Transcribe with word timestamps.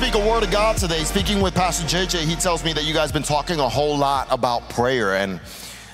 speak 0.00 0.14
a 0.14 0.26
word 0.30 0.42
of 0.42 0.50
God 0.50 0.78
today. 0.78 1.04
Speaking 1.04 1.42
with 1.42 1.54
Pastor 1.54 1.86
JJ, 1.86 2.20
he 2.20 2.34
tells 2.34 2.64
me 2.64 2.72
that 2.72 2.84
you 2.84 2.94
guys 2.94 3.12
been 3.12 3.22
talking 3.22 3.60
a 3.60 3.68
whole 3.68 3.98
lot 3.98 4.28
about 4.30 4.66
prayer 4.70 5.16
and 5.16 5.38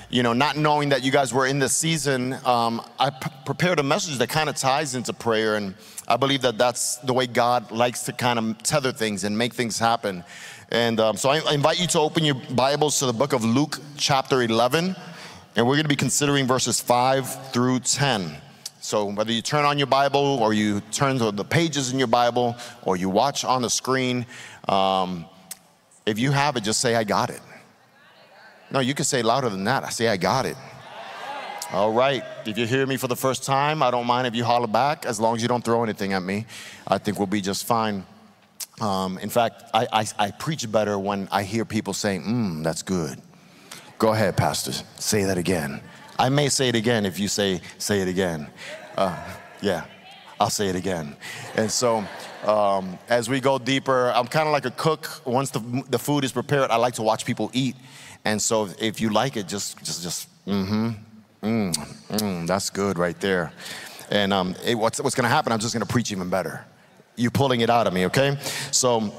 you 0.09 0.23
know, 0.23 0.31
not 0.31 0.55
knowing 0.55 0.87
that 0.89 1.03
you 1.03 1.11
guys 1.11 1.33
were 1.33 1.45
in 1.45 1.59
this 1.59 1.75
season, 1.75 2.33
um, 2.45 2.81
I 2.97 3.09
p- 3.09 3.29
prepared 3.45 3.79
a 3.79 3.83
message 3.83 4.17
that 4.19 4.29
kind 4.29 4.47
of 4.47 4.55
ties 4.55 4.95
into 4.95 5.11
prayer, 5.11 5.57
and 5.57 5.75
I 6.07 6.15
believe 6.15 6.41
that 6.43 6.57
that's 6.57 6.95
the 6.97 7.11
way 7.11 7.27
God 7.27 7.69
likes 7.69 8.03
to 8.03 8.13
kind 8.13 8.39
of 8.39 8.63
tether 8.63 8.93
things 8.93 9.25
and 9.25 9.37
make 9.37 9.53
things 9.53 9.77
happen. 9.77 10.23
And 10.69 11.01
um, 11.01 11.17
so 11.17 11.27
I, 11.27 11.39
I 11.39 11.53
invite 11.53 11.81
you 11.81 11.87
to 11.87 11.99
open 11.99 12.23
your 12.23 12.35
Bibles 12.51 12.99
to 12.99 13.07
the 13.07 13.13
book 13.13 13.33
of 13.33 13.43
Luke, 13.43 13.81
chapter 13.97 14.41
11, 14.41 14.95
and 15.57 15.67
we're 15.67 15.73
going 15.73 15.83
to 15.83 15.89
be 15.89 15.97
considering 15.97 16.47
verses 16.47 16.79
5 16.79 17.51
through 17.51 17.81
10. 17.81 18.37
So 18.87 19.03
whether 19.03 19.33
you 19.33 19.41
turn 19.41 19.65
on 19.65 19.77
your 19.77 19.87
Bible 19.87 20.39
or 20.41 20.53
you 20.53 20.79
turn 20.91 21.19
to 21.19 21.31
the 21.31 21.43
pages 21.43 21.91
in 21.91 21.99
your 21.99 22.07
Bible 22.07 22.55
or 22.83 22.95
you 22.95 23.09
watch 23.09 23.43
on 23.43 23.61
the 23.61 23.69
screen, 23.69 24.25
um, 24.69 25.25
if 26.05 26.17
you 26.17 26.31
have 26.31 26.55
it, 26.55 26.63
just 26.63 26.79
say, 26.79 26.95
I 26.95 27.03
got 27.03 27.29
it. 27.29 27.41
No, 28.71 28.79
you 28.79 28.93
can 28.93 29.03
say 29.03 29.21
louder 29.21 29.49
than 29.49 29.65
that. 29.65 29.83
I 29.83 29.89
say, 29.89 30.07
I 30.07 30.15
got 30.15 30.45
it. 30.45 30.55
All 31.73 31.91
right. 31.91 32.23
If 32.45 32.57
you 32.57 32.65
hear 32.65 32.85
me 32.85 32.95
for 32.95 33.09
the 33.09 33.15
first 33.17 33.43
time, 33.43 33.83
I 33.83 33.91
don't 33.91 34.07
mind 34.07 34.25
if 34.25 34.33
you 34.33 34.45
holler 34.45 34.67
back 34.67 35.05
as 35.05 35.19
long 35.19 35.35
as 35.35 35.41
you 35.41 35.49
don't 35.49 35.65
throw 35.65 35.83
anything 35.83 36.13
at 36.13 36.23
me. 36.23 36.45
I 36.87 36.97
think 36.97 37.17
we'll 37.17 37.27
be 37.27 37.41
just 37.41 37.65
fine. 37.65 38.05
Um, 38.79 39.17
in 39.17 39.29
fact, 39.29 39.63
I, 39.73 39.87
I, 39.91 40.05
I, 40.17 40.31
preach 40.31 40.71
better 40.71 40.97
when 40.97 41.27
I 41.29 41.43
hear 41.43 41.65
people 41.65 41.91
saying, 41.91 42.23
Mmm, 42.23 42.63
that's 42.63 42.83
good. 42.83 43.21
Go 43.97 44.13
ahead, 44.13 44.37
Pastor. 44.37 44.71
Say 44.97 45.25
that 45.25 45.37
again. 45.37 45.81
I 46.19 46.29
may 46.29 46.49
say 46.49 46.69
it 46.69 46.75
again 46.75 47.05
if 47.05 47.19
you 47.19 47.27
say, 47.27 47.61
say 47.77 48.01
it 48.01 48.07
again. 48.07 48.47
Uh, 48.97 49.15
yeah, 49.61 49.85
I'll 50.39 50.49
say 50.49 50.67
it 50.67 50.75
again. 50.75 51.15
And 51.55 51.71
so, 51.71 52.03
um, 52.45 52.97
as 53.09 53.29
we 53.29 53.39
go 53.39 53.59
deeper, 53.59 54.11
I'm 54.11 54.27
kind 54.27 54.47
of 54.47 54.53
like 54.53 54.65
a 54.65 54.71
cook. 54.71 55.21
Once 55.25 55.51
the, 55.51 55.83
the 55.89 55.99
food 55.99 56.23
is 56.23 56.31
prepared, 56.31 56.71
I 56.71 56.77
like 56.77 56.95
to 56.95 57.03
watch 57.03 57.25
people 57.25 57.49
eat. 57.53 57.75
And 58.25 58.41
so, 58.41 58.69
if 58.79 58.99
you 58.99 59.09
like 59.09 59.37
it, 59.37 59.47
just, 59.47 59.77
just, 59.83 60.01
just, 60.01 60.45
mm-hmm, 60.45 60.89
mm, 61.43 61.73
mm, 62.09 62.47
that's 62.47 62.69
good 62.69 62.97
right 62.97 63.19
there. 63.19 63.51
And 64.09 64.33
um, 64.33 64.55
it, 64.65 64.75
what's, 64.75 64.99
what's 65.01 65.15
going 65.15 65.23
to 65.25 65.29
happen? 65.29 65.51
I'm 65.51 65.59
just 65.59 65.73
going 65.73 65.85
to 65.85 65.91
preach 65.91 66.11
even 66.11 66.29
better. 66.29 66.65
You're 67.15 67.31
pulling 67.31 67.61
it 67.61 67.69
out 67.69 67.87
of 67.87 67.93
me, 67.93 68.05
okay? 68.05 68.37
So 68.71 69.13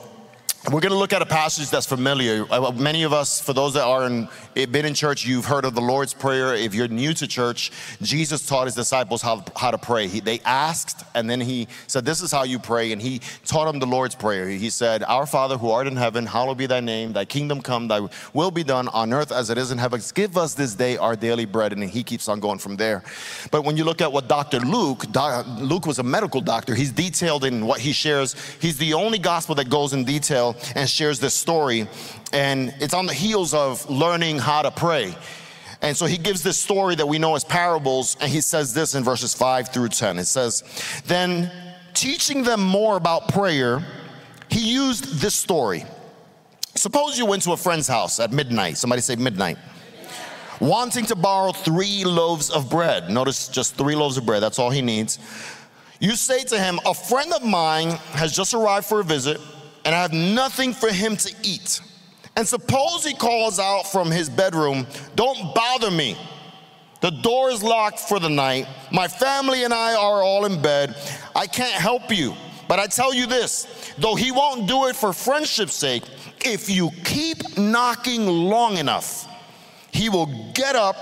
we're 0.73 0.81
going 0.81 0.93
to 0.93 0.99
look 0.99 1.13
at 1.13 1.23
a 1.23 1.27
passage 1.27 1.71
that's 1.71 1.87
familiar. 1.87 2.45
Uh, 2.51 2.71
many 2.73 3.03
of 3.03 3.13
us, 3.13 3.41
for 3.41 3.53
those 3.53 3.75
that 3.75 3.85
are 3.85 4.07
in, 4.07 4.29
eh, 4.55 4.67
been 4.67 4.85
in 4.85 4.93
church, 4.93 5.25
you've 5.25 5.47
heard 5.47 5.65
of 5.65 5.75
the 5.75 5.81
Lord's 5.81 6.13
Prayer. 6.13 6.55
If 6.55 6.75
you're 6.75 6.89
new 6.89 7.15
to 7.15 7.27
church, 7.27 7.71
Jesus 8.03 8.45
taught 8.47 8.67
his 8.67 8.75
disciples 8.75 9.23
how, 9.23 9.45
how 9.57 9.71
to 9.71 9.79
pray. 9.79 10.09
He, 10.09 10.21
they 10.21 10.41
asked, 10.45 11.05
and 11.15 11.31
then 11.31 11.41
he 11.41 11.69
said, 11.87 12.05
This 12.05 12.21
is 12.21 12.31
how 12.31 12.43
you 12.43 12.59
pray. 12.59 12.93
And 12.93 13.01
he 13.01 13.21
taught 13.47 13.65
them 13.65 13.79
the 13.79 13.87
Lord's 13.87 14.15
Prayer. 14.15 14.49
He 14.49 14.69
said, 14.69 15.03
Our 15.05 15.27
Father 15.27 15.57
who 15.57 15.71
art 15.71 15.87
in 15.87 15.97
heaven, 15.97 16.27
hallowed 16.27 16.59
be 16.59 16.67
thy 16.67 16.81
name. 16.81 17.13
Thy 17.13 17.25
kingdom 17.25 17.63
come, 17.63 17.89
thy 17.89 18.07
will 18.35 18.51
be 18.51 18.65
done 18.65 18.89
on 18.89 19.13
earth 19.13 19.33
as 19.33 19.49
it 19.49 19.59
is 19.59 19.71
in 19.71 19.79
heaven. 19.79 20.03
Give 20.15 20.37
us 20.37 20.55
this 20.55 20.75
day 20.75 20.97
our 20.97 21.17
daily 21.17 21.47
bread. 21.47 21.73
And 21.73 21.83
he 21.85 22.03
keeps 22.03 22.29
on 22.29 22.41
going 22.41 22.59
from 22.59 22.77
there. 22.77 23.05
But 23.51 23.65
when 23.65 23.77
you 23.77 23.85
look 23.85 24.03
at 24.03 24.13
what 24.13 24.29
Dr. 24.29 24.61
Luke, 24.61 25.05
Luke 25.59 25.87
was 25.87 25.99
a 25.99 26.03
medical 26.03 26.41
doctor, 26.41 26.75
he's 26.75 26.93
detailed 26.93 27.45
in 27.45 27.65
what 27.65 27.81
he 27.81 27.93
shares. 27.93 28.35
He's 28.61 28.77
the 28.77 28.93
only 28.95 29.19
gospel 29.19 29.55
that 29.55 29.71
goes 29.71 29.93
in 29.93 30.05
detail 30.05 30.57
and 30.75 30.89
shares 30.89 31.19
this 31.19 31.35
story. 31.35 31.89
And 32.33 32.75
it's 32.81 32.95
on 32.95 33.07
the 33.07 33.15
heels 33.15 33.55
of 33.55 33.89
learning 33.89 34.39
how 34.39 34.63
to 34.63 34.71
pray. 34.71 35.15
And 35.81 35.97
so 35.97 36.07
he 36.07 36.19
gives 36.19 36.43
this 36.43 36.59
story 36.59 36.97
that 36.97 37.07
we 37.07 37.19
know 37.19 37.37
as 37.37 37.45
parables, 37.45 38.17
and 38.21 38.31
he 38.31 38.41
says 38.41 38.75
this 38.75 38.95
in 38.95 39.05
verses 39.05 39.35
5 39.35 39.69
through 39.69 39.89
10. 39.89 40.19
It 40.19 40.25
says, 40.25 40.65
Then 41.07 41.53
teaching 41.95 42.43
them 42.43 42.61
more 42.61 42.97
about 42.97 43.29
prayer, 43.29 43.85
he 44.51 44.73
used 44.73 45.21
this 45.21 45.35
story. 45.35 45.85
Suppose 46.75 47.19
you 47.19 47.27
went 47.27 47.43
to 47.43 47.53
a 47.53 47.57
friend's 47.57 47.89
house 47.89 48.19
at 48.21 48.33
midnight. 48.33 48.77
Somebody 48.77 49.03
say 49.03 49.17
midnight. 49.17 49.59
Wanting 50.61 51.07
to 51.07 51.17
borrow 51.17 51.53
three 51.53 52.05
loaves 52.05 52.51
of 52.51 52.69
bread. 52.69 53.11
Notice 53.11 53.49
just 53.49 53.77
three 53.77 53.95
loaves 53.95 54.17
of 54.17 54.27
bread, 54.27 54.43
that's 54.43 54.59
all 54.59 54.71
he 54.71 54.83
needs. 54.83 55.19
You 56.01 56.15
say 56.17 56.45
to 56.45 56.59
him, 56.59 56.81
A 56.87 56.95
friend 56.95 57.33
of 57.33 57.45
mine 57.45 57.91
has 58.13 58.35
just 58.35 58.55
arrived 58.55 58.87
for 58.87 59.01
a 59.01 59.05
visit 59.05 59.41
and 59.89 59.95
I 59.95 60.03
have 60.03 60.13
nothing 60.13 60.75
for 60.75 60.93
him 60.93 61.17
to 61.17 61.35
eat. 61.43 61.81
And 62.37 62.47
suppose 62.47 63.07
he 63.07 63.15
calls 63.15 63.59
out 63.59 63.91
from 63.91 64.11
his 64.11 64.29
bedroom, 64.29 64.87
Don't 65.17 65.55
bother 65.55 65.91
me. 65.91 66.15
The 67.01 67.09
door 67.09 67.49
is 67.49 67.63
locked 67.63 67.99
for 68.01 68.21
the 68.21 68.29
night. 68.29 68.69
My 68.93 69.09
family 69.09 69.65
and 69.65 69.73
I 69.73 69.95
are 69.95 70.23
all 70.23 70.45
in 70.45 70.61
bed. 70.61 70.95
I 71.35 71.47
can't 71.47 71.73
help 71.73 72.15
you. 72.15 72.35
But 72.69 72.79
I 72.79 72.87
tell 72.87 73.15
you 73.15 73.25
this 73.27 73.95
though 73.97 74.15
he 74.15 74.31
won't 74.31 74.69
do 74.69 74.89
it 74.89 74.95
for 74.95 75.15
friendship's 75.15 75.73
sake, 75.73 76.03
if 76.45 76.69
you 76.69 76.91
keep 77.05 77.57
knocking 77.57 78.27
long 78.27 78.77
enough, 78.77 79.27
he 79.91 80.11
will 80.11 80.53
get 80.53 80.77
up 80.77 80.97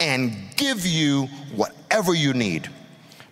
and 0.00 0.34
give 0.56 0.86
you 0.86 1.26
whatever 1.54 2.14
you 2.14 2.32
need 2.32 2.70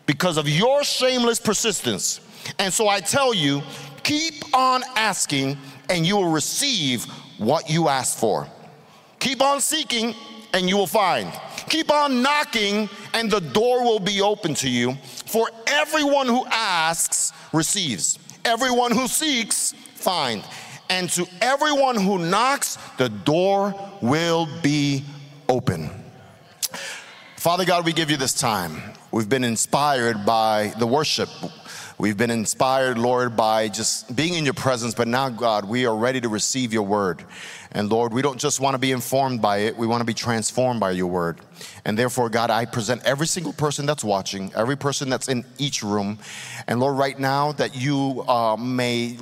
because 0.04 0.36
of 0.36 0.46
your 0.46 0.84
shameless 0.84 1.40
persistence. 1.40 2.20
And 2.58 2.72
so 2.72 2.88
I 2.88 3.00
tell 3.00 3.32
you, 3.32 3.62
Keep 4.08 4.56
on 4.56 4.82
asking, 4.96 5.58
and 5.90 6.06
you 6.06 6.16
will 6.16 6.30
receive 6.30 7.04
what 7.36 7.68
you 7.68 7.88
ask 7.88 8.16
for. 8.16 8.46
Keep 9.18 9.42
on 9.42 9.60
seeking, 9.60 10.14
and 10.54 10.66
you 10.66 10.78
will 10.78 10.86
find. 10.86 11.30
Keep 11.68 11.92
on 11.92 12.22
knocking, 12.22 12.88
and 13.12 13.30
the 13.30 13.40
door 13.40 13.84
will 13.84 13.98
be 14.00 14.22
open 14.22 14.54
to 14.54 14.70
you. 14.70 14.94
For 15.26 15.50
everyone 15.66 16.26
who 16.26 16.46
asks 16.46 17.34
receives, 17.52 18.18
everyone 18.46 18.92
who 18.92 19.08
seeks 19.08 19.74
finds, 19.96 20.46
and 20.88 21.10
to 21.10 21.26
everyone 21.42 21.96
who 21.96 22.16
knocks, 22.16 22.78
the 22.96 23.10
door 23.10 23.74
will 24.00 24.48
be 24.62 25.04
open. 25.50 25.90
Father 27.38 27.64
God, 27.64 27.84
we 27.84 27.92
give 27.92 28.10
you 28.10 28.16
this 28.16 28.34
time. 28.34 28.82
We've 29.10 29.28
been 29.28 29.44
inspired 29.44 30.26
by 30.26 30.74
the 30.78 30.86
worship 30.86 31.30
We've 31.98 32.16
been 32.16 32.30
inspired, 32.30 32.96
Lord, 32.96 33.36
by 33.36 33.66
just 33.66 34.14
being 34.14 34.34
in 34.34 34.44
your 34.44 34.54
presence, 34.54 34.94
but 34.94 35.08
now, 35.08 35.30
God, 35.30 35.64
we 35.64 35.84
are 35.84 35.96
ready 35.96 36.20
to 36.20 36.28
receive 36.28 36.72
your 36.72 36.84
word. 36.84 37.24
And 37.72 37.90
Lord, 37.90 38.12
we 38.12 38.22
don't 38.22 38.38
just 38.38 38.60
want 38.60 38.74
to 38.74 38.78
be 38.78 38.92
informed 38.92 39.42
by 39.42 39.58
it, 39.58 39.76
we 39.76 39.88
want 39.88 40.02
to 40.02 40.04
be 40.04 40.14
transformed 40.14 40.78
by 40.78 40.92
your 40.92 41.08
word. 41.08 41.40
And 41.84 41.98
therefore, 41.98 42.28
God, 42.28 42.50
I 42.50 42.66
present 42.66 43.02
every 43.04 43.26
single 43.26 43.52
person 43.52 43.84
that's 43.84 44.04
watching, 44.04 44.52
every 44.54 44.76
person 44.76 45.10
that's 45.10 45.28
in 45.28 45.44
each 45.58 45.82
room. 45.82 46.20
And 46.68 46.78
Lord, 46.78 46.96
right 46.96 47.18
now, 47.18 47.50
that 47.52 47.74
you 47.74 48.22
uh, 48.28 48.56
may 48.56 49.18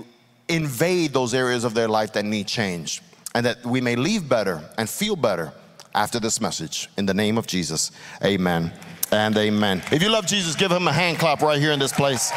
invade 0.47 1.15
those 1.15 1.33
areas 1.33 1.65
of 1.65 1.73
their 1.73 1.89
life 1.89 2.13
that 2.13 2.27
need 2.27 2.47
change, 2.47 3.01
and 3.35 3.47
that 3.47 3.65
we 3.65 3.81
may 3.81 3.97
leave 3.97 4.29
better 4.29 4.63
and 4.77 4.87
feel 4.87 5.17
better 5.17 5.51
after 5.97 6.21
this 6.21 6.41
message. 6.41 6.89
In 6.99 7.07
the 7.07 7.15
name 7.15 7.39
of 7.39 7.47
Jesus, 7.47 7.91
amen 8.23 8.71
and 9.11 9.37
amen. 9.37 9.83
If 9.91 10.03
you 10.03 10.11
love 10.11 10.27
Jesus, 10.27 10.55
give 10.55 10.71
him 10.71 10.87
a 10.87 10.93
hand 10.93 11.19
clap 11.19 11.41
right 11.41 11.59
here 11.59 11.73
in 11.73 11.79
this 11.79 11.93
place. 11.93 12.31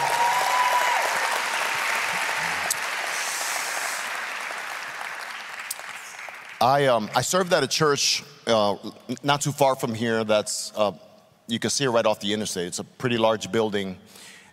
I, 6.62 6.88
um, 6.88 7.10
I 7.16 7.22
served 7.22 7.54
at 7.54 7.64
a 7.64 7.68
church 7.68 8.24
uh, 8.48 8.78
not 9.24 9.42
too 9.42 9.52
far 9.52 9.76
from 9.76 9.94
here 9.94 10.24
that's, 10.24 10.74
uh, 10.76 10.92
you 11.48 11.60
can 11.60 11.70
see 11.70 11.84
it 11.84 11.90
right 11.90 12.06
off 12.06 12.20
the 12.20 12.34
interstate. 12.34 12.68
It's 12.68 12.80
a 12.80 12.84
pretty 12.84 13.18
large 13.18 13.52
building. 13.52 13.98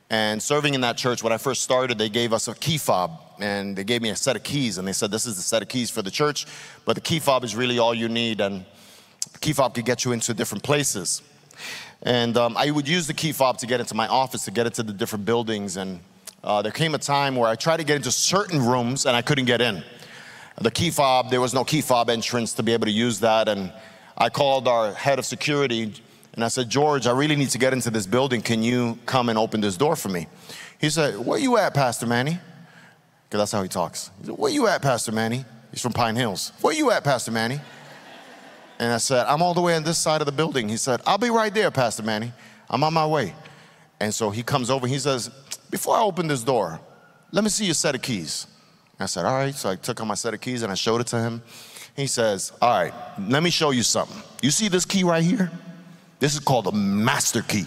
And 0.09 0.41
serving 0.41 0.75
in 0.75 0.83
that 0.83 0.97
church, 0.97 1.23
when 1.23 1.33
I 1.33 1.39
first 1.39 1.63
started, 1.63 1.99
they 1.99 2.09
gave 2.09 2.33
us 2.33 2.47
a 2.47 2.55
key 2.55 2.79
fob 2.79 3.21
and 3.41 3.77
they 3.77 3.83
gave 3.85 4.03
me 4.03 4.11
a 4.11 4.17
set 4.17 4.37
of 4.37 4.45
keys. 4.45 4.79
And 4.79 4.87
they 4.87 4.93
said, 4.93 5.11
This 5.11 5.27
is 5.27 5.37
the 5.37 5.43
set 5.43 5.63
of 5.63 5.69
keys 5.69 5.91
for 5.91 6.01
the 6.01 6.11
church, 6.11 6.47
but 6.85 6.95
the 6.95 7.01
key 7.01 7.19
fob 7.19 7.43
is 7.43 7.57
really 7.57 7.81
all 7.81 7.93
you 7.93 8.09
need. 8.09 8.41
And 8.41 8.65
key 9.41 9.53
fob 9.53 9.75
could 9.75 9.85
get 9.85 10.05
you 10.05 10.13
into 10.13 10.35
different 10.35 10.65
places. 10.65 11.23
And 12.03 12.37
um, 12.37 12.57
I 12.57 12.71
would 12.71 12.89
use 12.89 13.07
the 13.07 13.15
key 13.15 13.33
fob 13.33 13.59
to 13.59 13.67
get 13.67 13.81
into 13.81 13.95
my 13.95 14.07
office, 14.09 14.45
to 14.45 14.51
get 14.51 14.67
into 14.67 14.83
the 14.83 14.93
different 14.93 15.25
buildings. 15.25 15.77
And 15.77 16.01
uh, 16.45 16.63
there 16.63 16.73
came 16.73 16.95
a 16.95 16.99
time 16.99 17.37
where 17.37 17.49
I 17.49 17.55
tried 17.57 17.79
to 17.79 17.85
get 17.85 17.97
into 17.97 18.11
certain 18.11 18.61
rooms 18.61 19.07
and 19.07 19.17
I 19.17 19.23
couldn't 19.23 19.47
get 19.47 19.61
in. 19.61 19.83
The 20.61 20.71
key 20.71 20.91
fob, 20.91 21.31
there 21.31 21.41
was 21.41 21.53
no 21.53 21.65
key 21.65 21.81
fob 21.81 22.09
entrance 22.09 22.53
to 22.55 22.63
be 22.63 22.73
able 22.73 22.87
to 22.87 22.93
use 22.93 23.21
that. 23.21 23.49
And 23.49 23.73
I 24.17 24.29
called 24.29 24.69
our 24.69 24.93
head 24.93 25.19
of 25.19 25.27
security 25.27 25.95
and 26.37 26.45
I 26.45 26.49
said, 26.49 26.69
George, 26.69 27.07
I 27.07 27.13
really 27.13 27.35
need 27.35 27.49
to 27.51 27.59
get 27.59 27.73
into 27.73 27.91
this 27.91 28.07
building. 28.07 28.43
Can 28.43 28.63
you 28.63 28.99
come 29.07 29.31
and 29.31 29.39
open 29.39 29.63
this 29.63 29.77
door 29.77 29.97
for 29.97 30.11
me? 30.11 30.27
He 30.79 30.91
said, 30.91 31.19
Where 31.19 31.39
you 31.39 31.57
at, 31.57 31.73
Pastor 31.75 32.07
Manny? 32.07 32.39
Because 33.25 33.41
that's 33.41 33.53
how 33.53 33.63
he 33.63 33.69
talks. 33.69 34.11
He 34.21 34.27
said, 34.27 34.39
Where 34.39 34.53
you 34.53 34.67
at, 34.69 34.83
Pastor 34.83 35.13
Manny? 35.13 35.47
He's 35.71 35.81
from 35.81 35.95
Pine 35.95 36.15
Hills. 36.15 36.53
Where 36.61 36.75
you 36.75 36.91
at, 36.91 37.05
Pastor 37.05 37.31
Manny? 37.31 37.61
And 38.79 38.93
I 38.93 38.99
said, 38.99 39.27
I'm 39.27 39.43
all 39.43 39.55
the 39.55 39.61
way 39.61 39.75
on 39.75 39.85
this 39.85 39.99
side 39.99 40.21
of 40.21 40.27
the 40.27 40.33
building. 40.33 40.69
He 40.69 40.77
said, 40.77 41.01
I'll 41.07 41.19
be 41.19 41.31
right 41.31 41.53
there, 41.53 41.71
Pastor 41.71 42.03
Manny. 42.03 42.33
I'm 42.69 42.85
on 42.85 42.93
my 42.93 43.07
way. 43.07 43.35
And 44.01 44.13
so 44.13 44.31
he 44.31 44.43
comes 44.43 44.71
over, 44.71 44.87
he 44.87 44.99
says, 44.99 45.31
Before 45.71 45.97
I 45.97 46.03
open 46.03 46.27
this 46.27 46.43
door, 46.43 46.79
let 47.33 47.43
me 47.45 47.51
see 47.51 47.65
your 47.65 47.75
set 47.75 47.95
of 47.95 48.03
keys. 48.03 48.47
I 48.99 49.07
said, 49.07 49.25
All 49.25 49.35
right. 49.35 49.55
So 49.55 49.71
I 49.71 49.77
took 49.77 50.01
out 50.01 50.07
my 50.07 50.15
set 50.15 50.35
of 50.35 50.41
keys 50.41 50.63
and 50.63 50.71
I 50.71 50.75
showed 50.75 51.01
it 51.01 51.07
to 51.09 51.19
him. 51.19 51.43
He 51.97 52.07
says, 52.07 52.53
All 52.61 52.79
right, 52.79 52.93
let 53.19 53.43
me 53.43 53.51
show 53.51 53.71
you 53.71 53.83
something. 53.83 54.21
You 54.43 54.51
see 54.51 54.69
this 54.69 54.85
key 54.85 55.05
right 55.05 55.25
here? 55.25 55.51
This 56.19 56.35
is 56.35 56.41
called 56.41 56.67
a 56.67 56.73
master 56.73 57.43
key. 57.43 57.67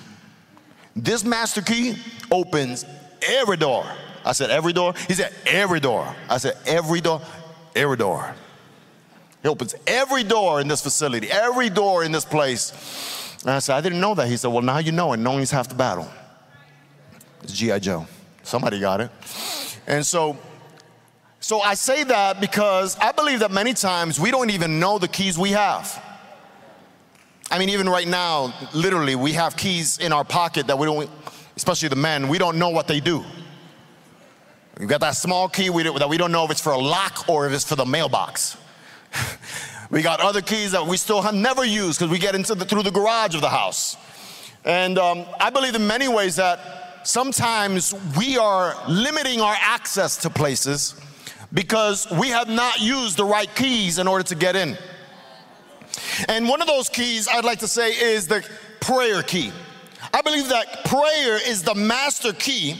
This 0.96 1.24
master 1.24 1.62
key 1.62 1.96
opens 2.32 2.86
every 3.22 3.58
door. 3.58 3.86
I 4.24 4.34
said, 4.34 4.52
Every 4.52 4.74
door? 4.74 4.94
He 5.08 5.14
said, 5.14 5.34
Every 5.48 5.80
door. 5.80 6.14
I 6.30 6.38
said, 6.38 6.58
Every 6.68 7.02
door, 7.02 7.22
every 7.76 7.98
door. 7.98 8.36
He 9.42 9.48
opens 9.48 9.76
every 9.88 10.24
door 10.24 10.60
in 10.60 10.68
this 10.68 10.82
facility, 10.82 11.32
every 11.32 11.70
door 11.70 12.04
in 12.04 12.12
this 12.12 12.26
place. 12.26 13.38
And 13.42 13.52
I 13.52 13.60
said, 13.60 13.76
I 13.76 13.82
didn't 13.82 14.02
know 14.02 14.16
that. 14.16 14.28
He 14.28 14.38
said, 14.38 14.50
Well, 14.50 14.62
now 14.62 14.80
you 14.80 14.92
know, 14.92 15.12
it 15.12 15.16
and 15.16 15.24
knowing's 15.24 15.52
half 15.52 15.70
the 15.70 15.76
battle. 15.76 16.10
It's 17.44 17.54
G.I. 17.54 17.80
Joe. 17.80 18.06
Somebody 18.44 18.80
got 18.80 19.00
it. 19.00 19.12
And 19.88 20.06
so, 20.06 20.38
so 21.40 21.62
I 21.62 21.74
say 21.74 22.04
that 22.04 22.42
because 22.42 22.98
I 23.00 23.12
believe 23.12 23.40
that 23.40 23.52
many 23.52 23.74
times 23.74 24.20
we 24.20 24.30
don't 24.30 24.50
even 24.50 24.80
know 24.80 25.00
the 25.00 25.08
keys 25.08 25.38
we 25.38 25.52
have. 25.52 26.04
I 27.52 27.58
mean, 27.58 27.70
even 27.70 27.90
right 27.90 28.08
now, 28.08 28.54
literally, 28.74 29.16
we 29.16 29.32
have 29.34 29.56
keys 29.56 29.98
in 29.98 30.14
our 30.14 30.24
pocket 30.24 30.68
that 30.68 30.78
we 30.78 30.86
don't, 30.86 31.10
especially 31.56 31.90
the 31.90 31.96
men, 31.96 32.28
we 32.28 32.38
don't 32.38 32.60
know 32.60 32.70
what 32.70 32.88
they 32.88 33.00
do. 33.00 33.24
We've 34.78 34.88
got 34.88 35.02
that 35.02 35.16
small 35.16 35.50
key 35.50 35.70
we 35.70 35.84
that 35.84 36.08
we 36.10 36.18
don't 36.18 36.32
know 36.32 36.46
if 36.46 36.52
it's 36.52 36.62
for 36.62 36.72
a 36.72 36.78
lock 36.78 37.28
or 37.28 37.48
if 37.48 37.54
it's 37.54 37.66
for 37.66 37.76
the 37.76 37.86
mailbox. 37.86 38.56
we 39.90 40.02
got 40.02 40.20
other 40.20 40.42
keys 40.42 40.72
that 40.72 40.86
we 40.86 40.98
still 40.98 41.22
have 41.22 41.36
never 41.36 41.66
used 41.66 42.00
because 42.00 42.12
we 42.12 42.20
get 42.20 42.36
into 42.36 42.56
the, 42.56 42.66
through 42.66 42.84
the 42.84 42.92
garage 42.92 43.36
of 43.36 43.42
the 43.42 43.50
house. 43.50 43.98
And 44.66 44.98
um, 44.98 45.26
I 45.40 45.50
believe 45.50 45.76
in 45.76 45.88
many 45.88 46.08
ways 46.08 46.36
that 46.36 47.08
sometimes 47.08 47.94
we 48.18 48.38
are 48.38 48.76
limiting 48.88 49.42
our 49.42 49.56
access 49.60 50.18
to 50.18 50.30
places 50.30 51.00
because 51.54 52.08
we 52.12 52.30
have 52.30 52.50
not 52.50 52.80
used 52.80 53.18
the 53.18 53.26
right 53.26 53.54
keys 53.56 54.00
in 54.00 54.08
order 54.08 54.24
to 54.24 54.36
get 54.36 54.56
in. 54.56 54.78
And 56.28 56.48
one 56.48 56.62
of 56.62 56.68
those 56.68 56.90
keys 56.90 57.28
I'd 57.28 57.46
like 57.46 57.60
to 57.60 57.68
say 57.68 57.92
is 57.92 58.28
the 58.28 58.48
prayer 58.80 59.24
key. 59.24 59.52
I 60.14 60.22
believe 60.22 60.50
that 60.50 60.86
prayer 60.86 61.40
is 61.48 61.64
the 61.64 61.76
master 61.76 62.34
key 62.34 62.80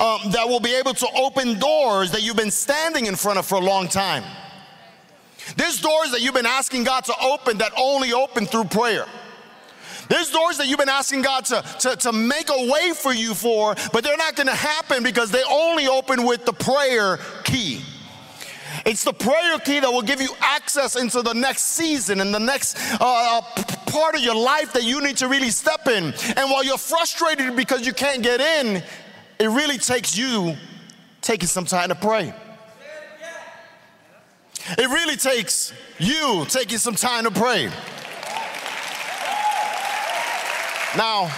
um, 0.00 0.30
that 0.30 0.46
will 0.48 0.60
be 0.60 0.74
able 0.74 0.94
to 0.94 1.06
open 1.16 1.58
doors 1.58 2.10
that 2.12 2.22
you've 2.22 2.36
been 2.36 2.50
standing 2.50 3.06
in 3.06 3.16
front 3.16 3.38
of 3.38 3.46
for 3.46 3.56
a 3.56 3.60
long 3.60 3.88
time. 3.88 4.24
There's 5.56 5.80
doors 5.80 6.10
that 6.12 6.20
you've 6.20 6.34
been 6.34 6.46
asking 6.46 6.84
God 6.84 7.04
to 7.04 7.14
open 7.20 7.58
that 7.58 7.72
only 7.76 8.12
open 8.12 8.46
through 8.46 8.64
prayer. 8.64 9.06
There's 10.08 10.30
doors 10.30 10.58
that 10.58 10.66
you've 10.66 10.78
been 10.78 10.88
asking 10.88 11.22
God 11.22 11.44
to, 11.46 11.62
to, 11.80 11.96
to 11.96 12.12
make 12.12 12.50
a 12.50 12.70
way 12.70 12.92
for 12.94 13.12
you 13.12 13.34
for, 13.34 13.74
but 13.92 14.04
they're 14.04 14.16
not 14.16 14.36
gonna 14.36 14.54
happen 14.54 15.02
because 15.02 15.30
they 15.30 15.42
only 15.48 15.86
open 15.86 16.24
with 16.24 16.44
the 16.44 16.52
prayer 16.52 17.18
key. 17.44 17.82
It's 18.84 19.04
the 19.04 19.12
prayer 19.12 19.58
key 19.60 19.80
that 19.80 19.90
will 19.90 20.02
give 20.02 20.20
you 20.20 20.30
access 20.40 20.96
into 20.96 21.22
the 21.22 21.32
next 21.32 21.62
season 21.62 22.20
and 22.20 22.34
the 22.34 22.40
next 22.40 22.76
uh, 23.00 23.40
uh 23.40 23.40
part 23.86 24.16
of 24.16 24.20
your 24.20 24.34
life 24.34 24.72
that 24.72 24.82
you 24.82 25.00
need 25.00 25.16
to 25.18 25.28
really 25.28 25.50
step 25.50 25.86
in. 25.86 26.12
And 26.36 26.50
while 26.50 26.64
you're 26.64 26.76
frustrated 26.76 27.54
because 27.56 27.86
you 27.86 27.92
can't 27.92 28.22
get 28.22 28.40
in, 28.40 28.82
it 29.38 29.46
really 29.46 29.78
takes 29.78 30.16
you 30.16 30.56
taking 31.22 31.46
some 31.46 31.64
time 31.64 31.88
to 31.88 31.94
pray. 31.94 32.34
It 34.66 34.88
really 34.88 35.16
takes 35.16 35.72
you 35.98 36.46
taking 36.48 36.78
some 36.78 36.94
time 36.94 37.24
to 37.24 37.30
pray. 37.30 37.66
Now, 40.96 41.30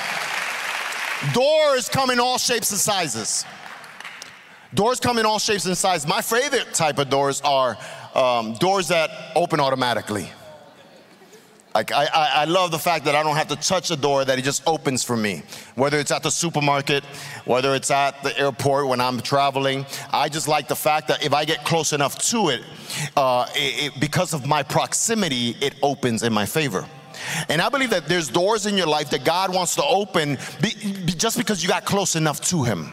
doors 1.32 1.88
come 1.88 2.10
in 2.10 2.20
all 2.20 2.38
shapes 2.38 2.70
and 2.70 2.78
sizes. 2.78 3.44
Doors 4.74 5.00
come 5.00 5.18
in 5.18 5.26
all 5.26 5.38
shapes 5.38 5.66
and 5.66 5.76
sizes. 5.76 6.06
My 6.06 6.20
favorite 6.20 6.72
type 6.72 6.98
of 6.98 7.08
doors 7.08 7.40
are 7.42 7.76
um, 8.14 8.54
doors 8.54 8.88
that 8.88 9.10
open 9.34 9.58
automatically. 9.58 10.30
Like 11.76 11.92
I, 11.92 12.06
I, 12.06 12.30
I, 12.36 12.44
love 12.46 12.70
the 12.70 12.78
fact 12.78 13.04
that 13.04 13.14
I 13.14 13.22
don't 13.22 13.36
have 13.36 13.48
to 13.48 13.56
touch 13.56 13.90
a 13.90 13.96
door 13.96 14.24
that 14.24 14.38
it 14.38 14.46
just 14.46 14.66
opens 14.66 15.04
for 15.04 15.14
me. 15.14 15.42
Whether 15.74 15.98
it's 15.98 16.10
at 16.10 16.22
the 16.22 16.30
supermarket, 16.30 17.04
whether 17.44 17.74
it's 17.74 17.90
at 17.90 18.22
the 18.22 18.34
airport 18.38 18.88
when 18.88 18.98
I'm 18.98 19.20
traveling, 19.20 19.84
I 20.10 20.30
just 20.30 20.48
like 20.48 20.68
the 20.68 20.74
fact 20.74 21.06
that 21.08 21.22
if 21.22 21.34
I 21.34 21.44
get 21.44 21.66
close 21.66 21.92
enough 21.92 22.16
to 22.30 22.48
it, 22.48 22.62
uh, 23.14 23.46
it, 23.54 23.92
it 23.92 24.00
because 24.00 24.32
of 24.32 24.46
my 24.46 24.62
proximity, 24.62 25.54
it 25.60 25.74
opens 25.82 26.22
in 26.22 26.32
my 26.32 26.46
favor. 26.46 26.86
And 27.50 27.60
I 27.60 27.68
believe 27.68 27.90
that 27.90 28.08
there's 28.08 28.30
doors 28.30 28.64
in 28.64 28.78
your 28.78 28.86
life 28.86 29.10
that 29.10 29.26
God 29.26 29.54
wants 29.54 29.74
to 29.74 29.84
open 29.84 30.38
be, 30.62 30.70
be 31.04 31.12
just 31.12 31.36
because 31.36 31.62
you 31.62 31.68
got 31.68 31.84
close 31.84 32.16
enough 32.16 32.40
to 32.52 32.64
Him. 32.64 32.90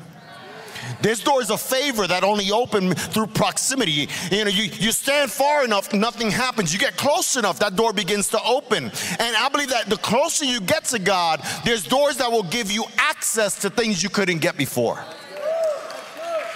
There's 1.03 1.21
doors 1.21 1.51
of 1.51 1.61
favor 1.61 2.07
that 2.07 2.23
only 2.23 2.49
open 2.49 2.93
through 2.95 3.27
proximity. 3.27 4.07
You 4.31 4.45
know, 4.45 4.49
you, 4.49 4.71
you 4.79 4.91
stand 4.93 5.29
far 5.29 5.65
enough, 5.65 5.93
nothing 5.93 6.31
happens. 6.31 6.73
You 6.73 6.79
get 6.79 6.95
close 6.95 7.35
enough, 7.35 7.59
that 7.59 7.75
door 7.75 7.91
begins 7.91 8.29
to 8.29 8.41
open. 8.41 8.85
And 8.85 9.35
I 9.35 9.49
believe 9.51 9.69
that 9.69 9.89
the 9.89 9.97
closer 9.97 10.45
you 10.45 10.61
get 10.61 10.85
to 10.85 10.99
God, 10.99 11.41
there's 11.65 11.83
doors 11.83 12.17
that 12.17 12.31
will 12.31 12.43
give 12.43 12.71
you 12.71 12.85
access 12.97 13.59
to 13.61 13.69
things 13.69 14.01
you 14.01 14.09
couldn't 14.09 14.39
get 14.39 14.57
before. 14.57 15.03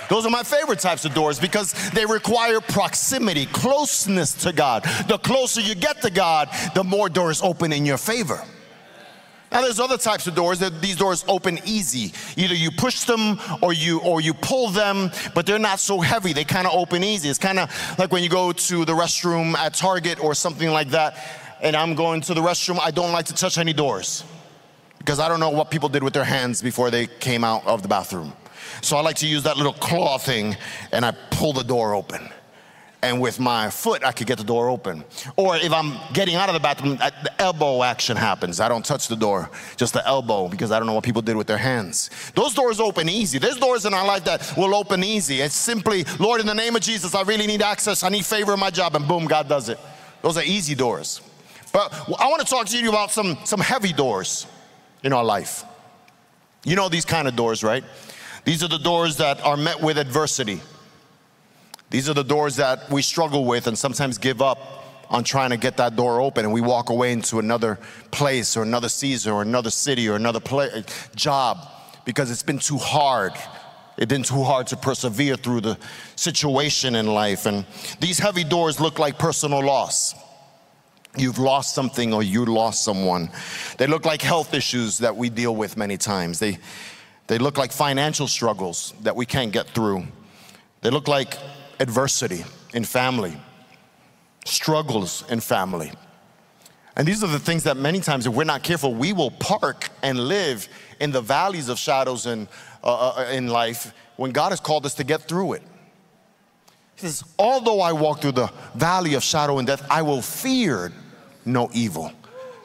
Those 0.10 0.26
are 0.26 0.30
my 0.30 0.44
favorite 0.44 0.80
types 0.80 1.04
of 1.04 1.14
doors 1.14 1.38
because 1.38 1.74
they 1.92 2.06
require 2.06 2.62
proximity, 2.62 3.46
closeness 3.48 4.34
to 4.44 4.54
God. 4.54 4.84
The 5.10 5.18
closer 5.18 5.60
you 5.60 5.76
get 5.76 6.02
to 6.04 6.10
God, 6.10 6.50
the 6.74 6.84
more 6.86 7.10
doors 7.10 7.42
open 7.42 7.74
in 7.74 7.86
your 7.86 7.98
favor. 7.98 8.42
Now 9.52 9.62
there's 9.62 9.80
other 9.80 9.98
types 9.98 10.28
of 10.28 10.36
doors 10.36 10.60
that 10.60 10.82
these 10.82 10.98
doors 10.98 11.24
open 11.28 11.60
easy. 11.66 12.14
Either 12.36 12.54
you 12.54 12.70
push 12.70 13.04
them 13.06 13.40
or 13.62 13.74
you 13.74 14.00
or 14.02 14.20
you 14.20 14.34
pull 14.34 14.70
them, 14.70 15.10
but 15.34 15.46
they're 15.46 15.60
not 15.60 15.80
so 15.80 16.00
heavy. 16.00 16.34
They 16.34 16.44
kind 16.44 16.68
of 16.68 16.74
open 16.74 17.04
easy. 17.04 17.30
It's 17.30 17.40
kind 17.40 17.60
of 17.60 17.72
like 17.98 18.12
when 18.12 18.24
you 18.24 18.30
go 18.30 18.52
to 18.52 18.86
the 18.86 18.94
restroom 18.94 19.56
at 19.56 19.74
Target 19.74 20.22
or 20.24 20.34
something 20.34 20.70
like 20.70 20.90
that, 20.90 21.18
and 21.62 21.76
I'm 21.76 21.96
going 21.96 22.22
to 22.22 22.34
the 22.34 22.42
restroom, 22.42 22.80
I 22.80 22.92
don't 22.92 23.12
like 23.12 23.26
to 23.28 23.34
touch 23.34 23.58
any 23.58 23.74
doors 23.74 24.24
because 25.00 25.20
I 25.20 25.30
don't 25.30 25.40
know 25.40 25.50
what 25.50 25.72
people 25.72 25.90
did 25.90 26.04
with 26.04 26.14
their 26.14 26.26
hands 26.26 26.62
before 26.62 26.92
they 26.92 27.08
came 27.08 27.44
out 27.44 27.66
of 27.66 27.82
the 27.82 27.88
bathroom. 27.88 28.34
So 28.82 28.98
I 28.98 29.02
like 29.02 29.16
to 29.18 29.28
use 29.28 29.44
that 29.44 29.56
little 29.56 29.74
claw 29.74 30.18
thing 30.18 30.58
and 30.92 31.06
I 31.06 31.12
pull 31.32 31.54
the 31.54 31.64
door 31.64 31.96
open 31.96 32.30
and 33.02 33.22
with 33.22 33.40
my 33.40 33.70
foot 33.70 34.04
I 34.04 34.12
could 34.12 34.28
get 34.28 34.38
the 34.38 34.44
door 34.44 34.70
open. 34.70 35.04
Or 35.36 35.56
if 35.56 35.72
I'm 35.72 35.98
getting 36.14 36.36
out 36.36 36.50
of 36.50 36.54
the 36.54 36.60
bathroom, 36.60 36.98
the 36.98 37.34
elbow 37.42 37.84
action 37.84 38.18
happens. 38.18 38.60
I 38.60 38.70
don't 38.70 38.86
touch 38.86 39.08
the 39.08 39.16
door, 39.16 39.50
just 39.76 39.94
the 39.94 40.06
elbow 40.08 40.48
because 40.48 40.72
I 40.72 40.80
don't 40.80 40.88
know 40.88 40.94
what 40.94 41.04
people 41.04 41.22
did 41.22 41.36
with 41.36 41.48
their 41.48 41.58
hands. 41.58 42.10
Those 42.34 42.54
doors 42.54 42.80
open 42.80 43.10
easy. 43.10 43.38
There's 43.38 43.58
doors 43.58 43.86
in 43.86 43.94
our 43.94 44.06
life 44.06 44.26
that 44.26 44.54
will 44.58 44.76
open 44.76 45.04
easy. 45.04 45.42
It's 45.42 45.56
simply, 45.56 46.06
Lord, 46.20 46.42
in 46.42 46.48
the 46.48 46.56
name 46.56 46.76
of 46.76 46.82
Jesus, 46.82 47.14
I 47.14 47.22
really 47.24 47.48
need 47.48 47.62
access. 47.62 48.04
I 48.04 48.10
need 48.10 48.26
favor 48.26 48.54
in 48.54 48.60
my 48.60 48.70
job, 48.70 48.96
and 48.96 49.08
boom, 49.08 49.26
God 49.26 49.48
does 49.48 49.70
it. 49.70 49.80
Those 50.22 50.38
are 50.38 50.44
easy 50.44 50.76
doors. 50.76 51.22
But 51.72 51.94
I 52.20 52.28
want 52.30 52.42
to 52.42 52.48
talk 52.48 52.68
to 52.68 52.78
you 52.78 52.90
about 52.90 53.12
some, 53.12 53.38
some 53.44 53.60
heavy 53.60 53.94
doors 53.94 54.48
in 55.04 55.14
our 55.14 55.24
life. 55.24 55.64
You 56.64 56.76
know 56.76 56.90
these 56.90 57.06
kind 57.06 57.28
of 57.28 57.36
doors, 57.36 57.64
right? 57.64 57.84
These 58.44 58.64
are 58.64 58.68
the 58.68 58.80
doors 58.80 59.18
that 59.18 59.42
are 59.46 59.58
met 59.58 59.82
with 59.82 59.98
adversity. 59.98 60.62
These 61.90 62.10
are 62.10 62.14
the 62.14 62.24
doors 62.24 62.58
that 62.58 62.90
we 62.90 63.02
struggle 63.02 63.46
with 63.46 63.68
and 63.68 63.78
sometimes 63.78 64.18
give 64.18 64.42
up 64.42 64.60
on 65.10 65.24
trying 65.24 65.52
to 65.52 65.58
get 65.58 65.78
that 65.78 65.96
door 65.96 66.20
open 66.20 66.44
and 66.44 66.54
we 66.54 66.60
walk 66.60 66.90
away 66.90 67.14
into 67.14 67.40
another 67.40 67.80
place 68.12 68.58
or 68.58 68.64
another 68.64 68.90
season 68.90 69.32
or 69.32 69.42
another 69.42 69.70
city 69.70 70.10
or 70.10 70.16
another 70.16 70.42
play, 70.42 70.84
job 71.16 71.66
because 72.04 72.30
it's 72.30 72.44
been 72.44 72.60
too 72.60 72.78
hard. 72.78 73.34
It's 73.98 74.10
been 74.10 74.24
too 74.24 74.44
hard 74.44 74.68
to 74.68 74.78
persevere 74.78 75.38
through 75.38 75.62
the 75.62 75.78
situation 76.16 76.96
in 76.96 77.08
life. 77.08 77.46
And 77.46 77.66
these 78.00 78.20
heavy 78.20 78.44
doors 78.44 78.80
look 78.80 79.00
like 79.00 79.18
personal 79.18 79.64
loss. 79.64 80.14
You've 81.18 81.40
lost 81.40 81.74
something 81.74 82.14
or 82.14 82.22
you 82.22 82.46
lost 82.46 82.84
someone. 82.84 83.30
They 83.78 83.88
look 83.88 84.06
like 84.06 84.22
health 84.22 84.54
issues 84.54 85.00
that 85.00 85.16
we 85.16 85.30
deal 85.30 85.56
with 85.56 85.78
many 85.78 85.98
times. 85.98 86.38
They, 86.38 86.60
they 87.28 87.40
look 87.40 87.58
like 87.58 87.72
financial 87.72 88.28
struggles 88.28 88.94
that 89.02 89.16
we 89.16 89.26
can't 89.26 89.52
get 89.52 89.68
through. 89.68 90.06
They 90.82 90.92
look 90.92 91.08
like 91.08 91.38
adversity 91.80 92.44
in 92.74 92.84
family, 92.84 93.36
struggles 94.46 95.24
in 95.30 95.40
family. 95.40 95.92
And 96.96 97.08
these 97.08 97.24
are 97.24 97.28
the 97.28 97.40
things 97.40 97.64
that 97.64 97.78
many 97.78 98.00
times, 98.00 98.26
if 98.26 98.34
we're 98.34 98.44
not 98.44 98.64
careful, 98.64 98.94
we 98.94 99.14
will 99.14 99.32
park 99.32 99.90
and 100.02 100.20
live 100.20 100.68
in 101.00 101.12
the 101.12 101.22
valleys 101.22 101.70
of 101.70 101.78
shadows 101.78 102.26
in, 102.26 102.48
uh, 102.84 103.10
uh, 103.18 103.30
in 103.32 103.48
life 103.48 103.94
when 104.16 104.32
God 104.32 104.50
has 104.50 104.60
called 104.60 104.86
us 104.86 104.96
to 104.96 105.04
get 105.04 105.22
through 105.22 105.54
it. 105.54 105.62
He 106.96 107.02
says, 107.02 107.24
Although 107.38 107.82
I 107.82 107.92
walk 107.94 108.22
through 108.22 108.32
the 108.32 108.52
valley 108.74 109.14
of 109.14 109.24
shadow 109.24 109.60
and 109.60 109.68
death, 109.68 109.86
I 109.92 110.02
will 110.02 110.24
fear 110.24 110.92
no 111.46 111.70
evil. 111.72 112.12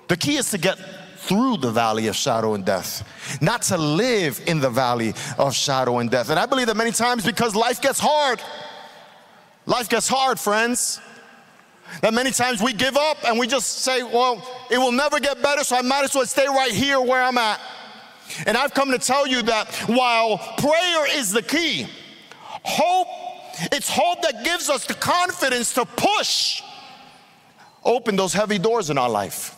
The 0.08 0.16
key 0.16 0.36
is 0.36 0.50
to 0.50 0.58
get 0.58 0.78
through 1.18 1.58
the 1.58 1.70
valley 1.70 2.08
of 2.08 2.16
shadow 2.16 2.54
and 2.54 2.64
death, 2.64 3.06
not 3.40 3.62
to 3.62 3.76
live 3.76 4.40
in 4.46 4.60
the 4.60 4.70
valley 4.70 5.14
of 5.38 5.54
shadow 5.54 5.98
and 5.98 6.10
death. 6.10 6.30
And 6.30 6.38
I 6.38 6.46
believe 6.46 6.66
that 6.66 6.76
many 6.76 6.90
times 6.90 7.24
because 7.24 7.54
life 7.54 7.80
gets 7.80 8.00
hard, 8.00 8.42
Life 9.66 9.88
gets 9.88 10.08
hard, 10.08 10.40
friends. 10.40 11.00
That 12.00 12.14
many 12.14 12.30
times 12.30 12.62
we 12.62 12.72
give 12.72 12.96
up 12.96 13.18
and 13.24 13.38
we 13.38 13.46
just 13.46 13.80
say, 13.80 14.02
well, 14.02 14.46
it 14.70 14.78
will 14.78 14.92
never 14.92 15.20
get 15.20 15.42
better, 15.42 15.62
so 15.62 15.76
I 15.76 15.82
might 15.82 16.04
as 16.04 16.14
well 16.14 16.24
stay 16.26 16.46
right 16.46 16.72
here 16.72 17.00
where 17.00 17.22
I'm 17.22 17.36
at. 17.38 17.60
And 18.46 18.56
I've 18.56 18.72
come 18.72 18.90
to 18.92 18.98
tell 18.98 19.26
you 19.26 19.42
that 19.42 19.74
while 19.86 20.38
prayer 20.56 21.18
is 21.18 21.32
the 21.32 21.42
key, 21.42 21.86
hope, 22.64 23.08
it's 23.72 23.90
hope 23.90 24.22
that 24.22 24.44
gives 24.44 24.70
us 24.70 24.86
the 24.86 24.94
confidence 24.94 25.74
to 25.74 25.84
push 25.84 26.62
open 27.84 28.16
those 28.16 28.32
heavy 28.32 28.58
doors 28.58 28.90
in 28.90 28.98
our 28.98 29.10
life. 29.10 29.56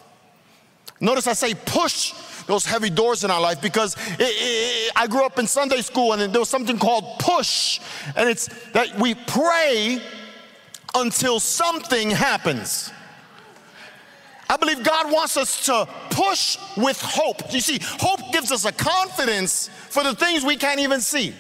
Notice 1.01 1.27
I 1.27 1.35
say 1.35 1.55
push 1.55 2.15
those 2.47 2.65
heavy 2.65 2.91
doors 2.91 3.25
in 3.25 3.31
our 3.31 3.41
life 3.41 3.61
because 3.61 3.97
it, 4.19 4.21
it, 4.21 4.93
I 4.97 5.07
grew 5.07 5.25
up 5.25 5.39
in 5.39 5.47
Sunday 5.47 5.81
school 5.81 6.13
and 6.13 6.33
there 6.33 6.41
was 6.41 6.49
something 6.49 6.79
called 6.79 7.19
push, 7.19 7.81
and 8.17 8.29
it's 8.29 8.49
that 8.73 8.99
we 8.99 9.15
pray 9.15 10.01
until 10.95 11.41
something 11.41 12.11
happens. 12.11 12.93
I 14.49 14.57
believe 14.57 14.85
God 14.85 15.11
wants 15.11 15.37
us 15.37 15.67
to 15.67 15.89
push 16.11 16.59
with 16.77 17.01
hope. 17.01 17.53
You 17.53 17.61
see, 17.61 17.79
hope 17.83 18.21
gives 18.33 18.53
us 18.53 18.65
a 18.65 18.73
confidence 18.73 19.69
for 19.89 20.03
the 20.03 20.15
things 20.15 20.45
we 20.45 20.57
can't 20.57 20.81
even 20.81 21.01
see. 21.01 21.35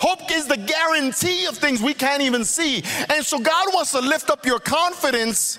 Hope 0.00 0.30
is 0.32 0.46
the 0.46 0.56
guarantee 0.56 1.46
of 1.46 1.56
things 1.56 1.80
we 1.80 1.94
can't 1.94 2.22
even 2.22 2.44
see. 2.44 2.82
And 3.08 3.24
so 3.24 3.38
God 3.38 3.68
wants 3.72 3.92
to 3.92 4.00
lift 4.00 4.30
up 4.30 4.44
your 4.44 4.58
confidence 4.58 5.58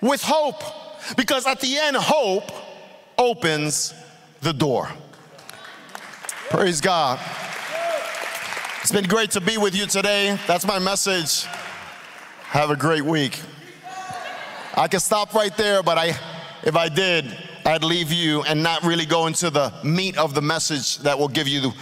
with 0.00 0.22
hope 0.22 0.62
because 1.16 1.46
at 1.46 1.60
the 1.60 1.76
end, 1.78 1.96
hope 1.96 2.50
opens 3.18 3.94
the 4.40 4.52
door. 4.52 4.88
Praise 6.50 6.80
God. 6.80 7.18
It's 8.80 8.92
been 8.92 9.06
great 9.06 9.30
to 9.32 9.40
be 9.40 9.56
with 9.56 9.74
you 9.74 9.86
today. 9.86 10.38
That's 10.46 10.66
my 10.66 10.78
message. 10.78 11.44
Have 12.44 12.70
a 12.70 12.76
great 12.76 13.04
week. 13.04 13.40
I 14.76 14.88
could 14.88 15.00
stop 15.00 15.34
right 15.34 15.56
there, 15.56 15.82
but 15.82 15.98
I, 15.98 16.08
if 16.62 16.76
I 16.76 16.88
did, 16.88 17.36
I'd 17.64 17.82
leave 17.82 18.12
you 18.12 18.42
and 18.42 18.62
not 18.62 18.82
really 18.82 19.06
go 19.06 19.26
into 19.26 19.48
the 19.48 19.72
meat 19.82 20.18
of 20.18 20.34
the 20.34 20.42
message 20.42 20.98
that 20.98 21.18
will 21.18 21.28
give 21.28 21.48
you 21.48 21.60
the, 21.60 21.74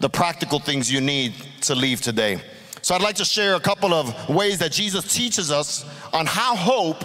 the 0.00 0.08
practical 0.08 0.60
things 0.60 0.92
you 0.92 1.00
need 1.00 1.34
to 1.62 1.74
leave 1.74 2.00
today. 2.00 2.40
So 2.82 2.94
I'd 2.94 3.02
like 3.02 3.16
to 3.16 3.24
share 3.24 3.54
a 3.54 3.60
couple 3.60 3.92
of 3.92 4.28
ways 4.28 4.58
that 4.58 4.70
Jesus 4.70 5.12
teaches 5.12 5.50
us 5.50 5.84
on 6.12 6.26
how 6.26 6.54
hope 6.54 7.04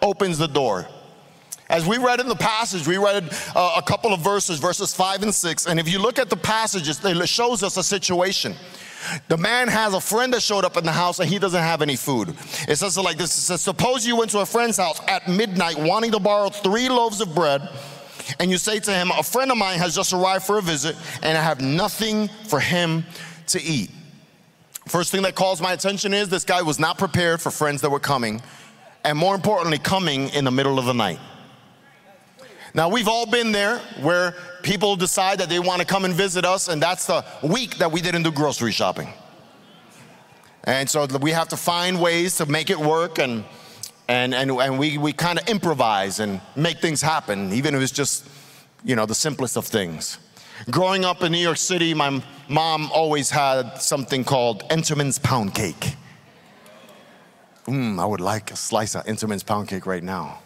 opens 0.00 0.38
the 0.38 0.46
door. 0.46 0.86
As 1.68 1.86
we 1.86 1.98
read 1.98 2.20
in 2.20 2.28
the 2.28 2.36
passage, 2.36 2.86
we 2.86 2.96
read 2.96 3.28
uh, 3.54 3.74
a 3.76 3.82
couple 3.82 4.12
of 4.12 4.20
verses, 4.20 4.60
verses 4.60 4.94
five 4.94 5.22
and 5.22 5.34
six, 5.34 5.66
and 5.66 5.80
if 5.80 5.88
you 5.88 5.98
look 5.98 6.18
at 6.18 6.30
the 6.30 6.36
passages, 6.36 7.04
it 7.04 7.28
shows 7.28 7.62
us 7.62 7.76
a 7.76 7.82
situation. 7.82 8.54
The 9.28 9.36
man 9.36 9.68
has 9.68 9.94
a 9.94 10.00
friend 10.00 10.32
that 10.32 10.42
showed 10.42 10.64
up 10.64 10.76
in 10.76 10.84
the 10.84 10.92
house 10.92 11.20
and 11.20 11.28
he 11.28 11.38
doesn't 11.38 11.60
have 11.60 11.82
any 11.82 11.96
food. 11.96 12.34
It 12.68 12.76
says 12.76 12.96
like 12.96 13.16
this 13.16 13.36
It 13.36 13.40
says, 13.40 13.62
Suppose 13.62 14.06
you 14.06 14.16
went 14.16 14.30
to 14.32 14.40
a 14.40 14.46
friend's 14.46 14.76
house 14.76 15.00
at 15.08 15.28
midnight 15.28 15.76
wanting 15.78 16.12
to 16.12 16.20
borrow 16.20 16.48
three 16.48 16.88
loaves 16.88 17.20
of 17.20 17.34
bread, 17.34 17.68
and 18.40 18.50
you 18.50 18.58
say 18.58 18.78
to 18.80 18.92
him, 18.92 19.10
A 19.10 19.22
friend 19.22 19.50
of 19.50 19.58
mine 19.58 19.78
has 19.78 19.94
just 19.94 20.12
arrived 20.12 20.44
for 20.44 20.58
a 20.58 20.62
visit, 20.62 20.96
and 21.22 21.36
I 21.36 21.42
have 21.42 21.60
nothing 21.60 22.28
for 22.48 22.60
him 22.60 23.04
to 23.48 23.62
eat. 23.62 23.90
First 24.86 25.10
thing 25.10 25.22
that 25.22 25.34
calls 25.34 25.60
my 25.60 25.72
attention 25.72 26.14
is 26.14 26.28
this 26.28 26.44
guy 26.44 26.62
was 26.62 26.78
not 26.78 26.96
prepared 26.96 27.40
for 27.40 27.50
friends 27.50 27.80
that 27.80 27.90
were 27.90 28.00
coming, 28.00 28.40
and 29.04 29.18
more 29.18 29.34
importantly, 29.34 29.78
coming 29.78 30.28
in 30.28 30.44
the 30.44 30.50
middle 30.52 30.78
of 30.78 30.84
the 30.84 30.94
night. 30.94 31.18
Now, 32.76 32.90
we've 32.90 33.08
all 33.08 33.24
been 33.24 33.52
there 33.52 33.78
where 34.02 34.34
people 34.62 34.96
decide 34.96 35.38
that 35.38 35.48
they 35.48 35.58
want 35.58 35.80
to 35.80 35.86
come 35.86 36.04
and 36.04 36.12
visit 36.12 36.44
us, 36.44 36.68
and 36.68 36.80
that's 36.80 37.06
the 37.06 37.24
week 37.42 37.78
that 37.78 37.90
we 37.90 38.02
didn't 38.02 38.22
do 38.22 38.30
grocery 38.30 38.70
shopping. 38.70 39.08
And 40.64 40.88
so 40.88 41.06
we 41.22 41.30
have 41.30 41.48
to 41.48 41.56
find 41.56 41.98
ways 41.98 42.36
to 42.36 42.44
make 42.44 42.68
it 42.68 42.78
work, 42.78 43.18
and, 43.18 43.44
and, 44.08 44.34
and, 44.34 44.50
and 44.50 44.78
we, 44.78 44.98
we 44.98 45.14
kind 45.14 45.38
of 45.38 45.48
improvise 45.48 46.20
and 46.20 46.38
make 46.54 46.80
things 46.80 47.00
happen, 47.00 47.50
even 47.54 47.74
if 47.74 47.80
it's 47.80 47.92
just, 47.92 48.28
you 48.84 48.94
know, 48.94 49.06
the 49.06 49.14
simplest 49.14 49.56
of 49.56 49.64
things. 49.64 50.18
Growing 50.70 51.02
up 51.02 51.22
in 51.22 51.32
New 51.32 51.38
York 51.38 51.56
City, 51.56 51.94
my 51.94 52.22
mom 52.46 52.90
always 52.92 53.30
had 53.30 53.78
something 53.78 54.22
called 54.22 54.68
Entenmann's 54.68 55.18
pound 55.18 55.54
cake. 55.54 55.96
Mmm, 57.64 57.98
I 57.98 58.04
would 58.04 58.20
like 58.20 58.50
a 58.50 58.56
slice 58.56 58.94
of 58.94 59.06
Entenmann's 59.06 59.44
pound 59.44 59.68
cake 59.68 59.86
right 59.86 60.02
now. 60.02 60.40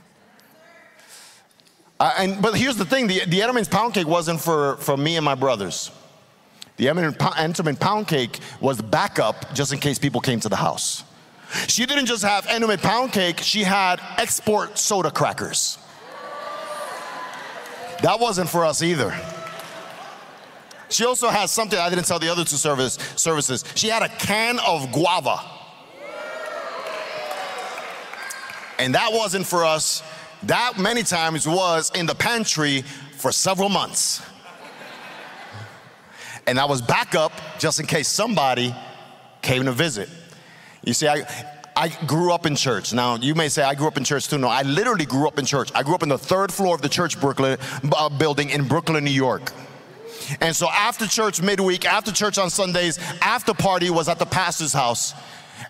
Uh, 2.00 2.14
and, 2.16 2.40
but 2.40 2.56
here's 2.56 2.76
the 2.76 2.84
thing 2.84 3.06
the, 3.06 3.26
the 3.26 3.40
Entenmann's 3.40 3.68
pound 3.68 3.92
cake 3.92 4.06
wasn't 4.06 4.40
for, 4.40 4.76
for 4.76 4.96
me 4.96 5.16
and 5.16 5.24
my 5.24 5.34
brothers. 5.34 5.90
The 6.78 6.86
Entenmann 6.86 7.78
pound 7.78 8.08
cake 8.08 8.38
was 8.58 8.80
backup 8.80 9.52
just 9.52 9.74
in 9.74 9.78
case 9.78 9.98
people 9.98 10.22
came 10.22 10.40
to 10.40 10.48
the 10.48 10.56
house. 10.56 11.04
She 11.68 11.84
didn't 11.84 12.06
just 12.06 12.22
have 12.22 12.46
Entenmann 12.46 12.80
pound 12.80 13.12
cake, 13.12 13.40
she 13.40 13.64
had 13.64 14.00
export 14.16 14.78
soda 14.78 15.10
crackers. 15.10 15.76
That 18.02 18.18
wasn't 18.18 18.48
for 18.48 18.64
us 18.64 18.82
either. 18.82 19.14
She 20.88 21.04
also 21.04 21.28
has 21.28 21.50
something 21.50 21.78
I 21.78 21.90
didn't 21.90 22.06
tell 22.06 22.18
the 22.18 22.30
other 22.30 22.44
two 22.44 22.56
service, 22.56 22.94
services. 23.14 23.62
She 23.74 23.88
had 23.88 24.02
a 24.02 24.08
can 24.08 24.58
of 24.60 24.90
guava. 24.90 25.38
And 28.78 28.94
that 28.94 29.12
wasn't 29.12 29.46
for 29.46 29.66
us 29.66 30.02
that 30.44 30.78
many 30.78 31.02
times 31.02 31.46
was 31.46 31.90
in 31.94 32.06
the 32.06 32.14
pantry 32.14 32.82
for 33.16 33.32
several 33.32 33.68
months. 33.68 34.22
and 36.46 36.58
I 36.58 36.64
was 36.64 36.80
back 36.80 37.14
up 37.14 37.32
just 37.58 37.80
in 37.80 37.86
case 37.86 38.08
somebody 38.08 38.74
came 39.42 39.64
to 39.64 39.72
visit. 39.72 40.08
You 40.84 40.94
see, 40.94 41.08
I, 41.08 41.24
I 41.76 41.88
grew 42.06 42.32
up 42.32 42.46
in 42.46 42.56
church. 42.56 42.92
Now, 42.92 43.16
you 43.16 43.34
may 43.34 43.48
say 43.48 43.62
I 43.62 43.74
grew 43.74 43.86
up 43.86 43.96
in 43.96 44.04
church 44.04 44.28
too. 44.28 44.38
No, 44.38 44.48
I 44.48 44.62
literally 44.62 45.04
grew 45.04 45.28
up 45.28 45.38
in 45.38 45.44
church. 45.44 45.70
I 45.74 45.82
grew 45.82 45.94
up 45.94 46.02
in 46.02 46.08
the 46.08 46.18
third 46.18 46.52
floor 46.52 46.74
of 46.74 46.82
the 46.82 46.88
church 46.88 47.20
Brooklyn, 47.20 47.58
uh, 47.96 48.08
building 48.08 48.50
in 48.50 48.66
Brooklyn, 48.66 49.04
New 49.04 49.10
York. 49.10 49.52
And 50.40 50.54
so 50.54 50.68
after 50.70 51.06
church 51.06 51.42
midweek, 51.42 51.84
after 51.84 52.12
church 52.12 52.38
on 52.38 52.50
Sundays, 52.50 52.98
after 53.20 53.52
party 53.52 53.90
was 53.90 54.08
at 54.08 54.18
the 54.18 54.26
pastor's 54.26 54.72
house. 54.72 55.14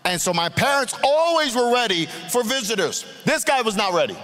And 0.05 0.21
so 0.21 0.33
my 0.33 0.49
parents 0.49 0.95
always 1.03 1.55
were 1.55 1.73
ready 1.73 2.07
for 2.07 2.43
visitors. 2.45 3.05
This 3.25 3.45
guy 3.45 3.63
was 3.63 3.77
not 3.77 3.93
ready. 3.95 4.17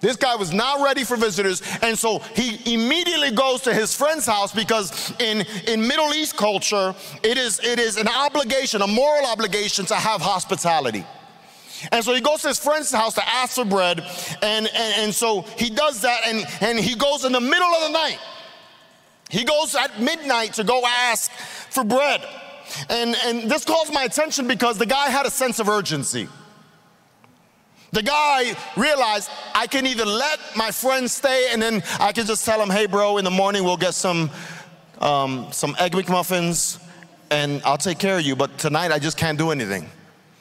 This 0.00 0.16
guy 0.16 0.36
was 0.36 0.52
not 0.52 0.84
ready 0.84 1.04
for 1.04 1.16
visitors, 1.16 1.62
and 1.80 1.98
so 1.98 2.18
he 2.34 2.74
immediately 2.74 3.30
goes 3.30 3.62
to 3.62 3.72
his 3.72 3.94
friend's 3.94 4.26
house 4.26 4.52
because 4.52 5.12
in, 5.20 5.44
in 5.66 5.86
Middle 5.86 6.12
East 6.12 6.36
culture, 6.36 6.94
it 7.22 7.38
is, 7.38 7.60
it 7.64 7.78
is 7.78 7.96
an 7.96 8.08
obligation, 8.08 8.82
a 8.82 8.86
moral 8.86 9.24
obligation 9.26 9.86
to 9.86 9.94
have 9.94 10.20
hospitality. 10.20 11.04
And 11.92 12.04
so 12.04 12.14
he 12.14 12.20
goes 12.20 12.42
to 12.42 12.48
his 12.48 12.58
friend's 12.58 12.92
house 12.92 13.14
to 13.14 13.26
ask 13.26 13.54
for 13.54 13.64
bread, 13.64 14.00
and, 14.42 14.66
and, 14.66 14.94
and 14.98 15.14
so 15.14 15.42
he 15.56 15.70
does 15.70 16.02
that, 16.02 16.20
and, 16.26 16.46
and 16.60 16.78
he 16.78 16.94
goes 16.94 17.24
in 17.24 17.32
the 17.32 17.40
middle 17.40 17.68
of 17.68 17.82
the 17.90 17.98
night. 17.98 18.18
He 19.30 19.44
goes 19.44 19.74
at 19.74 20.00
midnight 20.00 20.54
to 20.54 20.64
go 20.64 20.84
ask 20.86 21.30
for 21.30 21.84
bread. 21.84 22.22
And, 22.90 23.16
and 23.24 23.50
this 23.50 23.64
calls 23.64 23.90
my 23.90 24.04
attention 24.04 24.46
because 24.46 24.78
the 24.78 24.86
guy 24.86 25.08
had 25.08 25.26
a 25.26 25.30
sense 25.30 25.58
of 25.58 25.68
urgency. 25.68 26.28
The 27.92 28.02
guy 28.02 28.56
realized 28.76 29.30
I 29.54 29.66
can 29.66 29.86
either 29.86 30.04
let 30.04 30.38
my 30.56 30.70
friend 30.70 31.10
stay 31.10 31.48
and 31.52 31.62
then 31.62 31.82
I 32.00 32.12
can 32.12 32.26
just 32.26 32.44
tell 32.44 32.60
him, 32.60 32.68
hey, 32.68 32.86
bro, 32.86 33.18
in 33.18 33.24
the 33.24 33.30
morning 33.30 33.64
we'll 33.64 33.76
get 33.76 33.94
some, 33.94 34.30
um, 35.00 35.48
some 35.52 35.76
egg 35.78 35.92
McMuffins 35.92 36.82
and 37.30 37.62
I'll 37.64 37.78
take 37.78 37.98
care 37.98 38.18
of 38.18 38.22
you, 38.22 38.36
but 38.36 38.58
tonight 38.58 38.92
I 38.92 38.98
just 38.98 39.16
can't 39.16 39.38
do 39.38 39.50
anything. 39.50 39.88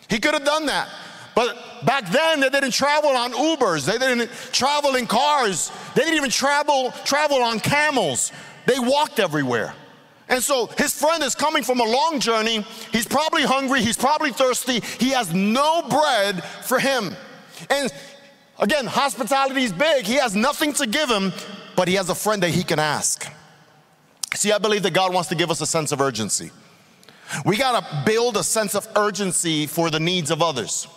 He 0.09 0.19
could 0.19 0.33
have 0.33 0.45
done 0.45 0.65
that. 0.67 0.89
But 1.35 1.85
back 1.85 2.09
then 2.09 2.39
they 2.39 2.49
didn't 2.49 2.71
travel 2.71 3.09
on 3.09 3.33
Ubers, 3.33 3.85
they 3.85 3.97
didn't 3.97 4.31
travel 4.51 4.95
in 4.95 5.05
cars, 5.05 5.71
they 5.93 6.01
didn't 6.01 6.15
even 6.15 6.29
travel, 6.29 6.91
travel 7.03 7.41
on 7.43 7.59
camels. 7.59 8.31
They 8.65 8.79
walked 8.79 9.19
everywhere. 9.19 9.73
And 10.27 10.41
so 10.41 10.67
his 10.77 10.97
friend 10.97 11.21
is 11.21 11.35
coming 11.35 11.61
from 11.61 11.79
a 11.79 11.83
long 11.83 12.19
journey. 12.19 12.65
He's 12.91 13.05
probably 13.05 13.43
hungry, 13.43 13.81
he's 13.81 13.97
probably 13.97 14.31
thirsty, 14.31 14.79
he 14.99 15.09
has 15.11 15.33
no 15.33 15.83
bread 15.87 16.43
for 16.43 16.79
him. 16.79 17.15
And 17.69 17.91
again, 18.59 18.85
hospitality 18.85 19.63
is 19.63 19.74
big. 19.74 20.05
He 20.05 20.15
has 20.15 20.35
nothing 20.35 20.74
to 20.74 20.88
give 20.88 21.09
him, 21.09 21.33
but 21.75 21.88
he 21.88 21.95
has 21.95 22.09
a 22.09 22.15
friend 22.15 22.41
that 22.43 22.51
he 22.51 22.63
can 22.63 22.79
ask. 22.79 23.31
See, 24.33 24.51
I 24.51 24.57
believe 24.57 24.83
that 24.83 24.93
God 24.93 25.13
wants 25.13 25.29
to 25.29 25.35
give 25.35 25.50
us 25.50 25.62
a 25.62 25.65
sense 25.65 25.91
of 25.91 26.01
urgency. 26.01 26.51
We 27.45 27.57
gotta 27.57 28.03
build 28.05 28.38
a 28.38 28.43
sense 28.43 28.75
of 28.75 28.88
urgency 28.95 29.65
for 29.65 29.89
the 29.89 30.00
needs 30.00 30.29
of 30.29 30.41
others. 30.41 30.88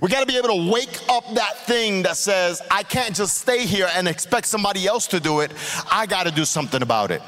We 0.00 0.08
gotta 0.08 0.26
be 0.26 0.36
able 0.36 0.48
to 0.48 0.70
wake 0.70 1.00
up 1.08 1.24
that 1.34 1.56
thing 1.66 2.02
that 2.02 2.16
says, 2.16 2.62
I 2.70 2.82
can't 2.82 3.14
just 3.14 3.38
stay 3.38 3.66
here 3.66 3.88
and 3.94 4.06
expect 4.06 4.46
somebody 4.46 4.86
else 4.86 5.06
to 5.08 5.20
do 5.20 5.40
it. 5.40 5.52
I 5.90 6.06
gotta 6.06 6.30
do 6.30 6.44
something 6.44 6.82
about 6.82 7.10
it. 7.10 7.22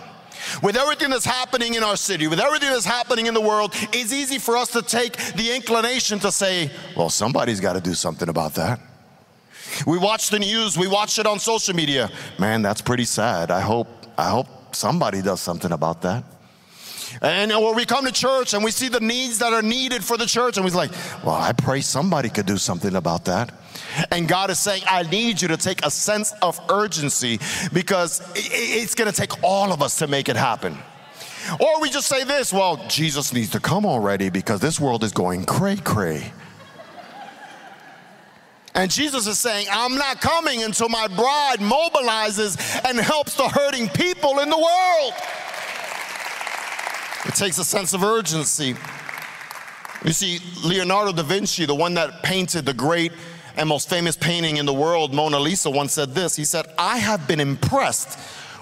With 0.62 0.76
everything 0.76 1.10
that's 1.10 1.24
happening 1.24 1.74
in 1.74 1.82
our 1.82 1.96
city, 1.96 2.26
with 2.26 2.40
everything 2.40 2.70
that's 2.70 2.84
happening 2.84 3.26
in 3.26 3.34
the 3.34 3.40
world, 3.40 3.72
it's 3.92 4.12
easy 4.12 4.38
for 4.38 4.56
us 4.56 4.70
to 4.72 4.82
take 4.82 5.16
the 5.34 5.54
inclination 5.54 6.18
to 6.20 6.32
say, 6.32 6.70
well, 6.96 7.10
somebody's 7.10 7.60
got 7.60 7.74
to 7.74 7.80
do 7.80 7.94
something 7.94 8.28
about 8.28 8.54
that. 8.54 8.80
We 9.86 9.98
watch 9.98 10.30
the 10.30 10.38
news, 10.38 10.76
we 10.76 10.88
watch 10.88 11.18
it 11.18 11.26
on 11.26 11.38
social 11.38 11.74
media. 11.74 12.10
Man, 12.38 12.62
that's 12.62 12.80
pretty 12.80 13.04
sad. 13.04 13.50
I 13.50 13.60
hope 13.60 13.88
I 14.18 14.28
hope 14.28 14.74
somebody 14.74 15.22
does 15.22 15.40
something 15.40 15.72
about 15.72 16.02
that. 16.02 16.24
And 17.22 17.52
or 17.52 17.74
we 17.74 17.84
come 17.84 18.06
to 18.06 18.12
church 18.12 18.54
and 18.54 18.64
we 18.64 18.70
see 18.70 18.88
the 18.88 19.00
needs 19.00 19.38
that 19.38 19.52
are 19.52 19.62
needed 19.62 20.02
for 20.02 20.16
the 20.16 20.26
church, 20.26 20.56
and 20.56 20.64
we're 20.64 20.72
like, 20.72 20.90
well, 21.22 21.34
I 21.34 21.52
pray 21.52 21.82
somebody 21.82 22.30
could 22.30 22.46
do 22.46 22.56
something 22.56 22.94
about 22.94 23.26
that. 23.26 23.52
And 24.10 24.26
God 24.26 24.50
is 24.50 24.58
saying, 24.58 24.82
I 24.88 25.02
need 25.02 25.42
you 25.42 25.48
to 25.48 25.56
take 25.56 25.84
a 25.84 25.90
sense 25.90 26.32
of 26.40 26.58
urgency 26.70 27.38
because 27.72 28.22
it's 28.34 28.94
gonna 28.94 29.12
take 29.12 29.42
all 29.42 29.72
of 29.72 29.82
us 29.82 29.98
to 29.98 30.06
make 30.06 30.28
it 30.28 30.36
happen. 30.36 30.78
Or 31.58 31.80
we 31.80 31.90
just 31.90 32.06
say 32.06 32.24
this, 32.24 32.52
well, 32.52 32.76
Jesus 32.88 33.32
needs 33.32 33.50
to 33.50 33.60
come 33.60 33.84
already 33.84 34.30
because 34.30 34.60
this 34.60 34.80
world 34.80 35.04
is 35.04 35.12
going 35.12 35.44
cray 35.44 35.76
cray. 35.76 36.32
And 38.74 38.90
Jesus 38.90 39.26
is 39.26 39.38
saying, 39.38 39.66
I'm 39.70 39.96
not 39.96 40.20
coming 40.20 40.62
until 40.62 40.88
my 40.88 41.08
bride 41.08 41.58
mobilizes 41.58 42.56
and 42.88 42.98
helps 42.98 43.34
the 43.34 43.48
hurting 43.48 43.88
people 43.88 44.38
in 44.38 44.48
the 44.48 44.56
world. 44.56 45.12
It 47.30 47.36
takes 47.36 47.58
a 47.58 47.64
sense 47.64 47.94
of 47.94 48.02
urgency. 48.02 48.74
You 50.04 50.12
see, 50.12 50.40
Leonardo 50.64 51.12
da 51.12 51.22
Vinci, 51.22 51.64
the 51.64 51.72
one 51.72 51.94
that 51.94 52.24
painted 52.24 52.66
the 52.66 52.74
great 52.74 53.12
and 53.56 53.68
most 53.68 53.88
famous 53.88 54.16
painting 54.16 54.56
in 54.56 54.66
the 54.66 54.74
world, 54.74 55.14
Mona 55.14 55.38
Lisa, 55.38 55.70
once 55.70 55.92
said 55.92 56.12
this. 56.12 56.34
He 56.34 56.44
said, 56.44 56.66
I 56.76 56.98
have 56.98 57.28
been 57.28 57.38
impressed 57.38 58.18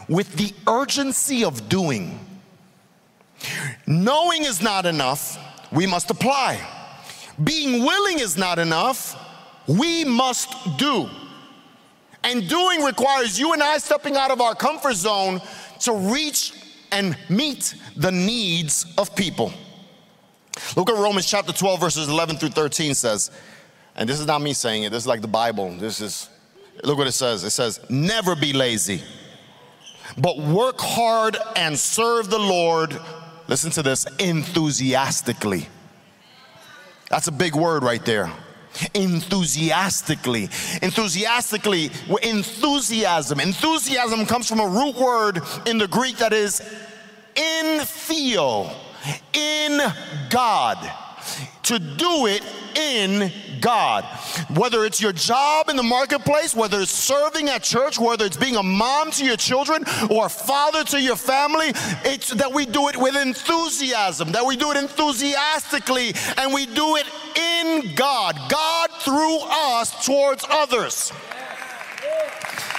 with 0.06 0.34
the 0.34 0.52
urgency 0.70 1.44
of 1.44 1.70
doing. 1.70 2.20
Knowing 3.86 4.44
is 4.44 4.60
not 4.60 4.84
enough, 4.84 5.38
we 5.72 5.86
must 5.86 6.10
apply. 6.10 6.60
Being 7.42 7.86
willing 7.86 8.18
is 8.18 8.36
not 8.36 8.58
enough, 8.58 9.16
we 9.66 10.04
must 10.04 10.76
do. 10.76 11.08
And 12.22 12.46
doing 12.46 12.82
requires 12.82 13.40
you 13.40 13.54
and 13.54 13.62
I 13.62 13.78
stepping 13.78 14.16
out 14.16 14.30
of 14.30 14.42
our 14.42 14.54
comfort 14.54 14.96
zone 14.96 15.40
to 15.80 15.94
reach 15.94 16.52
and 16.92 17.16
meet 17.28 17.74
the 17.96 18.10
needs 18.10 18.86
of 18.96 19.14
people. 19.14 19.52
Look 20.76 20.90
at 20.90 20.96
Romans 20.96 21.26
chapter 21.26 21.52
12, 21.52 21.80
verses 21.80 22.08
11 22.08 22.36
through 22.36 22.50
13 22.50 22.94
says, 22.94 23.30
and 23.96 24.08
this 24.08 24.20
is 24.20 24.26
not 24.26 24.40
me 24.40 24.52
saying 24.52 24.84
it, 24.84 24.90
this 24.90 25.04
is 25.04 25.06
like 25.06 25.20
the 25.20 25.28
Bible. 25.28 25.70
This 25.76 26.00
is, 26.00 26.28
look 26.84 26.98
what 26.98 27.06
it 27.06 27.12
says. 27.12 27.44
It 27.44 27.50
says, 27.50 27.80
never 27.88 28.34
be 28.34 28.52
lazy, 28.52 29.02
but 30.16 30.38
work 30.38 30.80
hard 30.80 31.36
and 31.56 31.78
serve 31.78 32.30
the 32.30 32.38
Lord, 32.38 32.98
listen 33.46 33.70
to 33.72 33.82
this, 33.82 34.06
enthusiastically. 34.18 35.68
That's 37.10 37.28
a 37.28 37.32
big 37.32 37.54
word 37.54 37.82
right 37.82 38.04
there 38.04 38.30
enthusiastically. 38.94 40.44
Enthusiastically, 40.82 41.90
enthusiasm. 42.22 43.40
Enthusiasm 43.40 44.26
comes 44.26 44.48
from 44.48 44.60
a 44.60 44.66
root 44.66 44.96
word 44.96 45.40
in 45.66 45.78
the 45.78 45.88
Greek 45.88 46.16
that 46.18 46.32
is 46.32 46.60
in 47.36 47.80
theo, 47.84 48.70
in 49.32 49.80
God. 50.30 51.07
To 51.64 51.78
do 51.78 52.26
it 52.26 52.42
in 52.76 53.32
God. 53.60 54.04
Whether 54.54 54.84
it's 54.84 55.00
your 55.00 55.12
job 55.12 55.68
in 55.68 55.76
the 55.76 55.82
marketplace, 55.82 56.54
whether 56.54 56.80
it's 56.80 56.90
serving 56.90 57.48
at 57.48 57.62
church, 57.62 57.98
whether 57.98 58.24
it's 58.24 58.36
being 58.36 58.56
a 58.56 58.62
mom 58.62 59.10
to 59.12 59.24
your 59.24 59.36
children 59.36 59.84
or 60.10 60.26
a 60.26 60.30
father 60.30 60.84
to 60.84 61.00
your 61.00 61.16
family, 61.16 61.72
it's 62.04 62.30
that 62.30 62.52
we 62.52 62.66
do 62.66 62.88
it 62.88 62.96
with 62.96 63.16
enthusiasm, 63.16 64.32
that 64.32 64.46
we 64.46 64.56
do 64.56 64.70
it 64.70 64.76
enthusiastically, 64.76 66.14
and 66.36 66.54
we 66.54 66.66
do 66.66 66.96
it 66.96 67.06
in 67.36 67.94
God. 67.94 68.38
God 68.48 68.90
through 69.00 69.38
us 69.50 70.06
towards 70.06 70.44
others. 70.48 71.12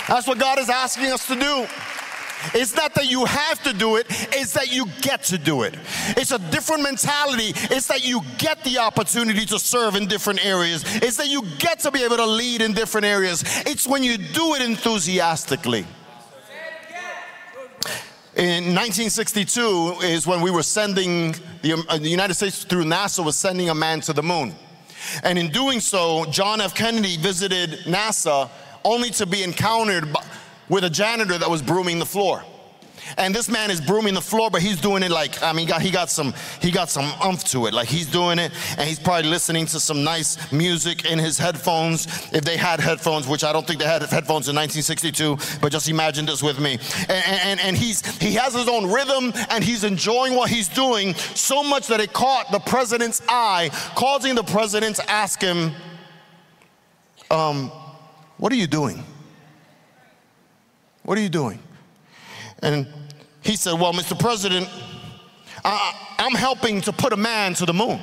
That's 0.08 0.28
what 0.28 0.40
God 0.40 0.58
is 0.58 0.70
asking 0.70 1.12
us 1.12 1.28
to 1.28 1.36
do. 1.36 1.68
It's 2.54 2.76
not 2.76 2.94
that 2.96 3.10
you 3.10 3.26
have 3.26 3.62
to 3.64 3.74
do 3.74 3.98
it, 3.98 4.06
it's 4.10 4.54
that 4.54 4.74
you 4.74 4.86
get 5.02 5.24
to 5.24 5.38
do 5.38 5.64
it. 5.64 5.76
It's 6.18 6.32
a 6.32 6.40
different 6.40 6.84
mentality. 6.84 7.52
It's 7.74 7.88
that 7.88 8.06
you 8.06 8.22
get 8.38 8.64
the 8.64 8.80
opportunity 8.80 9.46
to 9.48 9.60
serve 9.60 9.96
in 9.96 10.08
different 10.08 10.46
areas. 10.46 10.84
It's 11.02 11.18
that 11.18 11.28
you 11.28 11.44
get 11.58 11.80
to 11.80 11.92
be 11.92 12.04
able 12.04 12.18
to 12.18 12.26
lead 12.26 12.62
in 12.62 12.74
different 12.74 13.06
areas. 13.06 13.44
It's 13.66 13.88
when 13.88 14.04
you 14.04 14.18
do 14.18 14.56
it 14.56 14.62
enthusiastically. 14.62 15.86
In 18.36 18.74
1962 18.74 19.98
is 20.04 20.26
when 20.26 20.42
we 20.42 20.50
were 20.50 20.64
sending, 20.64 21.36
the, 21.62 21.84
uh, 21.90 21.98
the 21.98 22.08
United 22.08 22.36
States 22.36 22.64
through 22.64 22.86
NASA 22.86 23.26
was 23.26 23.36
sending 23.36 23.70
a 23.70 23.76
man 23.76 24.00
to 24.02 24.14
the 24.14 24.24
moon. 24.24 24.56
And 25.24 25.38
in 25.38 25.50
doing 25.50 25.82
so, 25.82 26.26
John 26.26 26.62
F. 26.62 26.74
Kennedy 26.74 27.18
visited 27.18 27.72
NASA 27.80 28.50
only 28.86 29.10
to 29.12 29.26
be 29.26 29.44
encountered 29.44 30.14
by, 30.14 30.24
with 30.70 30.84
a 30.84 30.90
janitor 30.90 31.38
that 31.38 31.50
was 31.50 31.62
brooming 31.62 32.00
the 32.00 32.06
floor. 32.06 32.44
And 33.18 33.34
this 33.34 33.50
man 33.50 33.72
is 33.72 33.82
brooming 33.82 34.14
the 34.14 34.22
floor, 34.22 34.50
but 34.50 34.62
he's 34.62 34.80
doing 34.80 35.04
it 35.04 35.12
like 35.12 35.42
I 35.42 35.52
mean, 35.54 35.66
he 35.66 35.72
got, 35.72 35.82
he 35.82 35.92
got 35.92 36.10
some 36.10 36.34
he 36.62 36.72
got 36.72 36.90
some 36.90 37.06
umph 37.22 37.44
to 37.46 37.66
it. 37.68 37.74
Like 37.74 37.88
he's 37.88 38.08
doing 38.08 38.40
it, 38.40 38.52
and 38.78 38.88
he's 38.88 39.00
probably 39.00 39.30
listening 39.30 39.66
to 39.68 39.80
some 39.80 40.04
nice 40.04 40.52
music 40.52 41.06
in 41.06 41.20
his 41.20 41.38
headphones, 41.38 42.06
if 42.34 42.44
they 42.44 42.58
had 42.58 42.80
headphones, 42.80 43.28
which 43.28 43.44
I 43.44 43.54
don't 43.54 43.66
think 43.66 43.80
they 43.80 43.86
had 43.86 44.02
headphones 44.02 44.48
in 44.48 44.56
1962. 44.56 45.38
But 45.62 45.72
just 45.72 45.90
imagine 45.90 46.26
this 46.26 46.44
with 46.44 46.60
me. 46.60 46.80
And, 47.10 47.24
and, 47.28 47.60
and 47.62 47.78
he's 47.78 48.06
he 48.18 48.34
has 48.34 48.54
his 48.54 48.68
own 48.68 48.92
rhythm, 48.92 49.34
and 49.50 49.64
he's 49.64 49.84
enjoying 49.84 50.36
what 50.36 50.50
he's 50.50 50.68
doing 50.68 51.14
so 51.16 51.64
much 51.64 51.88
that 51.88 52.00
it 52.00 52.14
caught 52.14 52.52
the 52.52 52.60
president's 52.60 53.22
eye, 53.28 53.70
causing 53.96 54.36
the 54.36 54.44
president 54.44 54.98
to 54.98 55.10
ask 55.10 55.42
him, 55.42 55.72
um, 57.32 57.72
"What 58.38 58.52
are 58.52 58.58
you 58.58 58.68
doing?" 58.68 59.04
What 61.04 61.18
are 61.18 61.22
you 61.22 61.30
doing? 61.30 61.60
And 62.62 62.88
he 63.42 63.56
said, 63.56 63.80
Well, 63.80 63.94
Mr. 63.94 64.18
President, 64.18 64.70
I, 65.64 66.16
I'm 66.18 66.34
helping 66.34 66.82
to 66.82 66.94
put 66.94 67.14
a 67.14 67.18
man 67.18 67.54
to 67.56 67.66
the 67.66 67.74
moon. 67.74 68.00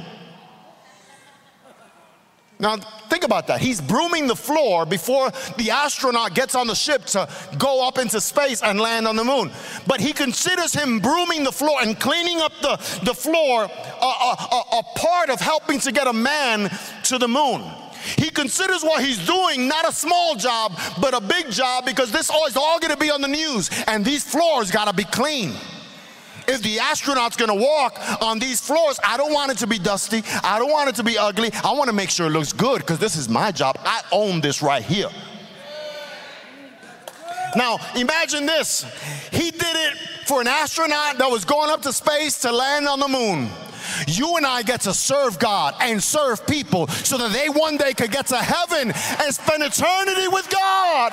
Now, 2.59 2.77
think 2.77 3.25
about 3.25 3.49
that. 3.49 3.61
He's 3.61 3.83
brooming 3.83 4.27
the 4.27 4.37
floor 4.37 4.87
before 4.87 5.31
the 5.59 5.71
astronaut 5.71 6.35
gets 6.35 6.55
on 6.55 6.67
the 6.67 6.75
ship 6.75 7.05
to 7.07 7.29
go 7.59 7.87
up 7.87 7.99
into 7.99 8.19
space 8.19 8.63
and 8.63 8.81
land 8.81 9.07
on 9.07 9.15
the 9.15 9.25
moon. 9.25 9.51
But 9.87 10.01
he 10.01 10.15
considers 10.15 10.73
him 10.73 10.99
brooming 11.01 11.45
the 11.45 11.53
floor 11.53 11.79
and 11.83 11.99
cleaning 12.01 12.41
up 12.41 12.53
the, 12.63 12.77
the 13.05 13.13
floor 13.13 13.65
a, 13.65 13.67
a, 13.67 14.63
a 14.73 14.83
part 14.97 15.29
of 15.29 15.39
helping 15.39 15.81
to 15.81 15.93
get 15.93 16.07
a 16.07 16.15
man 16.15 16.71
to 17.05 17.19
the 17.19 17.29
moon. 17.29 17.63
He 18.17 18.31
considers 18.31 18.83
what 18.83 19.05
he's 19.05 19.25
doing 19.27 19.69
not 19.69 19.89
a 19.89 19.93
small 19.93 20.35
job, 20.37 20.79
but 21.01 21.15
a 21.15 21.21
big 21.21 21.51
job 21.51 21.85
because 21.85 22.13
this 22.13 22.31
is 22.31 22.57
all 22.57 22.79
gonna 22.79 22.97
be 22.97 23.11
on 23.11 23.21
the 23.21 23.29
news 23.29 23.71
and 23.87 24.05
these 24.05 24.25
floors 24.25 24.71
gotta 24.71 24.93
be 24.93 25.05
clean. 25.05 25.53
If 26.49 26.63
the 26.63 26.79
astronaut's 26.79 27.37
gonna 27.37 27.55
walk 27.55 27.99
on 28.23 28.39
these 28.39 28.61
floors, 28.61 29.01
I 29.03 29.17
don't 29.17 29.33
want 29.33 29.51
it 29.51 29.59
to 29.59 29.67
be 29.67 29.79
dusty. 29.79 30.23
I 30.45 30.59
don't 30.59 30.71
want 30.71 30.89
it 30.89 30.95
to 30.97 31.03
be 31.03 31.19
ugly. 31.19 31.51
I 31.65 31.73
wanna 31.73 31.93
make 31.93 32.11
sure 32.11 32.27
it 32.27 32.31
looks 32.31 32.53
good 32.53 32.81
because 32.81 32.99
this 32.99 33.17
is 33.17 33.29
my 33.29 33.51
job. 33.51 33.79
I 33.81 34.03
own 34.13 34.41
this 34.41 34.63
right 34.63 34.83
here. 34.83 35.11
Now, 37.57 37.79
imagine 37.97 38.45
this. 38.45 38.85
He 39.33 39.51
did 39.51 39.63
it 39.63 39.95
for 40.27 40.41
an 40.41 40.47
astronaut 40.47 41.19
that 41.19 41.31
was 41.31 41.45
going 41.45 41.71
up 41.71 41.83
to 41.83 41.93
space 41.93 42.39
to 42.41 42.53
land 42.53 42.87
on 42.87 43.01
the 43.01 43.09
moon. 43.09 43.49
You 44.07 44.37
and 44.37 44.47
I 44.47 44.63
get 44.63 44.83
to 44.83 44.95
serve 44.95 45.39
God 45.39 45.75
and 45.81 46.03
serve 46.03 46.47
people 46.47 46.87
so 46.89 47.19
that 47.19 47.33
they 47.33 47.49
one 47.49 47.77
day 47.77 47.93
could 47.93 48.11
get 48.11 48.27
to 48.29 48.37
heaven 48.37 48.93
and 49.23 49.35
spend 49.35 49.63
eternity 49.63 50.29
with 50.29 50.49
God. 50.51 51.13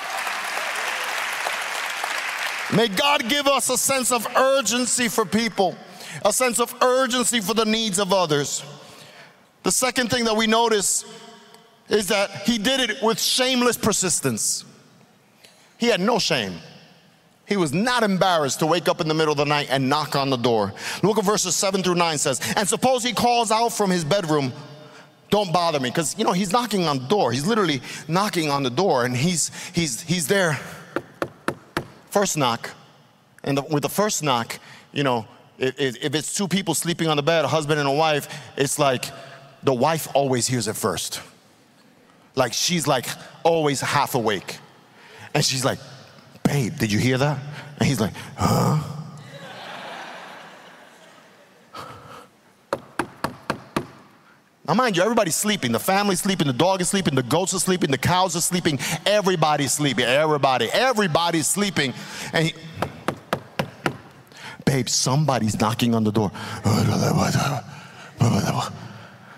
May 2.76 2.88
God 2.88 3.30
give 3.30 3.48
us 3.48 3.70
a 3.70 3.78
sense 3.78 4.12
of 4.12 4.26
urgency 4.36 5.08
for 5.08 5.26
people, 5.26 5.76
a 6.26 6.34
sense 6.34 6.60
of 6.60 6.74
urgency 6.82 7.40
for 7.40 7.54
the 7.54 7.66
needs 7.66 8.00
of 8.00 8.12
others. 8.12 8.64
The 9.62 9.72
second 9.72 10.10
thing 10.10 10.26
that 10.26 10.36
we 10.36 10.48
notice 10.48 11.06
is 11.90 12.08
that 12.08 12.32
he 12.48 12.58
did 12.58 12.90
it 12.90 13.02
with 13.04 13.20
shameless 13.20 13.78
persistence. 13.78 14.66
He 15.78 15.88
had 15.88 16.02
no 16.02 16.18
shame. 16.18 16.54
He 17.46 17.58
was 17.58 17.74
not 17.74 18.04
embarrassed 18.04 18.60
to 18.60 18.66
wake 18.66 18.88
up 18.88 19.02
in 19.02 19.08
the 19.08 19.14
middle 19.14 19.34
of 19.34 19.38
the 19.38 19.46
night 19.46 19.68
and 19.70 19.90
knock 19.90 20.16
on 20.16 20.30
the 20.30 20.38
door. 20.38 20.74
Look 21.02 21.18
at 21.18 21.26
verses 21.26 21.56
7 21.56 21.84
through 21.84 21.96
9 21.96 22.18
says, 22.18 22.40
And 22.56 22.68
suppose 22.68 23.04
he 23.04 23.14
calls 23.14 23.52
out 23.52 23.70
from 23.70 23.90
his 23.90 24.06
bedroom, 24.06 24.54
Don't 25.30 25.52
bother 25.52 25.80
me. 25.80 25.90
Because, 25.90 26.18
you 26.18 26.24
know, 26.24 26.32
he's 26.32 26.52
knocking 26.54 26.86
on 26.86 27.00
the 27.00 27.08
door. 27.08 27.32
He's 27.32 27.46
literally 27.46 27.82
knocking 28.08 28.50
on 28.50 28.64
the 28.64 28.70
door 28.70 29.04
and 29.06 29.16
he's, 29.16 29.52
he's, 29.74 30.02
he's 30.02 30.28
there. 30.28 30.60
First 32.10 32.38
knock. 32.38 32.70
And 33.44 33.58
the, 33.58 33.64
with 33.64 33.84
the 33.84 33.90
first 33.90 34.24
knock, 34.24 34.58
you 34.94 35.04
know, 35.04 35.28
if, 35.58 35.98
if 36.02 36.16
it's 36.16 36.34
two 36.34 36.48
people 36.48 36.74
sleeping 36.74 37.08
on 37.10 37.18
the 37.18 37.24
bed, 37.24 37.44
a 37.44 37.48
husband 37.48 37.80
and 37.80 37.90
a 37.90 37.94
wife, 37.94 38.28
it's 38.56 38.80
like 38.80 39.06
the 39.64 39.74
wife 39.74 40.08
always 40.14 40.48
hears 40.48 40.68
it 40.68 40.76
first. 40.76 41.22
Like 42.36 42.54
she's 42.54 42.88
like 42.88 43.08
always 43.44 43.82
half 43.82 44.16
awake. 44.16 44.58
And 45.34 45.44
she's 45.44 45.66
like, 45.66 45.80
babe, 46.54 46.78
did 46.78 46.92
you 46.92 47.00
hear 47.00 47.18
that? 47.18 47.40
And 47.80 47.88
he's 47.88 48.00
like, 48.00 48.14
huh? 48.38 48.78
Now, 54.68 54.76
mind 54.76 54.96
you, 54.96 55.02
everybody's 55.02 55.36
sleeping. 55.36 55.72
The 55.72 55.80
family's 55.80 56.22
sleeping, 56.22 56.46
the 56.46 56.54
dog 56.54 56.80
is 56.80 56.90
sleeping, 56.90 57.16
the 57.16 57.24
goats 57.24 57.56
are 57.56 57.60
sleeping, 57.60 57.90
the 57.90 57.98
cows 57.98 58.36
are 58.36 58.42
sleeping, 58.42 58.78
everybody's 59.06 59.74
sleeping. 59.74 60.06
Everybody, 60.06 60.70
everybody's 60.72 61.48
sleeping. 61.48 61.92
And 62.32 62.46
he, 62.48 62.54
babe, 64.64 64.88
somebody's 64.88 65.60
knocking 65.60 65.96
on 65.96 66.04
the 66.04 66.12
door. 66.12 66.32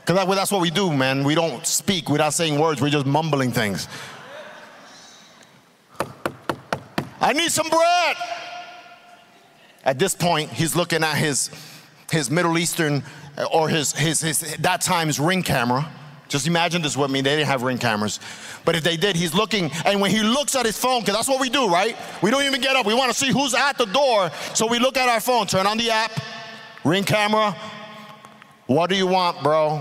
Because 0.06 0.36
that's 0.36 0.52
what 0.52 0.62
we 0.62 0.70
do, 0.70 0.94
man. 0.94 1.24
We 1.24 1.34
don't 1.34 1.66
speak, 1.66 2.08
not 2.08 2.32
saying 2.32 2.60
words, 2.60 2.80
we're 2.80 2.92
just 2.92 3.08
mumbling 3.08 3.52
things. 3.52 3.88
I 7.26 7.34
need 7.34 7.52
some 7.52 7.68
bread. 7.70 8.18
At 9.84 9.98
this 9.98 10.14
point, 10.14 10.52
he's 10.52 10.76
looking 10.76 11.04
at 11.04 11.18
his, 11.18 11.50
his 12.12 12.30
Middle 12.30 12.56
Eastern 12.56 13.02
uh, 13.36 13.46
or 13.52 13.68
his, 13.68 13.94
his, 13.94 14.22
his 14.22 14.58
that 14.58 14.82
time's 14.82 15.20
ring 15.20 15.42
camera. 15.42 15.90
Just 16.28 16.46
imagine 16.46 16.84
this 16.84 16.96
with 16.96 17.10
me. 17.10 17.22
They 17.22 17.36
didn't 17.36 17.48
have 17.48 17.64
ring 17.64 17.80
cameras. 17.80 18.20
But 18.64 18.76
if 18.76 18.84
they 18.84 18.96
did, 18.96 19.16
he's 19.16 19.34
looking, 19.34 19.72
and 19.88 20.00
when 20.00 20.12
he 20.12 20.22
looks 20.22 20.56
at 20.56 20.68
his 20.68 20.78
phone, 20.78 21.00
because 21.00 21.16
that's 21.16 21.28
what 21.28 21.42
we 21.42 21.50
do, 21.50 21.68
right? 21.68 21.98
We 22.22 22.30
don't 22.30 22.44
even 22.44 22.62
get 22.62 22.76
up. 22.76 22.86
We 22.86 22.94
want 22.94 23.12
to 23.12 23.18
see 23.18 23.32
who's 23.32 23.56
at 23.56 23.80
the 23.80 23.86
door. 23.86 24.30
So 24.54 24.68
we 24.68 24.78
look 24.78 24.96
at 24.96 25.10
our 25.10 25.20
phone, 25.20 25.48
turn 25.48 25.66
on 25.66 25.80
the 25.80 25.90
app, 25.90 26.12
ring 26.84 27.04
camera. 27.04 27.56
What 28.68 28.88
do 28.88 28.96
you 28.96 29.08
want, 29.08 29.42
bro? 29.42 29.80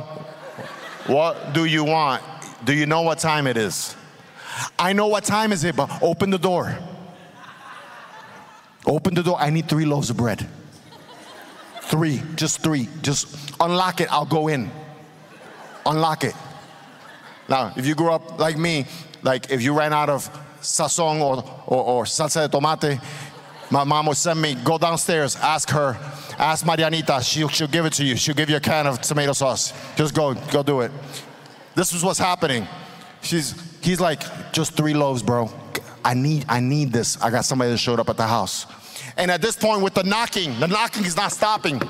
What 1.09 1.53
do 1.53 1.67
you 1.67 1.85
want? 1.85 2.23
Do 2.65 2.73
you 2.73 2.87
know 2.87 3.03
what 3.03 3.19
time 3.19 3.47
it 3.47 3.59
is? 3.59 3.95
I 4.79 4.95
know 4.95 5.09
what 5.09 5.25
time 5.25 5.53
is 5.53 5.63
it, 5.65 5.77
but 5.77 5.91
open 6.03 6.31
the 6.31 6.39
door. 6.39 6.79
Open 8.87 9.15
the 9.15 9.23
door. 9.23 9.37
I 9.39 9.51
need 9.51 9.69
three 9.69 9.85
loaves 9.85 10.11
of 10.11 10.17
bread. 10.17 10.47
Three, 11.83 12.23
just 12.35 12.61
three. 12.61 12.89
Just 13.03 13.55
unlock 13.61 14.01
it. 14.01 14.13
I'll 14.13 14.27
go 14.27 14.49
in. 14.49 14.71
Unlock 15.87 16.25
it. 16.25 16.35
Now, 17.49 17.73
if 17.77 17.87
you 17.87 17.95
grew 17.95 18.11
up 18.11 18.39
like 18.39 18.57
me, 18.57 18.87
like 19.23 19.51
if 19.51 19.63
you 19.63 19.77
ran 19.77 19.93
out 19.93 20.09
of 20.09 20.29
sazon 20.61 21.21
or, 21.21 21.45
or, 21.67 21.85
or 21.85 22.05
salsa 22.05 22.49
de 22.49 22.57
tomate, 22.57 23.01
my 23.71 23.85
mom 23.85 24.07
would 24.07 24.17
send 24.17 24.41
me, 24.41 24.55
go 24.55 24.79
downstairs, 24.79 25.37
ask 25.37 25.69
her, 25.71 25.97
ask 26.39 26.65
Marianita, 26.65 27.23
she'll, 27.23 27.49
she'll 27.49 27.67
give 27.67 27.85
it 27.87 27.93
to 27.95 28.05
you. 28.05 28.17
She'll 28.17 28.35
give 28.35 28.49
you 28.49 28.57
a 28.57 28.61
can 28.61 28.87
of 28.87 29.01
tomato 29.01 29.33
sauce. 29.33 29.73
Just 29.97 30.15
go, 30.15 30.35
go 30.53 30.63
do 30.63 30.81
it. 30.81 30.93
This 31.75 31.93
is 31.93 32.03
what's 32.03 32.19
happening. 32.19 32.67
She's, 33.23 33.55
he's 33.83 34.01
like, 34.01 34.53
just 34.53 34.75
three 34.75 34.95
loaves, 34.95 35.23
bro. 35.23 35.51
I 36.05 36.15
need, 36.15 36.45
I 36.49 36.61
need 36.61 36.93
this. 36.93 37.21
I 37.21 37.31
got 37.31 37.45
somebody 37.45 37.71
that 37.71 37.79
showed 37.79 37.99
up 37.99 38.09
at 38.09 38.17
the 38.17 38.27
house. 38.27 38.67
And 39.17 39.31
at 39.31 39.41
this 39.41 39.57
point, 39.57 39.83
with 39.83 39.95
the 39.95 40.03
knocking, 40.03 40.59
the 40.61 40.69
knocking 40.69 41.05
is 41.05 41.17
not 41.17 41.33
stopping. 41.33 41.81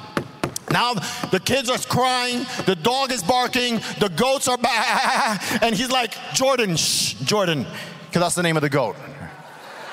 Now 0.71 0.95
the 0.95 1.41
kids 1.41 1.71
are 1.71 1.79
crying, 1.79 2.47
the 2.67 2.75
dog 2.75 3.13
is 3.13 3.23
barking, 3.23 3.77
the 4.01 4.13
goats 4.17 4.49
are 4.49 4.59
back, 4.59 5.41
and 5.63 5.75
he's 5.75 5.91
like, 5.91 6.15
Jordan, 6.33 6.77
shh, 6.77 7.15
Jordan, 7.23 7.67
because 8.07 8.23
that's 8.23 8.35
the 8.35 8.43
name 8.43 8.57
of 8.57 8.63
the 8.63 8.71
goat. 8.71 8.97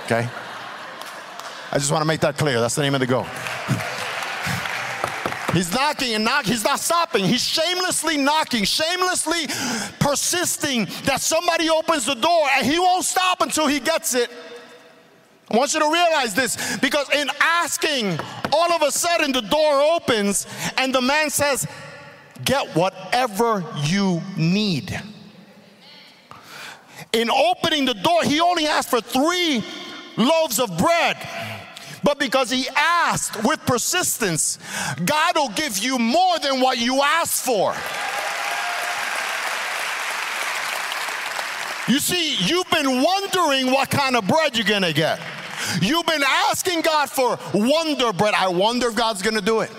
Okay? 0.05 0.27
I 1.71 1.77
just 1.77 1.91
want 1.91 2.01
to 2.01 2.07
make 2.07 2.21
that 2.21 2.37
clear. 2.37 2.59
That's 2.59 2.75
the 2.75 2.81
name 2.81 2.95
of 2.95 2.99
the 2.99 3.07
goat. 3.07 3.27
He's 5.53 5.73
knocking 5.73 6.13
and 6.13 6.23
knocking. 6.23 6.51
He's 6.51 6.63
not 6.63 6.79
stopping. 6.79 7.25
He's 7.25 7.43
shamelessly 7.43 8.17
knocking, 8.17 8.63
shamelessly 8.63 9.47
persisting 9.99 10.85
that 11.03 11.19
somebody 11.19 11.69
opens 11.69 12.05
the 12.05 12.15
door 12.15 12.47
and 12.55 12.65
he 12.65 12.79
won't 12.79 13.03
stop 13.03 13.41
until 13.41 13.67
he 13.67 13.79
gets 13.79 14.13
it. 14.13 14.29
I 15.49 15.57
want 15.57 15.73
you 15.73 15.81
to 15.81 15.91
realize 15.91 16.33
this 16.33 16.77
because 16.77 17.09
in 17.13 17.29
asking, 17.41 18.17
all 18.53 18.71
of 18.71 18.81
a 18.81 18.91
sudden 18.91 19.33
the 19.33 19.41
door 19.41 19.81
opens 19.81 20.47
and 20.77 20.95
the 20.95 21.01
man 21.01 21.29
says, 21.29 21.67
Get 22.45 22.73
whatever 22.75 23.63
you 23.83 24.21
need. 24.37 24.99
In 27.13 27.29
opening 27.29 27.85
the 27.85 27.93
door, 27.93 28.23
he 28.23 28.39
only 28.39 28.65
asked 28.67 28.89
for 28.89 29.01
three 29.01 29.63
loaves 30.17 30.59
of 30.59 30.77
bread. 30.77 31.17
But 32.03 32.19
because 32.19 32.49
he 32.49 32.67
asked 32.75 33.43
with 33.43 33.63
persistence, 33.65 34.57
God 35.05 35.35
will 35.35 35.49
give 35.49 35.77
you 35.77 35.99
more 35.99 36.39
than 36.39 36.59
what 36.59 36.77
you 36.77 37.01
asked 37.01 37.45
for. 37.45 37.75
You 41.91 41.99
see, 41.99 42.35
you've 42.45 42.69
been 42.69 43.01
wondering 43.01 43.71
what 43.71 43.89
kind 43.89 44.15
of 44.15 44.27
bread 44.27 44.55
you're 44.55 44.65
gonna 44.65 44.93
get. 44.93 45.19
You've 45.81 46.05
been 46.05 46.23
asking 46.23 46.81
God 46.81 47.09
for 47.09 47.37
wonder 47.53 48.13
bread. 48.13 48.33
I 48.33 48.47
wonder 48.47 48.87
if 48.87 48.95
God's 48.95 49.21
gonna 49.21 49.41
do 49.41 49.61
it. 49.61 49.71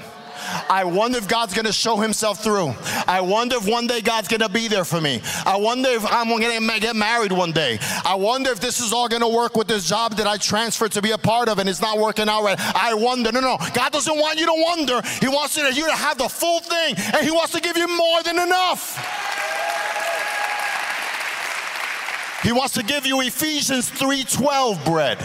I 0.69 0.85
wonder 0.85 1.19
if 1.19 1.29
God's 1.29 1.55
gonna 1.55 1.73
show 1.73 1.97
himself 1.97 2.43
through. 2.43 2.75
I 3.07 3.21
wonder 3.21 3.57
if 3.57 3.69
one 3.69 3.87
day 3.87 4.01
God's 4.01 4.29
gonna 4.29 4.49
be 4.49 4.69
there 4.69 4.85
for 4.85 5.01
me. 5.01 5.21
I 5.47 5.57
wonder 5.57 5.89
if 5.91 6.05
I'm 6.11 6.29
gonna 6.29 6.81
get 6.81 6.97
married 6.97 7.33
one 7.33 7.53
day. 7.53 7.79
I 8.05 8.15
wonder 8.15 8.51
if 8.51 8.61
this 8.61 8.81
is 8.81 8.93
all 8.93 9.09
gonna 9.09 9.29
work 9.29 9.57
with 9.57 9.69
this 9.69 9.89
job 9.89 10.17
that 10.17 10.27
I 10.27 10.37
transferred 10.37 10.93
to 10.93 11.03
be 11.03 11.11
a 11.13 11.19
part 11.19 11.49
of 11.49 11.59
and 11.59 11.69
it's 11.69 11.81
not 11.81 11.99
working 11.99 12.29
out 12.29 12.43
right. 12.43 12.59
I 12.59 12.95
wonder. 12.95 13.33
No, 13.33 13.41
no. 13.41 13.59
God 13.75 13.93
doesn't 13.93 14.19
want 14.19 14.39
you 14.39 14.47
to 14.47 14.63
wonder. 14.67 15.03
He 15.21 15.29
wants 15.29 15.57
you 15.57 15.63
to, 15.63 15.93
have 15.93 16.19
the 16.19 16.29
full 16.29 16.61
thing 16.61 16.95
and 16.97 17.25
He 17.25 17.31
wants 17.31 17.53
to 17.53 17.61
give 17.61 17.77
you 17.77 17.89
more 17.89 18.23
than 18.23 18.39
enough. 18.39 18.97
He 22.43 22.51
wants 22.51 22.75
to 22.75 22.83
give 22.83 23.07
you 23.07 23.21
Ephesians 23.21 23.89
3:12 23.91 24.85
bread. 24.85 25.19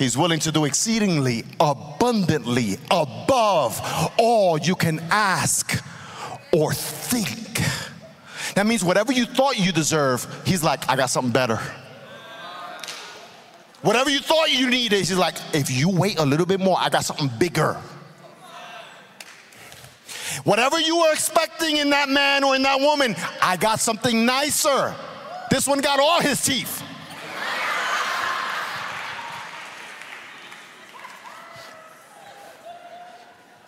He's 0.00 0.16
willing 0.16 0.40
to 0.40 0.50
do 0.50 0.64
exceedingly 0.64 1.44
abundantly 1.60 2.78
above 2.90 3.78
all 4.18 4.56
you 4.56 4.74
can 4.74 4.98
ask 5.10 5.84
or 6.54 6.72
think. 6.72 7.60
That 8.54 8.66
means 8.66 8.82
whatever 8.82 9.12
you 9.12 9.26
thought 9.26 9.58
you 9.58 9.72
deserve, 9.72 10.26
he's 10.46 10.64
like, 10.64 10.88
I 10.88 10.96
got 10.96 11.10
something 11.10 11.30
better. 11.30 11.60
Whatever 13.82 14.08
you 14.08 14.20
thought 14.20 14.50
you 14.50 14.70
needed, 14.70 15.00
he's 15.00 15.12
like, 15.18 15.36
if 15.52 15.70
you 15.70 15.90
wait 15.90 16.18
a 16.18 16.24
little 16.24 16.46
bit 16.46 16.60
more, 16.60 16.78
I 16.80 16.88
got 16.88 17.04
something 17.04 17.30
bigger. 17.38 17.74
Whatever 20.44 20.80
you 20.80 20.96
were 20.96 21.12
expecting 21.12 21.76
in 21.76 21.90
that 21.90 22.08
man 22.08 22.42
or 22.42 22.56
in 22.56 22.62
that 22.62 22.80
woman, 22.80 23.14
I 23.42 23.58
got 23.58 23.80
something 23.80 24.24
nicer. 24.24 24.94
This 25.50 25.68
one 25.68 25.82
got 25.82 26.00
all 26.00 26.22
his 26.22 26.42
teeth. 26.42 26.84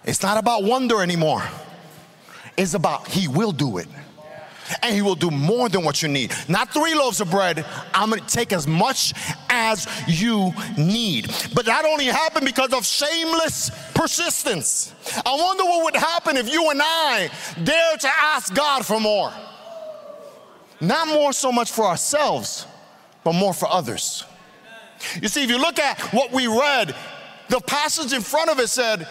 It's 0.05 0.23
not 0.23 0.39
about 0.39 0.65
wonder 0.65 1.03
anymore. 1.03 1.43
It's 2.57 2.75
about 2.75 3.09
He 3.09 3.29
will 3.29 3.53
do 3.53 3.79
it. 3.79 3.89
And 4.83 4.95
He 4.95 5.03
will 5.03 5.15
do 5.15 5.31
more 5.31 5.69
than 5.69 5.85
what 5.85 6.03
you 6.03 6.09
need. 6.09 6.33
Not 6.49 6.73
three 6.73 6.95
loaves 6.95 7.21
of 7.21 7.31
bread. 7.31 7.65
I'm 7.95 8.11
gonna 8.11 8.23
take 8.23 8.53
as 8.53 8.67
much 8.67 9.13
as 9.49 9.87
you 10.09 10.53
need. 10.79 11.31
But 11.55 11.67
that 11.67 11.85
only 11.85 12.07
happened 12.07 12.47
because 12.47 12.73
of 12.73 12.87
shameless 12.87 13.71
persistence. 13.95 14.95
I 15.25 15.35
wonder 15.35 15.65
what 15.65 15.85
would 15.85 15.97
happen 15.97 16.37
if 16.37 16.51
you 16.51 16.71
and 16.71 16.81
I 16.83 17.31
dare 17.63 17.97
to 17.97 18.09
ask 18.09 18.55
God 18.55 18.85
for 18.85 18.99
more. 18.99 19.33
Not 20.81 21.09
more 21.09 21.33
so 21.33 21.53
much 21.53 21.71
for 21.71 21.87
ourselves, 21.87 22.67
but 23.23 23.35
more 23.35 23.55
for 23.55 23.69
others. 23.69 24.25
You 25.21 25.29
see, 25.29 25.45
if 25.45 25.51
you 25.51 25.59
look 25.59 25.79
at 25.79 26.01
what 26.13 26.33
we 26.33 26.47
read, 26.47 26.95
the 27.49 27.61
passage 27.61 28.13
in 28.13 28.21
front 28.21 28.51
of 28.51 28.59
it 28.59 28.69
said, 28.69 29.07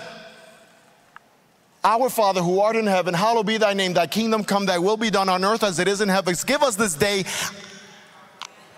our 1.84 2.10
Father 2.10 2.42
who 2.42 2.60
art 2.60 2.76
in 2.76 2.86
heaven, 2.86 3.14
hallowed 3.14 3.48
be 3.48 3.58
thy 3.58 3.74
name, 3.74 3.94
thy 3.94 4.08
kingdom 4.08 4.44
come, 4.44 4.66
thy 4.66 4.78
will 4.78 4.98
be 4.98 5.10
done 5.10 5.30
on 5.30 5.44
earth 5.44 5.64
as 5.64 5.80
it 5.80 5.88
is 5.88 6.02
in 6.02 6.10
heaven. 6.10 6.36
Give 6.46 6.62
us 6.62 6.76
this 6.76 6.94
day 6.94 7.26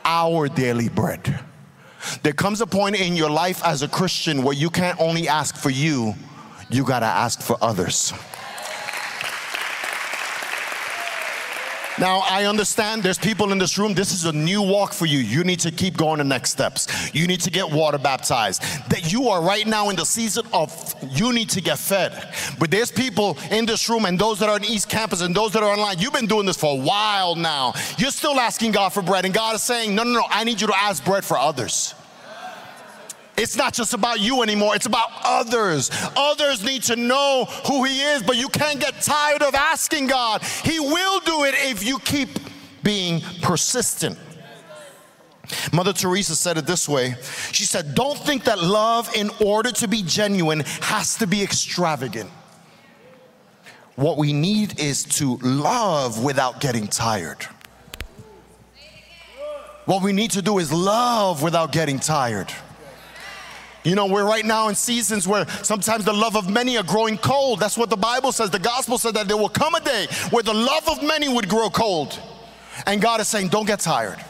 our 0.05 0.47
daily 0.47 0.89
bread. 0.89 1.39
There 2.21 2.33
comes 2.33 2.61
a 2.61 2.67
point 2.67 2.99
in 2.99 3.15
your 3.15 3.29
life 3.29 3.63
as 3.63 3.81
a 3.81 3.87
Christian 3.87 4.43
where 4.43 4.55
you 4.55 4.69
can't 4.69 4.99
only 4.99 5.27
ask 5.27 5.55
for 5.55 5.69
you, 5.69 6.15
you 6.69 6.83
gotta 6.83 7.05
ask 7.05 7.41
for 7.41 7.57
others. 7.61 8.13
Now, 11.99 12.23
I 12.27 12.45
understand 12.45 13.03
there's 13.03 13.19
people 13.19 13.51
in 13.51 13.59
this 13.59 13.77
room, 13.77 13.93
this 13.93 14.13
is 14.13 14.25
a 14.25 14.33
new 14.33 14.63
walk 14.63 14.93
for 14.93 15.05
you. 15.05 15.19
You 15.19 15.43
need 15.43 15.59
to 15.59 15.71
keep 15.71 15.95
going 15.95 16.17
the 16.17 16.23
next 16.23 16.49
steps. 16.49 16.87
You 17.13 17.27
need 17.27 17.41
to 17.41 17.51
get 17.51 17.69
water 17.69 17.99
baptized. 17.99 18.63
That 18.89 19.11
you 19.11 19.29
are 19.29 19.43
right 19.43 19.67
now 19.67 19.89
in 19.89 19.95
the 19.95 20.05
season 20.05 20.45
of 20.53 20.95
you 21.11 21.33
need 21.33 21.49
to 21.51 21.61
get 21.61 21.77
fed. 21.77 22.33
But 22.57 22.71
there's 22.71 22.91
people 22.91 23.37
in 23.51 23.67
this 23.67 23.87
room 23.89 24.05
and 24.05 24.17
those 24.17 24.39
that 24.39 24.49
are 24.49 24.57
in 24.57 24.65
East 24.65 24.89
Campus 24.89 25.21
and 25.21 25.35
those 25.35 25.53
that 25.53 25.61
are 25.61 25.69
online, 25.69 25.99
you've 25.99 26.13
been 26.13 26.25
doing 26.25 26.47
this 26.47 26.57
for 26.57 26.73
a 26.73 26.81
while 26.81 27.35
now. 27.35 27.73
You're 27.97 28.11
still 28.11 28.39
asking 28.39 28.71
God 28.71 28.89
for 28.89 29.03
bread, 29.03 29.25
and 29.25 29.33
God 29.33 29.55
is 29.55 29.61
saying, 29.61 29.93
No, 29.93 30.03
no, 30.03 30.13
no, 30.13 30.25
I 30.29 30.43
need 30.43 30.61
you 30.61 30.67
to 30.67 30.75
ask 30.75 31.05
bread 31.05 31.23
for 31.23 31.37
others. 31.37 31.93
It's 33.35 33.57
not 33.57 33.73
just 33.73 33.93
about 33.93 34.19
you 34.19 34.43
anymore, 34.43 34.75
it's 34.75 34.85
about 34.85 35.09
others. 35.23 35.89
Others 36.15 36.63
need 36.63 36.83
to 36.83 36.95
know 36.95 37.45
who 37.67 37.83
He 37.83 38.01
is, 38.01 38.21
but 38.21 38.37
you 38.37 38.47
can't 38.49 38.79
get 38.79 39.01
tired 39.01 39.41
of 39.41 39.55
asking 39.55 40.07
God. 40.07 40.43
He 40.63 40.79
will 40.79 41.19
do 41.21 41.43
it 41.45 41.55
if 41.57 41.83
you 41.83 41.99
keep 41.99 42.29
being 42.83 43.21
persistent. 43.41 44.19
Mother 45.71 45.93
Teresa 45.93 46.35
said 46.35 46.57
it 46.57 46.65
this 46.65 46.87
way 46.87 47.15
She 47.51 47.63
said, 47.63 47.95
Don't 47.95 48.17
think 48.17 48.45
that 48.45 48.59
love, 48.59 49.13
in 49.15 49.29
order 49.43 49.71
to 49.71 49.87
be 49.87 50.03
genuine, 50.03 50.61
has 50.81 51.17
to 51.17 51.27
be 51.27 51.41
extravagant. 51.43 52.29
What 53.95 54.17
we 54.17 54.33
need 54.33 54.79
is 54.79 55.03
to 55.17 55.37
love 55.37 56.23
without 56.23 56.59
getting 56.59 56.87
tired. 56.87 57.43
What 59.85 60.01
we 60.01 60.13
need 60.13 60.31
to 60.31 60.41
do 60.41 60.59
is 60.59 60.71
love 60.71 61.43
without 61.43 61.71
getting 61.71 61.99
tired. 61.99 62.51
You 63.83 63.95
know, 63.95 64.05
we're 64.05 64.25
right 64.25 64.45
now 64.45 64.69
in 64.69 64.75
seasons 64.75 65.27
where 65.27 65.47
sometimes 65.61 66.05
the 66.05 66.13
love 66.13 66.37
of 66.37 66.49
many 66.49 66.77
are 66.77 66.83
growing 66.83 67.17
cold. 67.17 67.59
That's 67.59 67.77
what 67.77 67.89
the 67.89 67.97
Bible 67.97 68.31
says. 68.31 68.49
The 68.49 68.59
gospel 68.59 68.97
said 68.97 69.13
that 69.15 69.27
there 69.27 69.37
will 69.37 69.49
come 69.49 69.75
a 69.75 69.81
day 69.81 70.07
where 70.29 70.43
the 70.43 70.53
love 70.53 70.87
of 70.87 71.03
many 71.03 71.27
would 71.27 71.49
grow 71.49 71.69
cold. 71.69 72.17
And 72.85 73.01
God 73.01 73.19
is 73.19 73.27
saying, 73.27 73.49
don't 73.49 73.65
get 73.67 73.79
tired. 73.79 74.23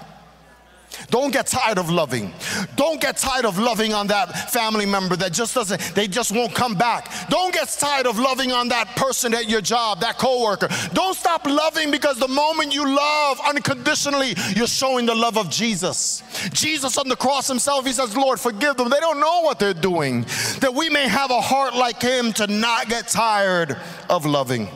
Don't 1.10 1.32
get 1.32 1.47
tired 1.47 1.77
of 1.77 1.89
loving. 1.89 2.34
Don't 2.75 3.01
get 3.01 3.17
tired 3.17 3.45
of 3.45 3.58
loving 3.58 3.93
on 3.93 4.08
that 4.08 4.51
family 4.51 4.86
member 4.86 5.15
that 5.15 5.34
just 5.34 5.53
doesn't, 5.53 5.79
they 5.95 6.08
just 6.08 6.32
won't 6.32 6.53
come 6.53 6.75
back. 6.75 7.12
Don't 7.29 7.53
get 7.53 7.67
tired 7.69 8.08
of 8.08 8.19
loving 8.19 8.51
on 8.51 8.67
that 8.69 8.88
person 8.95 9.34
at 9.34 9.49
your 9.49 9.62
job, 9.62 9.99
that 10.01 10.17
coworker. 10.17 10.69
Don't 10.93 11.15
stop 11.15 11.45
loving 11.45 11.91
because 11.91 12.17
the 12.17 12.27
moment 12.27 12.73
you 12.73 12.88
love 12.88 13.39
unconditionally, 13.47 14.34
you're 14.56 14.67
showing 14.67 15.06
the 15.06 15.15
love 15.15 15.38
of 15.38 15.49
Jesus. 15.49 16.23
Jesus 16.51 16.97
on 16.97 17.08
the 17.08 17.15
cross 17.15 17.47
himself, 17.47 17.86
he 17.86 17.93
says, 17.93 18.15
Lord, 18.15 18.39
forgive 18.39 18.77
them. 18.77 18.89
They 18.89 18.99
don't 18.99 19.19
know 19.19 19.41
what 19.41 19.60
they're 19.60 19.73
doing. 19.73 20.21
That 20.60 20.73
we 20.73 20.89
may 20.89 21.08
have 21.08 21.32
a 21.32 21.41
heart 21.41 21.75
like 21.75 22.01
him 22.01 22.34
to 22.34 22.47
not 22.47 22.89
get 22.89 23.08
tired 23.08 23.77
of 24.10 24.25
loving. 24.25 24.67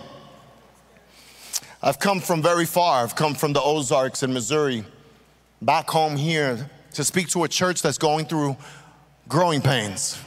I've 1.82 1.99
come 1.99 2.19
from 2.19 2.41
very 2.41 2.65
far. 2.65 3.03
I've 3.03 3.15
come 3.15 3.36
from 3.36 3.53
the 3.53 3.62
Ozarks 3.62 4.23
in 4.23 4.34
Missouri 4.34 4.84
back 5.62 5.89
home 5.89 6.15
here 6.15 6.70
to 6.93 7.04
speak 7.04 7.30
to 7.30 7.43
a 7.43 7.48
church 7.48 7.82
that's 7.82 7.98
going 7.98 8.26
through 8.26 8.58
growing 9.28 9.62
pains. 9.62 10.20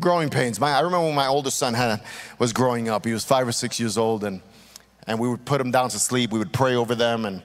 Growing 0.00 0.30
pains. 0.30 0.58
My, 0.58 0.72
I 0.72 0.80
remember 0.80 1.06
when 1.06 1.14
my 1.14 1.26
oldest 1.26 1.58
son 1.58 1.74
had, 1.74 2.02
was 2.38 2.52
growing 2.52 2.88
up. 2.88 3.04
He 3.04 3.12
was 3.12 3.24
five 3.24 3.46
or 3.46 3.52
six 3.52 3.78
years 3.78 3.98
old, 3.98 4.24
and, 4.24 4.40
and 5.06 5.18
we 5.18 5.28
would 5.28 5.44
put 5.44 5.60
him 5.60 5.70
down 5.70 5.90
to 5.90 5.98
sleep. 5.98 6.32
We 6.32 6.38
would 6.38 6.52
pray 6.52 6.74
over 6.74 6.94
them, 6.94 7.24
and, 7.24 7.42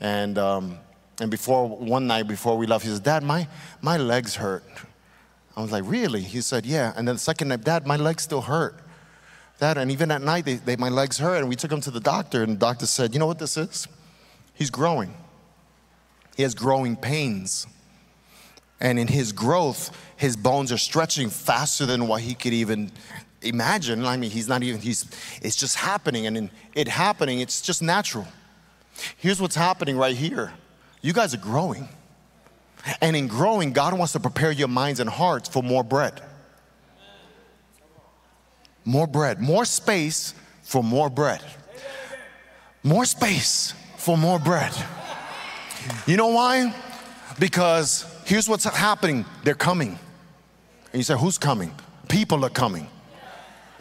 and, 0.00 0.38
um, 0.38 0.78
and 1.20 1.30
before 1.30 1.68
one 1.68 2.06
night 2.06 2.26
before 2.26 2.56
we 2.56 2.66
left, 2.66 2.84
he 2.84 2.90
said, 2.90 3.02
Dad, 3.02 3.22
my, 3.22 3.46
my 3.82 3.96
legs 3.96 4.36
hurt. 4.36 4.64
I 5.56 5.62
was 5.62 5.70
like, 5.70 5.84
Really? 5.86 6.22
He 6.22 6.40
said, 6.40 6.64
Yeah. 6.64 6.92
And 6.96 7.06
then 7.06 7.16
the 7.16 7.20
second 7.20 7.48
night, 7.48 7.62
Dad, 7.62 7.86
my 7.86 7.96
legs 7.96 8.22
still 8.22 8.40
hurt. 8.40 8.80
Dad, 9.58 9.76
and 9.76 9.90
even 9.90 10.10
at 10.10 10.22
night, 10.22 10.46
they, 10.46 10.54
they, 10.54 10.76
my 10.76 10.88
legs 10.88 11.18
hurt. 11.18 11.40
And 11.40 11.48
we 11.48 11.54
took 11.54 11.70
him 11.70 11.82
to 11.82 11.90
the 11.90 12.00
doctor, 12.00 12.42
and 12.42 12.52
the 12.52 12.58
doctor 12.58 12.86
said, 12.86 13.12
You 13.12 13.20
know 13.20 13.26
what 13.26 13.38
this 13.38 13.56
is? 13.58 13.86
He's 14.54 14.70
growing. 14.70 15.14
He 16.36 16.42
has 16.42 16.54
growing 16.54 16.96
pains. 16.96 17.66
And 18.80 18.98
in 18.98 19.08
his 19.08 19.32
growth, 19.32 19.96
his 20.16 20.36
bones 20.36 20.72
are 20.72 20.78
stretching 20.78 21.28
faster 21.28 21.84
than 21.84 22.06
what 22.08 22.22
he 22.22 22.34
could 22.34 22.52
even 22.52 22.90
imagine. 23.42 24.04
I 24.04 24.16
mean, 24.16 24.30
he's 24.30 24.48
not 24.48 24.62
even, 24.62 24.80
he's, 24.80 25.04
it's 25.42 25.56
just 25.56 25.76
happening. 25.76 26.26
And 26.26 26.36
in 26.36 26.50
it 26.74 26.88
happening, 26.88 27.40
it's 27.40 27.60
just 27.60 27.82
natural. 27.82 28.26
Here's 29.16 29.40
what's 29.40 29.56
happening 29.56 29.96
right 29.96 30.16
here 30.16 30.52
you 31.02 31.12
guys 31.12 31.34
are 31.34 31.38
growing. 31.38 31.88
And 33.00 33.14
in 33.14 33.28
growing, 33.28 33.72
God 33.72 33.96
wants 33.98 34.12
to 34.14 34.20
prepare 34.20 34.50
your 34.50 34.68
minds 34.68 35.00
and 35.00 35.10
hearts 35.10 35.48
for 35.48 35.62
more 35.62 35.84
bread. 35.84 36.22
More 38.84 39.06
bread, 39.06 39.40
more 39.40 39.66
space 39.66 40.34
for 40.62 40.82
more 40.82 41.10
bread. 41.10 41.42
More 42.82 43.04
space 43.04 43.74
for 43.98 44.16
more 44.16 44.38
bread. 44.38 44.72
You 46.06 46.16
know 46.16 46.28
why? 46.28 46.74
Because 47.38 48.04
here's 48.24 48.48
what's 48.48 48.64
happening 48.64 49.24
they're 49.44 49.54
coming. 49.54 49.98
And 50.92 50.98
you 50.98 51.02
say, 51.02 51.16
Who's 51.16 51.38
coming? 51.38 51.74
People 52.08 52.44
are 52.44 52.50
coming. 52.50 52.88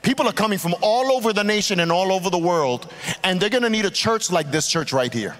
People 0.01 0.27
are 0.27 0.33
coming 0.33 0.57
from 0.57 0.75
all 0.81 1.11
over 1.11 1.33
the 1.33 1.43
nation 1.43 1.79
and 1.81 1.91
all 1.91 2.11
over 2.11 2.29
the 2.29 2.37
world, 2.37 2.91
and 3.23 3.39
they're 3.39 3.49
gonna 3.49 3.69
need 3.69 3.85
a 3.85 3.89
church 3.91 4.31
like 4.31 4.49
this 4.51 4.67
church 4.67 4.93
right 4.93 5.13
here. 5.13 5.35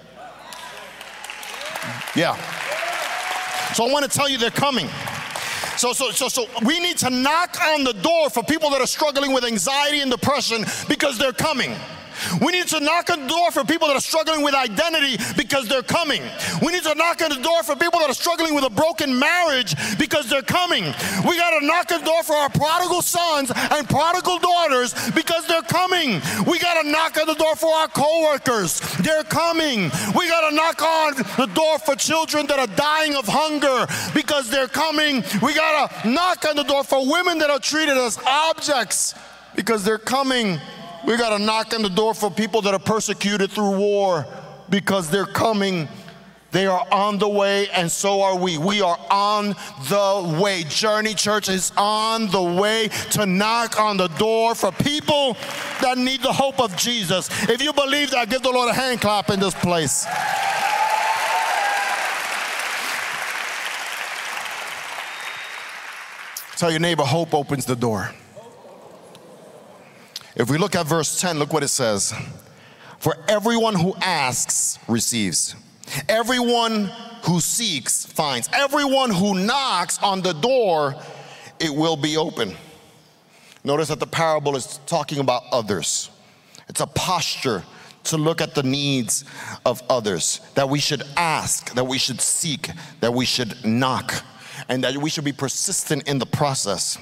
Yeah. 2.16 2.36
So 3.74 3.88
I 3.88 3.92
wanna 3.92 4.10
tell 4.10 4.28
you 4.28 4.38
they're 4.38 4.50
coming. 4.50 4.90
So, 5.78 5.94
so, 5.94 6.12
so, 6.12 6.28
so 6.28 6.46
we 6.66 6.78
need 6.82 6.98
to 6.98 7.10
knock 7.10 7.58
on 7.62 7.86
the 7.86 7.94
door 7.94 8.30
for 8.30 8.44
people 8.44 8.70
that 8.72 8.82
are 8.82 8.88
struggling 8.88 9.32
with 9.32 9.46
anxiety 9.46 10.02
and 10.02 10.12
depression 10.12 10.66
because 10.90 11.18
they're 11.18 11.32
coming. 11.32 11.74
We 12.42 12.52
need 12.52 12.68
to 12.68 12.80
knock 12.80 13.10
on 13.10 13.24
the 13.24 13.28
door 13.28 13.52
for 13.52 13.64
people 13.64 13.88
that 13.88 13.96
are 13.96 14.02
struggling 14.02 14.44
with 14.44 14.54
identity 14.54 15.18
because 15.38 15.68
they're 15.68 15.84
coming. 15.84 16.22
We 16.62 16.72
need 16.72 16.84
to 16.84 16.96
knock 16.96 17.22
on 17.22 17.30
the 17.30 17.42
door 17.42 17.64
for 17.64 17.76
people 17.76 18.00
that 18.00 18.10
are 18.10 18.14
struggling 18.14 18.56
with 18.56 18.64
a 18.64 18.70
broken 18.70 19.18
marriage 19.18 19.76
because 19.98 20.30
they're 20.30 20.42
coming. 20.42 20.84
We 21.28 21.38
got 21.38 21.60
to 21.60 21.66
knock 21.66 21.92
on 21.92 22.00
the 22.00 22.06
door 22.06 22.24
for 22.24 22.36
our 22.36 22.50
prodigal 22.50 23.02
sons 23.02 23.52
and 23.56 23.88
prodigal 23.90 24.40
daughters 24.40 24.94
because 25.12 25.48
they're 25.48 25.62
coming. 25.64 26.22
We 26.48 26.60
got 26.60 26.82
to 26.82 26.90
knock 26.90 27.18
on 27.20 27.28
the 27.28 27.36
door 27.36 27.56
for 27.56 27.74
our 27.74 27.88
coworkers. 27.88 28.80
They're 29.00 29.24
coming. 29.24 29.92
We 30.16 30.28
got 30.28 30.50
to 30.50 30.56
knock 30.56 30.82
on 30.82 31.16
the 31.38 31.52
door 31.54 31.80
for 31.80 31.96
children 31.96 32.48
that 32.48 32.60
are 32.60 32.76
dying 32.76 33.16
of 33.16 33.26
hunger 33.28 33.88
because 34.14 34.50
they're 34.50 34.68
coming. 34.68 35.24
We 35.42 35.54
got 35.54 35.92
to 35.92 36.10
knock 36.10 36.46
on 36.46 36.56
the 36.56 36.64
door 36.64 36.84
for 36.84 37.10
women 37.10 37.38
that 37.40 37.50
are 37.50 37.60
treated 37.60 37.98
as 37.98 38.18
objects 38.26 39.16
because 39.56 39.84
they're 39.84 39.98
coming. 39.98 40.60
We 41.10 41.18
got 41.18 41.36
to 41.36 41.44
knock 41.44 41.74
on 41.74 41.82
the 41.82 41.90
door 41.90 42.14
for 42.14 42.30
people 42.30 42.62
that 42.62 42.76
are 42.76 42.80
persecuted 42.80 43.50
through 43.50 43.80
war 43.80 44.28
because 44.70 45.10
they're 45.10 45.26
coming. 45.26 45.88
They 46.52 46.68
are 46.68 46.86
on 46.92 47.18
the 47.18 47.28
way, 47.28 47.68
and 47.70 47.92
so 47.92 48.22
are 48.22 48.38
we. 48.38 48.60
We 48.60 48.84
are 48.84 49.00
on 49.10 49.56
the 49.90 50.40
way. 50.40 50.66
Journey 50.70 51.16
Church 51.16 51.50
is 51.50 51.72
on 51.76 52.28
the 52.28 52.44
way 52.44 52.90
to 53.14 53.26
knock 53.26 53.80
on 53.80 53.98
the 53.98 54.08
door 54.20 54.54
for 54.54 54.72
people 54.72 55.34
that 55.82 55.98
need 55.98 56.22
the 56.22 56.32
hope 56.32 56.62
of 56.62 56.78
Jesus. 56.78 57.28
If 57.50 57.60
you 57.60 57.74
believe 57.74 58.12
that, 58.12 58.30
give 58.30 58.44
the 58.44 58.52
Lord 58.52 58.70
a 58.70 58.74
hand 58.76 59.02
clap 59.02 59.32
in 59.32 59.40
this 59.40 59.56
place. 59.56 60.06
Tell 66.56 66.70
your 66.70 66.80
neighbor, 66.80 67.02
hope 67.02 67.34
opens 67.34 67.66
the 67.66 67.76
door. 67.76 68.12
If 70.40 70.50
we 70.50 70.58
look 70.58 70.74
at 70.74 70.86
verse 70.88 71.20
10, 71.20 71.38
look 71.38 71.52
what 71.52 71.64
it 71.64 71.68
says. 71.68 72.14
For 73.00 73.14
everyone 73.28 73.76
who 73.76 73.94
asks 74.02 74.80
receives. 74.88 75.54
Everyone 76.08 76.86
who 77.24 77.42
seeks 77.42 78.06
finds. 78.06 78.50
Everyone 78.54 79.12
who 79.12 79.38
knocks 79.46 80.00
on 80.00 80.22
the 80.22 80.32
door, 80.32 80.96
it 81.60 81.70
will 81.70 81.98
be 81.98 82.16
open. 82.16 82.56
Notice 83.66 83.90
that 83.90 84.00
the 84.00 84.08
parable 84.08 84.56
is 84.56 84.80
talking 84.86 85.20
about 85.20 85.44
others. 85.52 86.10
It's 86.70 86.80
a 86.80 86.88
posture 86.88 87.62
to 88.06 88.16
look 88.16 88.40
at 88.40 88.56
the 88.56 88.64
needs 88.64 89.26
of 89.66 89.84
others, 89.90 90.40
that 90.56 90.70
we 90.70 90.80
should 90.80 91.04
ask, 91.18 91.74
that 91.74 91.84
we 91.84 91.98
should 91.98 92.22
seek, 92.22 92.70
that 93.02 93.14
we 93.14 93.26
should 93.26 93.66
knock, 93.66 94.14
and 94.70 94.86
that 94.86 94.96
we 94.96 95.10
should 95.10 95.26
be 95.26 95.34
persistent 95.34 96.08
in 96.08 96.18
the 96.18 96.26
process. 96.26 96.98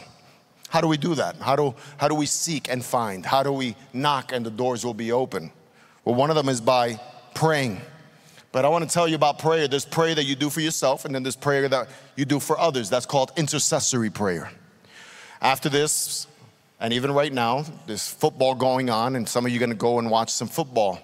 How 0.78 0.82
do 0.82 0.88
we 0.88 0.98
do 0.98 1.16
that? 1.16 1.38
How 1.38 1.56
do, 1.56 1.74
how 1.98 2.08
do 2.08 2.13
we 2.13 2.28
seek 2.28 2.70
and 2.70 2.86
find? 2.86 3.26
How 3.26 3.42
do 3.42 3.52
we 3.52 3.76
knock 3.94 4.32
and 4.32 4.46
the 4.46 4.52
doors 4.52 4.86
will 4.86 4.94
be 4.94 5.12
open? 5.12 5.52
Well, 6.06 6.13
one 6.13 6.30
of 6.30 6.36
them 6.36 6.48
is 6.50 6.62
by 6.62 7.00
praying. 7.34 7.82
But 8.52 8.63
I 8.63 8.70
want 8.70 8.88
to 8.88 8.94
tell 8.94 9.08
you 9.08 9.16
about 9.16 9.40
prayer. 9.40 9.68
There's 9.68 9.86
prayer 9.86 10.13
that 10.13 10.26
you 10.26 10.36
do 10.36 10.52
for 10.52 10.60
yourself, 10.60 11.04
and 11.04 11.16
then 11.16 11.24
there's 11.24 11.36
prayer 11.36 11.68
that 11.68 11.90
you 12.16 12.26
do 12.26 12.40
for 12.40 12.60
others. 12.60 12.92
That's 12.92 13.08
called 13.08 13.32
intercessory 13.38 14.12
prayer. 14.12 14.52
After 15.42 15.68
this, 15.68 16.28
and 16.80 16.94
even 16.94 17.12
right 17.12 17.34
now, 17.34 17.66
there's 17.88 18.08
football 18.08 18.54
going 18.54 18.92
on, 18.92 19.16
and 19.16 19.28
some 19.28 19.48
of 19.48 19.52
you 19.52 19.58
are 19.58 19.62
going 19.66 19.72
to 19.72 19.76
go 19.76 19.98
and 19.98 20.12
watch 20.12 20.30
some 20.30 20.48
football. 20.48 21.00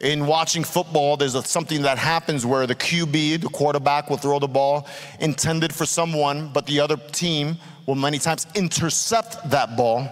In 0.00 0.26
watching 0.26 0.64
football, 0.64 1.16
there's 1.16 1.36
a, 1.36 1.42
something 1.44 1.82
that 1.82 1.98
happens 1.98 2.44
where 2.44 2.66
the 2.66 2.74
QB, 2.74 3.42
the 3.42 3.48
quarterback, 3.48 4.10
will 4.10 4.16
throw 4.16 4.40
the 4.40 4.48
ball 4.48 4.88
intended 5.20 5.72
for 5.72 5.86
someone, 5.86 6.50
but 6.52 6.66
the 6.66 6.80
other 6.80 6.96
team 6.96 7.58
will 7.88 7.94
many 7.94 8.18
times 8.18 8.46
intercept 8.54 9.48
that 9.48 9.74
ball 9.74 10.06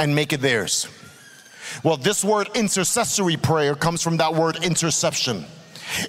and 0.00 0.12
make 0.12 0.32
it 0.32 0.40
theirs. 0.40 0.88
Well, 1.84 1.96
this 1.96 2.24
word 2.24 2.48
intercessory 2.56 3.36
prayer 3.36 3.76
comes 3.76 4.02
from 4.02 4.16
that 4.16 4.34
word 4.34 4.64
interception. 4.64 5.44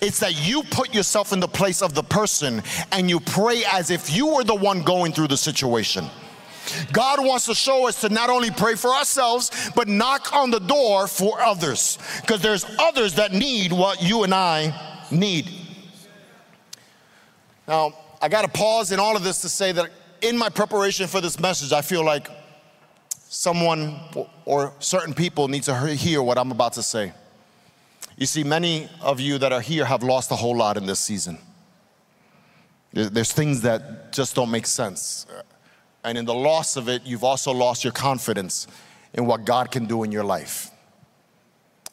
It's 0.02 0.20
that 0.22 0.34
you 0.44 0.64
put 0.64 0.96
yourself 0.96 1.34
in 1.34 1.40
the 1.40 1.48
place 1.48 1.84
of 1.84 1.94
the 1.94 2.02
person 2.02 2.64
and 2.92 3.12
you 3.12 3.20
pray 3.20 3.64
as 3.72 3.92
if 3.92 4.12
you 4.12 4.34
were 4.34 4.44
the 4.44 4.56
one 4.56 4.82
going 4.82 5.12
through 5.12 5.28
the 5.28 5.38
situation. 5.38 6.04
God 6.92 7.24
wants 7.24 7.46
to 7.46 7.54
show 7.54 7.88
us 7.88 8.02
to 8.02 8.10
not 8.10 8.32
only 8.32 8.50
pray 8.50 8.74
for 8.74 8.90
ourselves, 8.90 9.70
but 9.76 9.88
knock 9.88 10.34
on 10.34 10.50
the 10.50 10.60
door 10.60 11.06
for 11.06 11.40
others. 11.40 12.00
Because 12.22 12.42
there's 12.42 12.66
others 12.80 13.14
that 13.16 13.34
need 13.34 13.72
what 13.72 14.02
you 14.02 14.24
and 14.24 14.34
I 14.34 15.06
need. 15.12 15.48
Now, 17.68 17.94
I 18.20 18.30
got 18.30 18.42
to 18.42 18.48
pause 18.48 18.92
in 18.92 19.00
all 19.00 19.16
of 19.16 19.24
this 19.24 19.42
to 19.42 19.50
say 19.50 19.72
that 19.74 19.92
in 20.22 20.38
my 20.38 20.50
preparation 20.50 21.08
for 21.08 21.22
this 21.22 21.40
message, 21.40 21.72
I 21.72 21.82
feel 21.82 22.04
like 22.04 22.30
someone 23.30 24.00
or 24.46 24.74
certain 24.80 25.14
people 25.14 25.48
need 25.48 25.64
to 25.64 25.88
hear 25.88 26.22
what 26.22 26.38
I'm 26.38 26.52
about 26.52 26.74
to 26.74 26.84
say. 26.84 27.14
You 28.18 28.26
see, 28.26 28.44
many 28.44 28.90
of 29.02 29.20
you 29.20 29.38
that 29.38 29.54
are 29.54 29.62
here 29.62 29.86
have 29.86 30.02
lost 30.02 30.32
a 30.32 30.36
whole 30.36 30.56
lot 30.56 30.78
in 30.78 30.86
this 30.86 31.00
season. 31.00 31.38
There's 32.94 33.32
things 33.32 33.62
that 33.62 34.12
just 34.12 34.36
don't 34.36 34.50
make 34.50 34.66
sense. 34.66 35.28
And 36.04 36.18
in 36.18 36.26
the 36.26 36.34
loss 36.34 36.78
of 36.78 36.90
it, 36.90 37.06
you've 37.06 37.24
also 37.24 37.52
lost 37.52 37.84
your 37.84 37.94
confidence 37.94 38.66
in 39.14 39.26
what 39.26 39.46
God 39.46 39.72
can 39.72 39.86
do 39.86 40.04
in 40.04 40.12
your 40.12 40.24
life. 40.24 40.72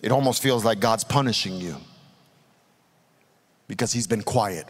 It 0.00 0.12
almost 0.12 0.42
feels 0.42 0.64
like 0.64 0.80
God's 0.80 1.04
punishing 1.04 1.54
you 1.54 1.76
because 3.66 3.92
He's 3.92 4.06
been 4.06 4.22
quiet. 4.22 4.66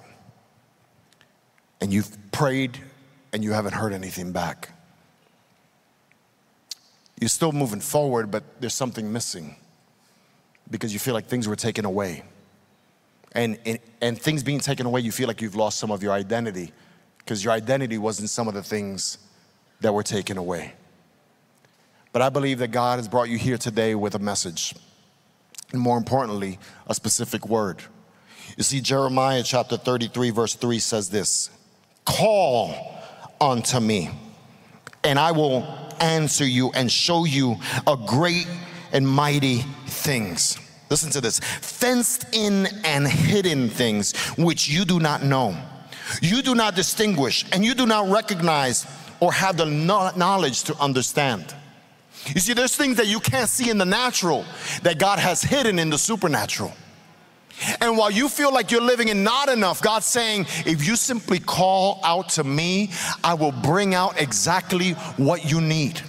And 1.80 1.92
you've 1.92 2.16
prayed 2.32 2.78
and 3.34 3.42
you 3.42 3.50
haven't 3.52 3.72
heard 3.72 3.92
anything 3.92 4.30
back. 4.30 4.70
You're 7.20 7.28
still 7.28 7.50
moving 7.50 7.80
forward, 7.80 8.30
but 8.30 8.44
there's 8.60 8.74
something 8.74 9.12
missing 9.12 9.56
because 10.70 10.92
you 10.92 11.00
feel 11.00 11.14
like 11.14 11.26
things 11.26 11.48
were 11.48 11.56
taken 11.56 11.84
away. 11.84 12.22
And, 13.32 13.58
and, 13.66 13.80
and 14.00 14.16
things 14.16 14.44
being 14.44 14.60
taken 14.60 14.86
away, 14.86 15.00
you 15.00 15.10
feel 15.10 15.26
like 15.26 15.42
you've 15.42 15.56
lost 15.56 15.80
some 15.80 15.90
of 15.90 16.00
your 16.00 16.12
identity 16.12 16.72
because 17.18 17.42
your 17.42 17.52
identity 17.52 17.98
wasn't 17.98 18.30
some 18.30 18.46
of 18.46 18.54
the 18.54 18.62
things 18.62 19.18
that 19.80 19.92
were 19.92 20.04
taken 20.04 20.38
away. 20.38 20.72
But 22.12 22.22
I 22.22 22.28
believe 22.28 22.60
that 22.60 22.68
God 22.68 23.00
has 23.00 23.08
brought 23.08 23.28
you 23.28 23.36
here 23.36 23.58
today 23.58 23.96
with 23.96 24.14
a 24.14 24.20
message, 24.20 24.76
and 25.72 25.80
more 25.80 25.98
importantly, 25.98 26.60
a 26.86 26.94
specific 26.94 27.48
word. 27.48 27.82
You 28.56 28.62
see, 28.62 28.80
Jeremiah 28.80 29.42
chapter 29.42 29.76
33, 29.76 30.30
verse 30.30 30.54
3 30.54 30.78
says 30.78 31.10
this 31.10 31.50
Call 32.04 32.93
unto 33.40 33.80
me, 33.80 34.10
and 35.02 35.18
I 35.18 35.32
will 35.32 35.66
answer 36.00 36.46
you 36.46 36.70
and 36.72 36.90
show 36.90 37.24
you 37.24 37.56
a 37.86 37.96
great 37.96 38.46
and 38.92 39.06
mighty 39.06 39.58
things. 39.86 40.58
Listen 40.90 41.10
to 41.10 41.20
this 41.20 41.40
fenced 41.40 42.26
in 42.32 42.66
and 42.84 43.06
hidden 43.06 43.68
things 43.68 44.16
which 44.36 44.68
you 44.68 44.84
do 44.84 45.00
not 45.00 45.24
know. 45.24 45.56
You 46.20 46.42
do 46.42 46.54
not 46.54 46.76
distinguish 46.76 47.44
and 47.52 47.64
you 47.64 47.74
do 47.74 47.86
not 47.86 48.10
recognize 48.10 48.86
or 49.20 49.32
have 49.32 49.56
the 49.56 49.64
knowledge 49.64 50.64
to 50.64 50.76
understand. 50.78 51.54
You 52.34 52.40
see, 52.40 52.52
there's 52.52 52.76
things 52.76 52.96
that 52.98 53.06
you 53.06 53.20
can't 53.20 53.48
see 53.48 53.70
in 53.70 53.78
the 53.78 53.84
natural 53.84 54.44
that 54.82 54.98
God 54.98 55.18
has 55.18 55.42
hidden 55.42 55.78
in 55.78 55.90
the 55.90 55.98
supernatural. 55.98 56.72
And 57.80 57.96
while 57.96 58.10
you 58.10 58.28
feel 58.28 58.52
like 58.52 58.70
you're 58.70 58.80
living 58.80 59.08
in 59.08 59.22
not 59.22 59.48
enough, 59.48 59.80
God's 59.80 60.06
saying, 60.06 60.46
if 60.66 60.86
you 60.86 60.96
simply 60.96 61.38
call 61.38 62.00
out 62.04 62.28
to 62.30 62.44
me, 62.44 62.90
I 63.22 63.34
will 63.34 63.52
bring 63.52 63.94
out 63.94 64.20
exactly 64.20 64.92
what 65.16 65.50
you 65.50 65.60
need. 65.60 66.00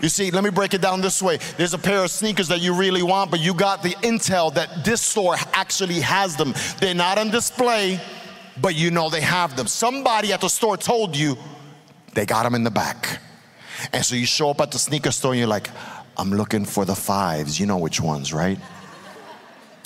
You 0.00 0.08
see, 0.08 0.30
let 0.30 0.44
me 0.44 0.50
break 0.50 0.74
it 0.74 0.80
down 0.80 1.00
this 1.00 1.20
way. 1.20 1.38
There's 1.56 1.74
a 1.74 1.78
pair 1.78 2.04
of 2.04 2.10
sneakers 2.10 2.48
that 2.48 2.60
you 2.60 2.74
really 2.74 3.02
want, 3.02 3.30
but 3.30 3.40
you 3.40 3.54
got 3.54 3.82
the 3.82 3.94
intel 4.02 4.54
that 4.54 4.84
this 4.84 5.00
store 5.00 5.36
actually 5.54 6.00
has 6.00 6.36
them. 6.36 6.54
They're 6.80 6.94
not 6.94 7.18
on 7.18 7.30
display, 7.30 8.00
but 8.60 8.76
you 8.76 8.90
know 8.90 9.10
they 9.10 9.22
have 9.22 9.56
them. 9.56 9.66
Somebody 9.66 10.32
at 10.32 10.40
the 10.40 10.48
store 10.48 10.76
told 10.76 11.16
you 11.16 11.36
they 12.14 12.26
got 12.26 12.44
them 12.44 12.54
in 12.54 12.62
the 12.62 12.70
back. 12.70 13.20
And 13.92 14.04
so 14.04 14.14
you 14.14 14.26
show 14.26 14.50
up 14.50 14.60
at 14.60 14.70
the 14.70 14.78
sneaker 14.78 15.10
store 15.10 15.32
and 15.32 15.38
you're 15.38 15.48
like, 15.48 15.70
I'm 16.16 16.32
looking 16.32 16.64
for 16.64 16.84
the 16.84 16.94
fives. 16.94 17.58
You 17.58 17.66
know 17.66 17.78
which 17.78 18.00
ones, 18.00 18.32
right? 18.32 18.58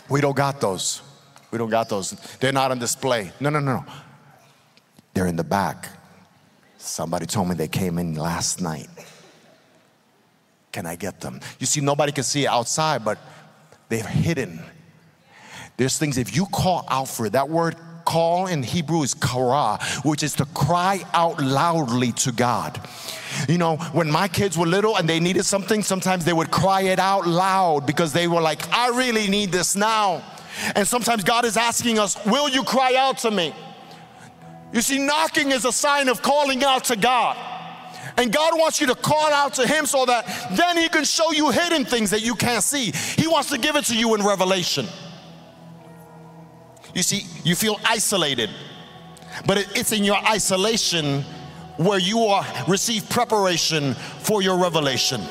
We 0.09 0.21
don't 0.21 0.37
got 0.37 0.61
those. 0.61 1.03
We 1.51 1.59
don't 1.59 1.71
got 1.71 1.89
those. 1.89 2.11
They're 2.41 2.53
not 2.53 2.71
on 2.71 2.79
display. 2.79 3.33
No, 3.41 3.51
no, 3.51 3.61
no, 3.61 3.77
no. 3.77 3.85
They're 5.15 5.27
in 5.27 5.37
the 5.37 5.45
back. 5.45 5.89
Somebody 6.79 7.27
told 7.27 7.49
me 7.49 7.55
they 7.55 7.69
came 7.69 7.99
in 7.99 8.15
last 8.15 8.61
night. 8.61 8.89
Can 10.73 10.87
I 10.87 10.97
get 10.97 11.21
them? 11.21 11.41
You 11.59 11.67
see, 11.67 11.81
nobody 11.81 12.13
can 12.13 12.25
see 12.25 12.47
outside, 12.47 13.05
but 13.05 13.19
they're 13.89 14.03
hidden. 14.03 14.61
There's 15.77 15.99
things, 15.99 16.19
if 16.19 16.35
you 16.35 16.47
call 16.47 16.87
out 16.89 17.09
for 17.09 17.27
it, 17.27 17.33
that 17.33 17.49
word 17.49 17.77
call 18.05 18.47
in 18.47 18.63
Hebrew 18.63 19.03
is 19.03 19.15
kara, 19.15 19.79
which 20.05 20.23
is 20.23 20.35
to 20.35 20.45
cry 20.47 21.03
out 21.13 21.43
loudly 21.43 22.13
to 22.13 22.33
God. 22.33 22.81
You 23.49 23.59
know, 23.59 23.77
when 23.93 24.11
my 24.11 24.29
kids 24.29 24.59
were 24.59 24.67
little 24.67 24.97
and 24.97 25.09
they 25.09 25.21
needed 25.21 25.45
something, 25.45 25.83
sometimes 25.83 26.25
they 26.25 26.33
would 26.33 26.51
cry 26.51 26.83
it 26.83 26.99
out 26.99 27.27
loud 27.27 27.87
because 27.87 28.13
they 28.13 28.29
were 28.29 28.41
like, 28.41 28.71
I 28.73 28.89
really 28.89 29.29
need 29.29 29.53
this 29.53 29.75
now. 29.75 30.23
And 30.75 30.87
sometimes 30.87 31.25
God 31.25 31.45
is 31.45 31.57
asking 31.57 31.99
us, 31.99 32.23
Will 32.27 32.49
you 32.49 32.63
cry 32.63 32.95
out 32.97 33.19
to 33.19 33.31
me? 33.31 33.55
You 34.73 34.81
see, 34.81 34.99
knocking 34.99 35.51
is 35.51 35.65
a 35.65 35.73
sign 35.73 36.09
of 36.09 36.23
calling 36.23 36.65
out 36.65 36.85
to 36.85 36.97
God. 36.97 37.37
And 38.17 38.33
God 38.33 38.59
wants 38.59 38.81
you 38.81 38.87
to 38.89 38.95
call 38.95 39.33
out 39.33 39.55
to 39.55 39.67
Him 39.67 39.87
so 39.87 40.05
that 40.07 40.27
then 40.53 40.77
He 40.77 40.89
can 40.89 41.05
show 41.05 41.33
you 41.33 41.51
hidden 41.51 41.85
things 41.85 42.11
that 42.11 42.23
you 42.23 42.35
can't 42.35 42.63
see. 42.63 42.93
He 43.21 43.27
wants 43.27 43.51
to 43.51 43.59
give 43.59 43.77
it 43.77 43.85
to 43.87 43.97
you 43.97 44.15
in 44.15 44.23
revelation. 44.23 44.87
You 46.95 47.03
see, 47.03 47.27
you 47.45 47.55
feel 47.55 47.79
isolated, 47.85 48.51
but 49.47 49.59
it's 49.77 49.93
in 49.93 50.05
your 50.05 50.17
isolation 50.17 51.23
where 51.77 51.99
you 51.99 52.21
are 52.21 52.45
receive 52.69 53.09
preparation 53.09 53.95
for 53.95 54.43
your 54.43 54.59
revelation. 54.59 55.23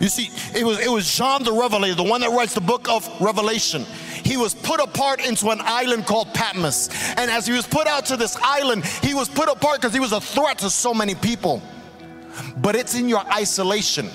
You 0.00 0.08
see, 0.08 0.30
it 0.58 0.64
was, 0.64 0.80
it 0.80 0.90
was 0.90 1.10
John 1.14 1.44
the 1.44 1.52
Revelator, 1.52 1.94
the 1.94 2.02
one 2.02 2.20
that 2.22 2.30
writes 2.30 2.54
the 2.54 2.60
book 2.60 2.88
of 2.88 3.08
Revelation. 3.20 3.84
He 4.24 4.36
was 4.36 4.52
put 4.52 4.80
apart 4.80 5.24
into 5.24 5.50
an 5.50 5.60
island 5.62 6.06
called 6.06 6.34
Patmos. 6.34 6.88
And 7.16 7.30
as 7.30 7.46
he 7.46 7.52
was 7.52 7.66
put 7.66 7.86
out 7.86 8.06
to 8.06 8.16
this 8.16 8.36
island, 8.42 8.84
he 8.84 9.14
was 9.14 9.28
put 9.28 9.48
apart 9.48 9.80
because 9.80 9.94
he 9.94 10.00
was 10.00 10.12
a 10.12 10.20
threat 10.20 10.58
to 10.58 10.70
so 10.70 10.92
many 10.92 11.14
people. 11.14 11.62
But 12.56 12.74
it's 12.74 12.96
in 12.96 13.08
your 13.08 13.24
isolation 13.32 14.06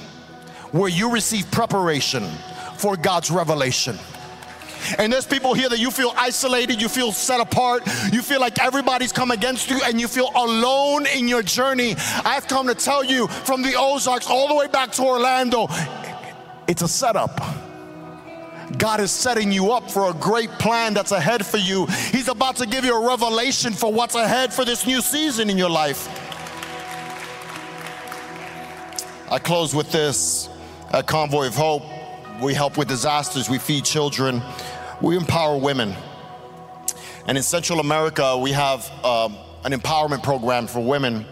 where 0.71 0.89
you 0.89 1.11
receive 1.11 1.49
preparation 1.51 2.27
for 2.77 2.97
God's 2.97 3.31
revelation. 3.31 3.97
And 4.97 5.11
there's 5.11 5.25
people 5.25 5.53
here 5.53 5.69
that 5.69 5.79
you 5.79 5.91
feel 5.91 6.13
isolated, 6.17 6.81
you 6.81 6.89
feel 6.89 7.11
set 7.11 7.39
apart, 7.39 7.85
you 8.11 8.21
feel 8.21 8.39
like 8.39 8.59
everybody's 8.59 9.11
come 9.11 9.31
against 9.31 9.69
you, 9.69 9.79
and 9.85 9.99
you 9.99 10.07
feel 10.07 10.31
alone 10.35 11.05
in 11.05 11.27
your 11.27 11.43
journey. 11.43 11.95
I've 12.25 12.47
come 12.47 12.67
to 12.67 12.75
tell 12.75 13.03
you 13.03 13.27
from 13.27 13.61
the 13.61 13.75
Ozarks 13.77 14.29
all 14.29 14.47
the 14.47 14.55
way 14.55 14.67
back 14.67 14.91
to 14.93 15.03
Orlando, 15.03 15.67
it's 16.67 16.81
a 16.81 16.87
setup. 16.87 17.39
God 18.77 18.99
is 18.99 19.11
setting 19.11 19.51
you 19.51 19.71
up 19.71 19.89
for 19.89 20.11
a 20.11 20.13
great 20.13 20.51
plan 20.51 20.93
that's 20.93 21.11
ahead 21.11 21.43
for 21.45 21.57
you. 21.57 21.87
He's 22.11 22.27
about 22.27 22.55
to 22.57 22.67
give 22.67 22.85
you 22.85 22.95
a 22.95 23.07
revelation 23.07 23.73
for 23.73 23.91
what's 23.91 24.15
ahead 24.15 24.53
for 24.53 24.63
this 24.63 24.85
new 24.85 25.01
season 25.01 25.49
in 25.49 25.57
your 25.57 25.69
life. 25.69 26.07
I 29.31 29.39
close 29.39 29.73
with 29.75 29.91
this 29.91 30.49
at 30.91 31.07
Convoy 31.07 31.47
of 31.47 31.55
Hope. 31.55 31.83
We 32.41 32.53
help 32.53 32.77
with 32.77 32.87
disasters, 32.87 33.49
we 33.49 33.57
feed 33.57 33.83
children, 33.83 34.41
we 35.01 35.15
empower 35.15 35.57
women. 35.57 35.95
And 37.27 37.37
in 37.37 37.43
Central 37.43 37.79
America, 37.79 38.37
we 38.37 38.51
have 38.51 38.89
um, 39.03 39.37
an 39.63 39.71
empowerment 39.71 40.23
program 40.23 40.67
for 40.67 40.83
women. 40.83 41.25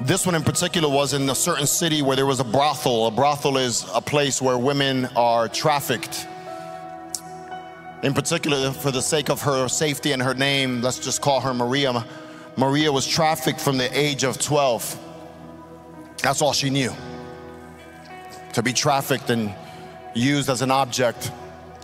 This 0.00 0.26
one 0.26 0.34
in 0.34 0.42
particular 0.42 0.88
was 0.88 1.12
in 1.12 1.28
a 1.30 1.34
certain 1.34 1.66
city 1.66 2.02
where 2.02 2.16
there 2.16 2.26
was 2.26 2.40
a 2.40 2.44
brothel. 2.44 3.06
A 3.06 3.10
brothel 3.10 3.56
is 3.56 3.86
a 3.94 4.00
place 4.00 4.42
where 4.42 4.58
women 4.58 5.06
are 5.16 5.48
trafficked. 5.48 6.26
In 8.02 8.12
particular, 8.14 8.72
for 8.72 8.90
the 8.90 9.00
sake 9.00 9.30
of 9.30 9.40
her 9.42 9.68
safety 9.68 10.10
and 10.10 10.20
her 10.20 10.34
name, 10.34 10.82
let's 10.82 10.98
just 10.98 11.20
call 11.20 11.40
her 11.40 11.54
Maria. 11.54 12.04
Maria 12.56 12.90
was 12.90 13.06
trafficked 13.06 13.60
from 13.60 13.78
the 13.78 13.96
age 13.98 14.24
of 14.24 14.38
12. 14.38 14.98
That's 16.22 16.42
all 16.42 16.52
she 16.52 16.68
knew. 16.68 16.92
To 18.54 18.62
be 18.62 18.72
trafficked 18.72 19.30
and 19.30 19.54
used 20.14 20.50
as 20.50 20.62
an 20.62 20.70
object 20.70 21.30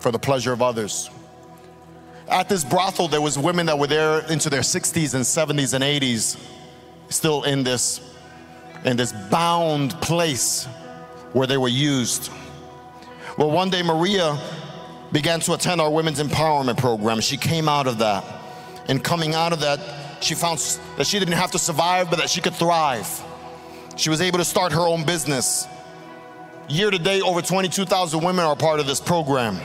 for 0.00 0.10
the 0.10 0.18
pleasure 0.18 0.52
of 0.52 0.62
others. 0.62 1.10
At 2.28 2.48
this 2.48 2.64
brothel, 2.64 3.08
there 3.08 3.22
was 3.22 3.38
women 3.38 3.66
that 3.66 3.78
were 3.78 3.86
there 3.86 4.20
into 4.30 4.50
their 4.50 4.60
60s 4.60 5.14
and 5.14 5.24
70s 5.24 5.74
and 5.74 5.82
80s, 5.82 6.38
still 7.08 7.42
in 7.44 7.64
this, 7.64 8.00
in 8.84 8.96
this 8.96 9.12
bound 9.30 9.92
place 10.02 10.66
where 11.32 11.46
they 11.46 11.56
were 11.56 11.68
used. 11.68 12.30
Well, 13.38 13.50
one 13.50 13.70
day 13.70 13.82
Maria 13.82 14.38
began 15.10 15.40
to 15.40 15.54
attend 15.54 15.80
our 15.80 15.90
women's 15.90 16.20
empowerment 16.20 16.76
program. 16.76 17.20
She 17.20 17.36
came 17.36 17.68
out 17.68 17.86
of 17.86 17.98
that. 17.98 18.24
And 18.88 19.02
coming 19.02 19.34
out 19.34 19.52
of 19.52 19.60
that, 19.60 19.80
she 20.20 20.34
found 20.34 20.58
that 20.96 21.06
she 21.06 21.18
didn't 21.18 21.34
have 21.34 21.50
to 21.52 21.58
survive, 21.58 22.10
but 22.10 22.18
that 22.18 22.28
she 22.28 22.40
could 22.40 22.54
thrive. 22.54 23.08
She 23.96 24.10
was 24.10 24.20
able 24.20 24.38
to 24.38 24.44
start 24.44 24.72
her 24.72 24.86
own 24.86 25.04
business. 25.04 25.66
Year 26.68 26.90
to 26.90 26.98
date, 26.98 27.22
over 27.22 27.40
22,000 27.40 28.22
women 28.22 28.44
are 28.44 28.54
part 28.54 28.80
of 28.80 28.86
this 28.86 29.00
program. 29.00 29.58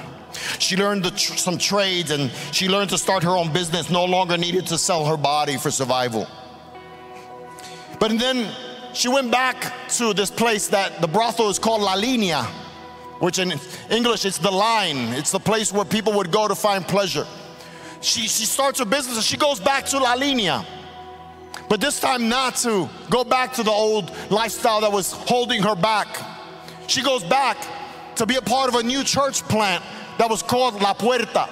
She 0.60 0.76
learned 0.76 1.06
tr- 1.18 1.36
some 1.36 1.58
trades 1.58 2.12
and 2.12 2.32
she 2.52 2.68
learned 2.68 2.90
to 2.92 2.98
start 2.98 3.24
her 3.24 3.32
own 3.32 3.52
business, 3.54 3.90
no 3.90 4.06
longer 4.06 4.38
needed 4.38 4.68
to 4.68 4.78
sell 4.78 5.06
her 5.06 5.18
body 5.18 5.58
for 5.58 5.72
survival. 5.72 6.28
But 8.00 8.18
then 8.20 8.52
she 8.94 9.08
went 9.08 9.32
back 9.32 9.74
to 9.90 10.14
this 10.14 10.30
place 10.30 10.68
that 10.68 11.02
the 11.02 11.08
brothel 11.08 11.50
is 11.50 11.60
called 11.60 11.82
La 11.82 11.94
Linea, 11.94 12.44
which 13.20 13.40
in 13.40 13.54
English 13.90 14.26
it's 14.26 14.38
the 14.38 14.52
line, 14.52 14.98
it's 15.14 15.32
the 15.32 15.40
place 15.40 15.72
where 15.72 15.86
people 15.86 16.14
would 16.14 16.32
go 16.32 16.48
to 16.48 16.56
find 16.56 16.86
pleasure. 16.88 17.26
She, 18.02 18.22
she 18.22 18.46
starts 18.46 18.80
her 18.80 18.86
business 18.86 19.16
and 19.16 19.24
she 19.24 19.38
goes 19.38 19.60
back 19.60 19.86
to 19.88 20.00
La 20.00 20.14
Linea. 20.14 20.66
But 21.70 21.80
this 21.80 22.00
time, 22.00 22.28
not 22.28 22.58
to 22.58 22.90
go 23.10 23.24
back 23.24 23.54
to 23.54 23.64
the 23.64 23.72
old 23.72 24.12
lifestyle 24.30 24.82
that 24.82 24.92
was 24.92 25.14
holding 25.14 25.64
her 25.64 25.76
back 25.76 26.08
she 26.88 27.02
goes 27.02 27.24
back 27.24 27.58
to 28.16 28.26
be 28.26 28.36
a 28.36 28.42
part 28.42 28.70
of 28.70 28.76
a 28.76 28.84
new 28.84 29.04
church 29.04 29.42
plant 29.44 29.84
that 30.18 30.30
was 30.30 30.42
called 30.42 30.82
La 30.82 30.94
Puerta. 30.94 31.50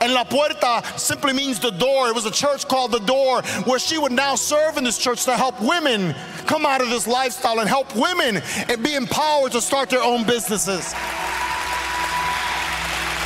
And 0.00 0.12
La 0.12 0.24
Puerta 0.24 0.82
simply 0.96 1.32
means 1.32 1.60
the 1.60 1.70
door. 1.70 2.08
It 2.08 2.14
was 2.14 2.26
a 2.26 2.30
church 2.30 2.66
called 2.66 2.92
the 2.92 3.00
door 3.00 3.42
where 3.64 3.78
she 3.78 3.98
would 3.98 4.12
now 4.12 4.34
serve 4.34 4.76
in 4.76 4.84
this 4.84 4.98
church 4.98 5.24
to 5.24 5.36
help 5.36 5.60
women 5.60 6.14
come 6.46 6.64
out 6.64 6.80
of 6.80 6.88
this 6.88 7.06
lifestyle 7.06 7.60
and 7.60 7.68
help 7.68 7.94
women 7.94 8.42
and 8.68 8.82
be 8.82 8.94
empowered 8.94 9.52
to 9.52 9.60
start 9.60 9.90
their 9.90 10.02
own 10.02 10.24
businesses. 10.24 10.94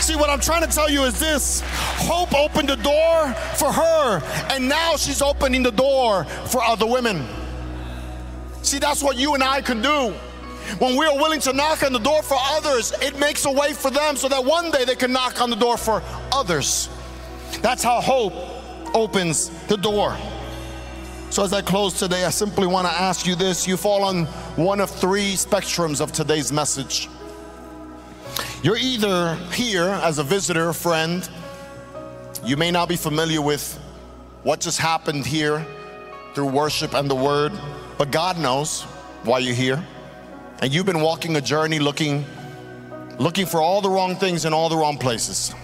See, 0.01 0.17
what 0.17 0.31
I'm 0.31 0.41
trying 0.41 0.63
to 0.63 0.75
tell 0.75 0.89
you 0.91 1.03
is 1.05 1.19
this 1.21 1.63
hope 1.65 2.35
opened 2.35 2.71
the 2.71 2.77
door 2.77 3.33
for 3.57 3.71
her, 3.71 4.23
and 4.51 4.69
now 4.69 4.97
she's 4.97 5.21
opening 5.21 5.63
the 5.63 5.73
door 5.73 6.25
for 6.25 6.63
other 6.63 6.87
women. 6.87 7.27
See, 8.63 8.79
that's 8.79 9.03
what 9.03 9.17
you 9.17 9.35
and 9.35 9.45
I 9.45 9.61
can 9.61 9.83
do. 9.83 10.15
When 10.79 10.97
we 10.97 11.07
are 11.07 11.16
willing 11.16 11.41
to 11.41 11.53
knock 11.53 11.83
on 11.83 11.93
the 11.93 11.99
door 11.99 12.23
for 12.23 12.37
others, 12.39 12.93
it 13.01 13.19
makes 13.19 13.45
a 13.47 13.51
way 13.51 13.73
for 13.73 13.91
them 13.91 14.16
so 14.16 14.29
that 14.29 14.45
one 14.45 14.71
day 14.71 14.85
they 14.85 14.97
can 14.97 15.12
knock 15.12 15.41
on 15.41 15.51
the 15.51 15.57
door 15.57 15.77
for 15.77 16.03
others. 16.31 16.89
That's 17.62 17.83
how 17.83 18.01
hope 18.01 18.35
opens 18.95 19.49
the 19.66 19.77
door. 19.77 20.16
So, 21.31 21.43
as 21.45 21.53
I 21.53 21.61
close 21.61 21.99
today, 21.99 22.25
I 22.25 22.31
simply 22.31 22.66
want 22.66 22.87
to 22.87 22.93
ask 22.93 23.27
you 23.27 23.35
this. 23.35 23.66
You 23.66 23.77
fall 23.77 24.03
on 24.03 24.25
one 24.57 24.81
of 24.81 24.91
three 24.91 25.35
spectrums 25.35 26.01
of 26.01 26.12
today's 26.12 26.53
message. 26.53 27.09
You're 28.62 28.79
either 28.79 29.35
here 29.53 29.85
as 29.85 30.19
a 30.19 30.25
visitor, 30.25 30.73
friend, 30.73 31.29
you 32.45 32.57
may 32.57 32.71
not 32.71 32.89
be 32.89 32.97
familiar 32.97 33.43
with 33.43 33.79
what 34.43 34.61
just 34.61 34.79
happened 34.79 35.27
here 35.27 35.66
through 36.35 36.47
worship 36.47 36.95
and 36.95 37.11
the 37.11 37.14
word, 37.14 37.53
but 37.99 38.11
God 38.11 38.39
knows 38.39 38.83
why 39.25 39.41
you're 39.41 39.55
here. 39.55 39.85
And 40.61 40.75
you've 40.75 40.87
been 40.87 41.01
walking 41.01 41.37
a 41.37 41.41
journey 41.41 41.79
looking 41.79 42.25
looking 43.19 43.47
for 43.47 43.61
all 43.61 43.81
the 43.81 43.91
wrong 43.91 44.17
things 44.17 44.45
in 44.45 44.53
all 44.53 44.69
the 44.69 44.77
wrong 44.77 44.97
places. 44.99 45.55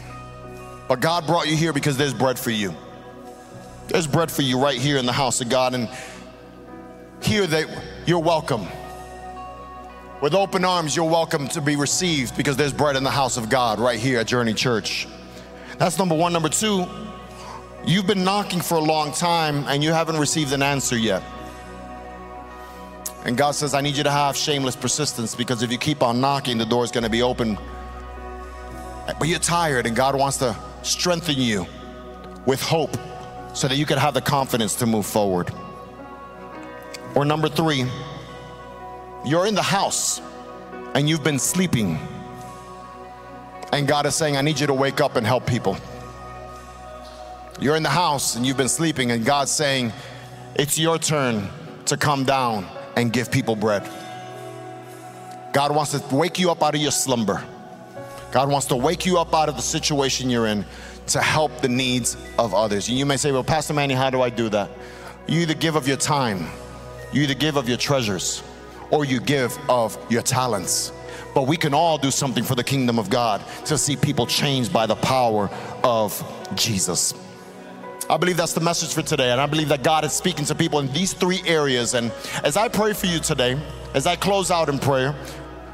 But 0.89 1.01
God 1.01 1.27
brought 1.27 1.49
you 1.49 1.57
here 1.57 1.73
because 1.73 1.97
there's 1.97 2.15
bread 2.15 2.39
for 2.39 2.51
you. 2.51 2.75
There's 3.89 4.07
bread 4.07 4.31
for 4.31 4.43
you 4.43 4.61
right 4.61 4.79
here 4.79 4.99
in 4.99 5.07
the 5.07 5.13
house 5.13 5.41
of 5.41 5.49
God 5.49 5.75
and 5.75 5.89
here 7.23 7.47
that 7.47 7.67
you're 8.07 8.19
welcome. 8.19 8.67
With 10.21 10.35
open 10.35 10.65
arms, 10.65 10.97
you're 10.97 11.09
welcome 11.09 11.49
to 11.49 11.61
be 11.61 11.77
received 11.77 12.37
because 12.37 12.57
there's 12.57 12.73
bread 12.73 12.97
in 12.97 13.05
the 13.05 13.11
house 13.11 13.37
of 13.37 13.49
God 13.49 13.79
right 13.79 13.99
here 13.99 14.21
at 14.21 14.27
Journey 14.27 14.55
Church. 14.55 15.07
That's 15.79 15.99
number 15.99 16.15
one. 16.15 16.33
Number 16.33 16.49
two, 16.49 16.87
you've 17.85 18.07
been 18.07 18.25
knocking 18.25 18.61
for 18.61 18.77
a 18.77 18.81
long 18.81 19.13
time 19.13 19.65
and 19.69 19.83
you 19.83 19.93
haven't 19.93 20.17
received 20.17 20.53
an 20.53 20.63
answer 20.63 20.97
yet. 20.97 21.23
And 23.25 23.39
God 23.39 23.53
says, 23.53 23.73
I 23.73 23.81
need 23.81 23.97
you 23.97 24.05
to 24.05 24.11
have 24.11 24.37
shameless 24.37 24.77
persistence 24.77 25.35
because 25.35 25.63
if 25.63 25.73
you 25.73 25.79
keep 25.79 26.03
on 26.03 26.21
knocking, 26.21 26.59
the 26.59 26.67
door 26.67 26.85
is 26.85 26.91
going 26.91 27.05
to 27.05 27.11
be 27.11 27.23
open. 27.23 27.59
But 29.19 29.29
you're 29.29 29.39
tired, 29.39 29.87
and 29.87 29.97
God 29.97 30.15
wants 30.15 30.39
to 30.39 30.57
strengthen 30.83 31.37
you 31.37 31.67
with 32.45 32.61
hope 32.61 32.97
so 33.55 33.67
that 33.69 33.77
you 33.77 33.87
can 33.87 33.97
have 33.97 34.13
the 34.13 34.21
confidence 34.21 34.75
to 34.77 34.87
move 34.87 35.07
forward. 35.07 35.51
Or 37.15 37.25
number 37.25 37.49
three, 37.49 37.87
you're 39.25 39.47
in 39.47 39.55
the 39.55 39.63
house 39.63 40.21
and 40.95 41.09
you've 41.09 41.25
been 41.25 41.39
sleeping. 41.39 41.99
And 43.73 43.89
God 43.89 44.05
is 44.05 44.15
saying, 44.15 44.37
I 44.37 44.43
need 44.43 44.61
you 44.61 44.67
to 44.67 44.75
wake 44.75 45.01
up 45.01 45.17
and 45.17 45.27
help 45.27 45.47
people. 45.47 45.77
You're 47.61 47.77
in 47.77 47.83
the 47.83 47.89
house 47.89 48.37
and 48.37 48.45
you've 48.45 48.57
been 48.57 48.69
sleeping, 48.69 49.13
and 49.13 49.25
God's 49.25 49.51
saying, 49.51 49.93
It's 50.57 50.79
your 50.79 50.99
turn 50.99 51.49
to 51.87 51.97
come 51.97 52.25
down 52.25 52.67
and 52.97 53.13
give 53.13 53.31
people 53.31 53.57
bread. 53.57 53.89
God 55.53 55.75
wants 55.75 55.93
to 55.93 56.15
wake 56.15 56.39
you 56.39 56.51
up 56.51 56.63
out 56.63 56.75
of 56.75 56.81
your 56.81 56.91
slumber. 56.91 57.45
God 58.33 58.51
wants 58.51 58.67
to 58.67 58.77
wake 58.77 59.07
you 59.07 59.19
up 59.19 59.33
out 59.33 59.49
of 59.49 59.57
the 59.57 59.63
situation 59.63 60.29
you're 60.29 60.49
in 60.49 60.65
to 61.07 61.21
help 61.21 61.61
the 61.61 61.69
needs 61.69 62.17
of 62.39 62.55
others. 62.55 62.89
And 62.89 62.99
you 62.99 63.07
may 63.07 63.17
say, 63.17 63.31
Well, 63.31 63.45
Pastor 63.45 63.75
Manny, 63.75 63.95
how 63.95 64.11
do 64.11 64.23
I 64.23 64.31
do 64.31 64.49
that? 64.49 64.71
You 65.27 65.41
either 65.41 65.55
give 65.55 65.77
of 65.77 65.87
your 65.87 65.97
time, 65.97 66.49
you 67.13 67.23
either 67.23 67.35
give 67.35 67.57
of 67.57 67.69
your 67.69 67.79
treasures, 67.79 68.43
or 68.91 69.05
you 69.05 69.21
give 69.21 69.57
of 69.69 69.97
your 70.11 70.23
talents. 70.23 70.93
But 71.35 71.47
we 71.47 71.57
can 71.57 71.75
all 71.75 71.99
do 71.99 72.11
something 72.11 72.45
for 72.45 72.55
the 72.55 72.65
kingdom 72.65 72.99
of 72.99 73.11
God 73.11 73.43
to 73.67 73.79
see 73.79 73.97
people 73.97 74.27
changed 74.27 74.73
by 74.73 74.87
the 74.87 74.97
power 74.97 75.51
of 75.83 76.23
Jesus. 76.55 77.15
I 78.09 78.19
believe 78.19 78.37
that's 78.37 78.53
the 78.53 78.61
message 78.61 78.93
for 78.93 79.03
today. 79.03 79.31
And 79.31 79.41
I 79.41 79.47
believe 79.47 79.69
that 79.69 79.83
God 79.83 80.05
is 80.05 80.13
speaking 80.13 80.45
to 80.47 80.55
people 80.55 80.79
in 80.79 80.93
these 80.93 81.15
three 81.15 81.43
areas. 81.47 81.95
And 81.95 82.13
as 82.43 82.57
I 82.57 82.69
pray 82.69 82.93
for 82.93 83.07
you 83.07 83.19
today, 83.19 83.59
as 83.95 84.07
I 84.07 84.15
close 84.17 84.51
out 84.51 84.69
in 84.69 84.79
prayer, 84.79 85.13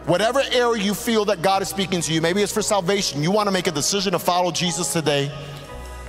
whatever 0.07 0.41
area 0.53 0.81
you 0.81 0.95
feel 0.95 1.24
that 1.24 1.43
God 1.43 1.61
is 1.61 1.68
speaking 1.68 2.01
to 2.03 2.12
you, 2.12 2.20
maybe 2.20 2.41
it's 2.41 2.53
for 2.53 2.62
salvation, 2.62 3.22
you 3.22 3.33
want 3.33 3.49
to 3.49 3.51
make 3.53 3.66
a 3.66 3.72
decision 3.72 4.12
to 4.12 4.18
follow 4.18 4.53
Jesus 4.53 4.93
today. 4.93 5.33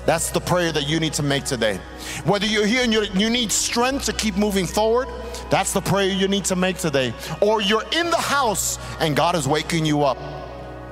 That's 0.06 0.30
the 0.30 0.40
prayer 0.40 0.72
that 0.72 0.88
you 0.88 1.00
need 1.00 1.14
to 1.14 1.24
make 1.24 1.44
today. 1.44 1.80
Whether 2.26 2.46
you're 2.46 2.66
here 2.66 2.84
and 2.84 2.94
you 2.94 3.30
need 3.30 3.52
strength 3.52 4.06
to 4.06 4.14
keep 4.14 4.36
moving 4.36 4.68
forward, 4.68 5.08
that's 5.50 5.74
the 5.74 5.82
prayer 5.82 6.10
you 6.10 6.28
need 6.28 6.46
to 6.46 6.56
make 6.56 6.78
today. 6.78 7.14
Or 7.40 7.62
you're 7.62 7.86
in 7.92 8.10
the 8.10 8.18
house 8.18 8.78
and 9.00 9.16
God 9.16 9.36
is 9.36 9.48
waking 9.48 9.86
you 9.86 10.04
up. 10.04 10.18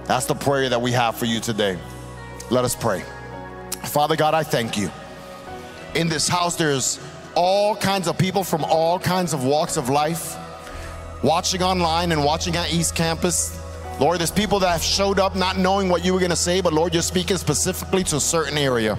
That's 0.06 0.26
the 0.26 0.36
prayer 0.36 0.70
that 0.70 0.82
we 0.82 0.92
have 0.92 1.16
for 1.16 1.26
you 1.26 1.40
today. 1.40 1.78
Let 2.50 2.66
us 2.66 2.76
pray. 2.76 3.04
Father 3.84 4.16
God, 4.16 4.34
I 4.34 4.44
thank 4.44 4.76
you 4.76 4.92
in 5.96 6.10
this 6.10 6.28
house, 6.28 6.56
there's 6.56 7.00
all 7.36 7.76
kinds 7.76 8.08
of 8.08 8.18
people 8.18 8.44
from 8.44 8.64
all 8.64 9.00
kinds 9.00 9.34
of 9.34 9.44
walks 9.44 9.78
of 9.78 9.90
life 9.90 10.36
watching 11.24 11.62
online 11.62 12.12
and 12.12 12.24
watching 12.24 12.56
at 12.56 12.74
East 12.74 12.96
Campus. 12.96 13.60
Lord, 14.00 14.20
there's 14.20 14.32
people 14.32 14.60
that 14.60 14.72
have 14.72 14.84
showed 14.84 15.20
up 15.20 15.36
not 15.36 15.58
knowing 15.58 15.90
what 15.90 16.06
you 16.06 16.14
were 16.14 16.20
going 16.20 16.30
to 16.32 16.36
say, 16.36 16.62
but 16.62 16.74
Lord, 16.74 16.94
you're 16.94 17.04
speaking 17.04 17.38
specifically 17.38 18.04
to 18.06 18.16
a 18.16 18.22
certain 18.22 18.58
area, 18.58 18.98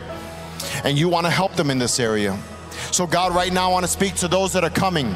and 0.84 0.98
you 0.98 1.08
want 1.08 1.26
to 1.26 1.30
help 1.30 1.54
them 1.54 1.70
in 1.70 1.78
this 1.78 1.98
area. 1.98 2.38
So, 2.92 3.06
God, 3.06 3.34
right 3.34 3.52
now, 3.52 3.70
I 3.70 3.72
want 3.72 3.84
to 3.84 3.90
speak 3.90 4.14
to 4.16 4.28
those 4.28 4.52
that 4.52 4.64
are 4.64 4.70
coming. 4.70 5.14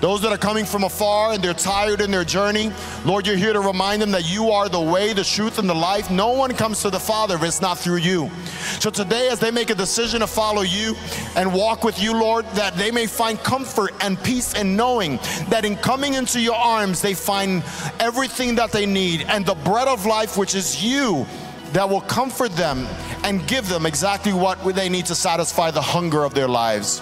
Those 0.00 0.20
that 0.22 0.32
are 0.32 0.38
coming 0.38 0.66
from 0.66 0.84
afar 0.84 1.32
and 1.32 1.42
they're 1.42 1.54
tired 1.54 2.00
in 2.00 2.10
their 2.10 2.24
journey, 2.24 2.70
Lord, 3.04 3.26
you're 3.26 3.36
here 3.36 3.54
to 3.54 3.60
remind 3.60 4.02
them 4.02 4.10
that 4.10 4.30
you 4.30 4.50
are 4.50 4.68
the 4.68 4.80
way, 4.80 5.14
the 5.14 5.24
truth, 5.24 5.58
and 5.58 5.68
the 5.68 5.74
life. 5.74 6.10
No 6.10 6.32
one 6.32 6.52
comes 6.52 6.82
to 6.82 6.90
the 6.90 7.00
Father 7.00 7.36
if 7.36 7.42
it's 7.42 7.62
not 7.62 7.78
through 7.78 7.96
you. 7.96 8.30
So 8.78 8.90
today, 8.90 9.28
as 9.28 9.40
they 9.40 9.50
make 9.50 9.70
a 9.70 9.74
decision 9.74 10.20
to 10.20 10.26
follow 10.26 10.62
you 10.62 10.94
and 11.34 11.52
walk 11.54 11.82
with 11.82 12.00
you, 12.00 12.12
Lord, 12.12 12.44
that 12.50 12.76
they 12.76 12.90
may 12.90 13.06
find 13.06 13.38
comfort 13.38 13.92
and 14.02 14.22
peace 14.22 14.52
in 14.54 14.76
knowing 14.76 15.16
that 15.48 15.64
in 15.64 15.76
coming 15.76 16.14
into 16.14 16.40
your 16.40 16.56
arms, 16.56 17.00
they 17.00 17.14
find 17.14 17.62
everything 17.98 18.54
that 18.56 18.72
they 18.72 18.84
need 18.84 19.22
and 19.28 19.46
the 19.46 19.54
bread 19.54 19.88
of 19.88 20.04
life, 20.04 20.36
which 20.36 20.54
is 20.54 20.84
you, 20.84 21.26
that 21.72 21.88
will 21.88 22.02
comfort 22.02 22.52
them 22.52 22.86
and 23.24 23.46
give 23.48 23.68
them 23.68 23.86
exactly 23.86 24.32
what 24.32 24.62
they 24.74 24.88
need 24.88 25.06
to 25.06 25.14
satisfy 25.14 25.70
the 25.70 25.82
hunger 25.82 26.22
of 26.22 26.34
their 26.34 26.48
lives. 26.48 27.00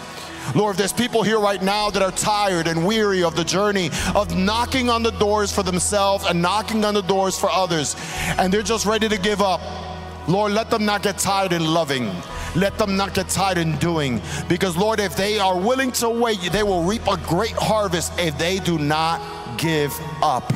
Lord, 0.55 0.73
if 0.73 0.79
there's 0.79 0.93
people 0.93 1.23
here 1.23 1.41
right 1.41 1.63
now 1.63 1.91
that 1.91 2.03
are 2.03 2.13
tired 2.13 2.67
and 2.67 2.87
weary 2.87 3.23
of 3.23 3.37
the 3.37 3.45
journey 3.45 3.91
of 4.15 4.37
knocking 4.37 4.89
on 4.89 5.03
the 5.03 5.13
doors 5.13 5.53
for 5.53 5.63
themselves 5.63 6.27
and 6.27 6.41
knocking 6.41 6.85
on 6.85 6.95
the 6.95 7.03
doors 7.03 7.39
for 7.39 7.51
others, 7.51 7.97
and 8.39 8.53
they're 8.53 8.63
just 8.63 8.87
ready 8.87 9.09
to 9.09 9.19
give 9.19 9.41
up, 9.41 9.61
Lord, 10.29 10.53
let 10.53 10.71
them 10.71 10.85
not 10.85 11.03
get 11.03 11.19
tired 11.19 11.53
in 11.53 11.65
loving. 11.65 12.11
Let 12.57 12.79
them 12.79 12.97
not 12.97 13.15
get 13.15 13.29
tired 13.29 13.59
in 13.59 13.77
doing. 13.79 14.23
Because, 14.49 14.77
Lord, 14.77 15.01
if 15.01 15.17
they 15.17 15.39
are 15.39 15.59
willing 15.59 15.93
to 15.93 16.09
wait, 16.09 16.41
they 16.53 16.63
will 16.63 16.83
reap 16.83 17.07
a 17.09 17.17
great 17.17 17.53
harvest 17.53 18.13
if 18.19 18.39
they 18.39 18.59
do 18.59 18.79
not 18.79 19.21
give 19.59 19.93
up. 20.23 20.51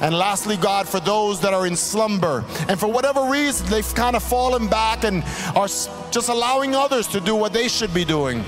And 0.00 0.14
lastly, 0.14 0.56
God, 0.56 0.88
for 0.88 0.98
those 1.00 1.40
that 1.40 1.52
are 1.52 1.66
in 1.66 1.76
slumber 1.76 2.44
and 2.68 2.80
for 2.80 2.86
whatever 2.86 3.24
reason 3.30 3.66
they've 3.68 3.94
kind 3.94 4.16
of 4.16 4.22
fallen 4.22 4.66
back 4.66 5.04
and 5.04 5.22
are 5.54 5.68
just 5.68 6.28
allowing 6.28 6.74
others 6.74 7.06
to 7.08 7.20
do 7.20 7.34
what 7.34 7.52
they 7.52 7.68
should 7.68 7.92
be 7.92 8.04
doing. 8.04 8.42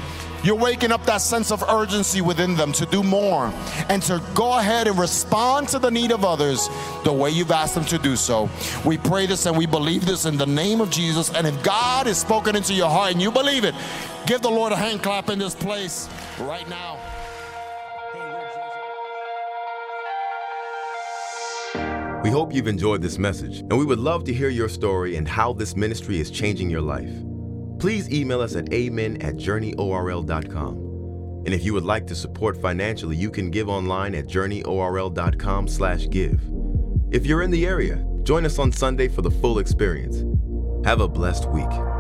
You're 0.45 0.57
waking 0.57 0.91
up 0.91 1.05
that 1.07 1.21
sense 1.21 1.53
of 1.53 1.63
urgency 1.63 2.21
within 2.21 2.57
them 2.57 2.73
to 2.73 2.87
do 2.87 3.05
more 3.05 3.53
and 3.89 4.03
to 4.03 4.21
go 4.35 4.59
ahead 4.59 4.89
and 4.89 4.99
respond 4.99 5.69
to 5.69 5.79
the 5.79 5.91
need 5.91 6.11
of 6.11 6.25
others 6.25 6.69
the 7.05 7.13
way 7.13 7.31
you've 7.31 7.53
asked 7.53 7.77
them 7.77 7.85
to 7.87 7.99
do 7.99 8.17
so. 8.17 8.51
We 8.85 8.99
pray 8.99 9.27
this 9.27 9.47
and 9.47 9.57
we 9.57 9.67
believe 9.67 10.05
this 10.05 10.25
in 10.25 10.37
the 10.37 10.47
name 10.47 10.81
of 10.81 10.91
Jesus. 10.91 11.33
And 11.33 11.47
if 11.47 11.63
God 11.63 12.07
has 12.07 12.19
spoken 12.19 12.57
into 12.57 12.75
your 12.75 12.91
heart 12.91 13.13
and 13.13 13.23
you 13.23 13.31
believe 13.31 13.65
it, 13.65 13.75
give 14.27 14.43
the 14.43 14.51
Lord 14.51 14.73
a 14.73 14.77
hand 14.77 15.03
clap 15.03 15.29
in 15.29 15.39
this 15.39 15.55
place 15.55 16.09
right 16.41 16.69
now. 16.69 16.99
We 22.25 22.31
hope 22.31 22.55
you've 22.55 22.69
enjoyed 22.69 23.03
this 23.03 23.19
message, 23.19 23.61
and 23.61 23.77
we 23.77 23.85
would 23.85 23.99
love 23.99 24.23
to 24.25 24.33
hear 24.33 24.49
your 24.49 24.69
story 24.69 25.17
and 25.17 25.27
how 25.27 25.53
this 25.53 25.75
ministry 25.75 26.21
is 26.21 26.31
changing 26.31 26.71
your 26.71 26.81
life 26.81 27.11
please 27.83 28.09
email 28.13 28.41
us 28.41 28.55
at 28.55 28.73
amen 28.73 29.21
at 29.23 29.35
journeyorl.com. 29.35 30.77
And 31.45 31.49
if 31.49 31.65
you 31.65 31.75
would 31.75 31.83
like 31.83 32.07
to 32.07 32.15
support 32.15 32.57
financially, 32.57 33.17
you 33.17 33.29
can 33.29 33.51
give 33.51 33.69
online 33.69 34.15
at 34.15 34.27
journeyorl.com 34.27 35.67
slash 35.67 36.09
give. 36.09 36.41
If 37.11 37.27
you're 37.27 37.43
in 37.43 37.51
the 37.51 37.67
area, 37.67 38.07
join 38.23 38.47
us 38.47 38.61
on 38.61 38.71
Sunday 38.71 39.09
for 39.09 39.23
the 39.23 39.33
full 39.33 39.59
experience. 39.59 40.23
Have 40.87 41.01
a 41.01 41.09
blessed 41.09 41.51
week. 41.51 41.92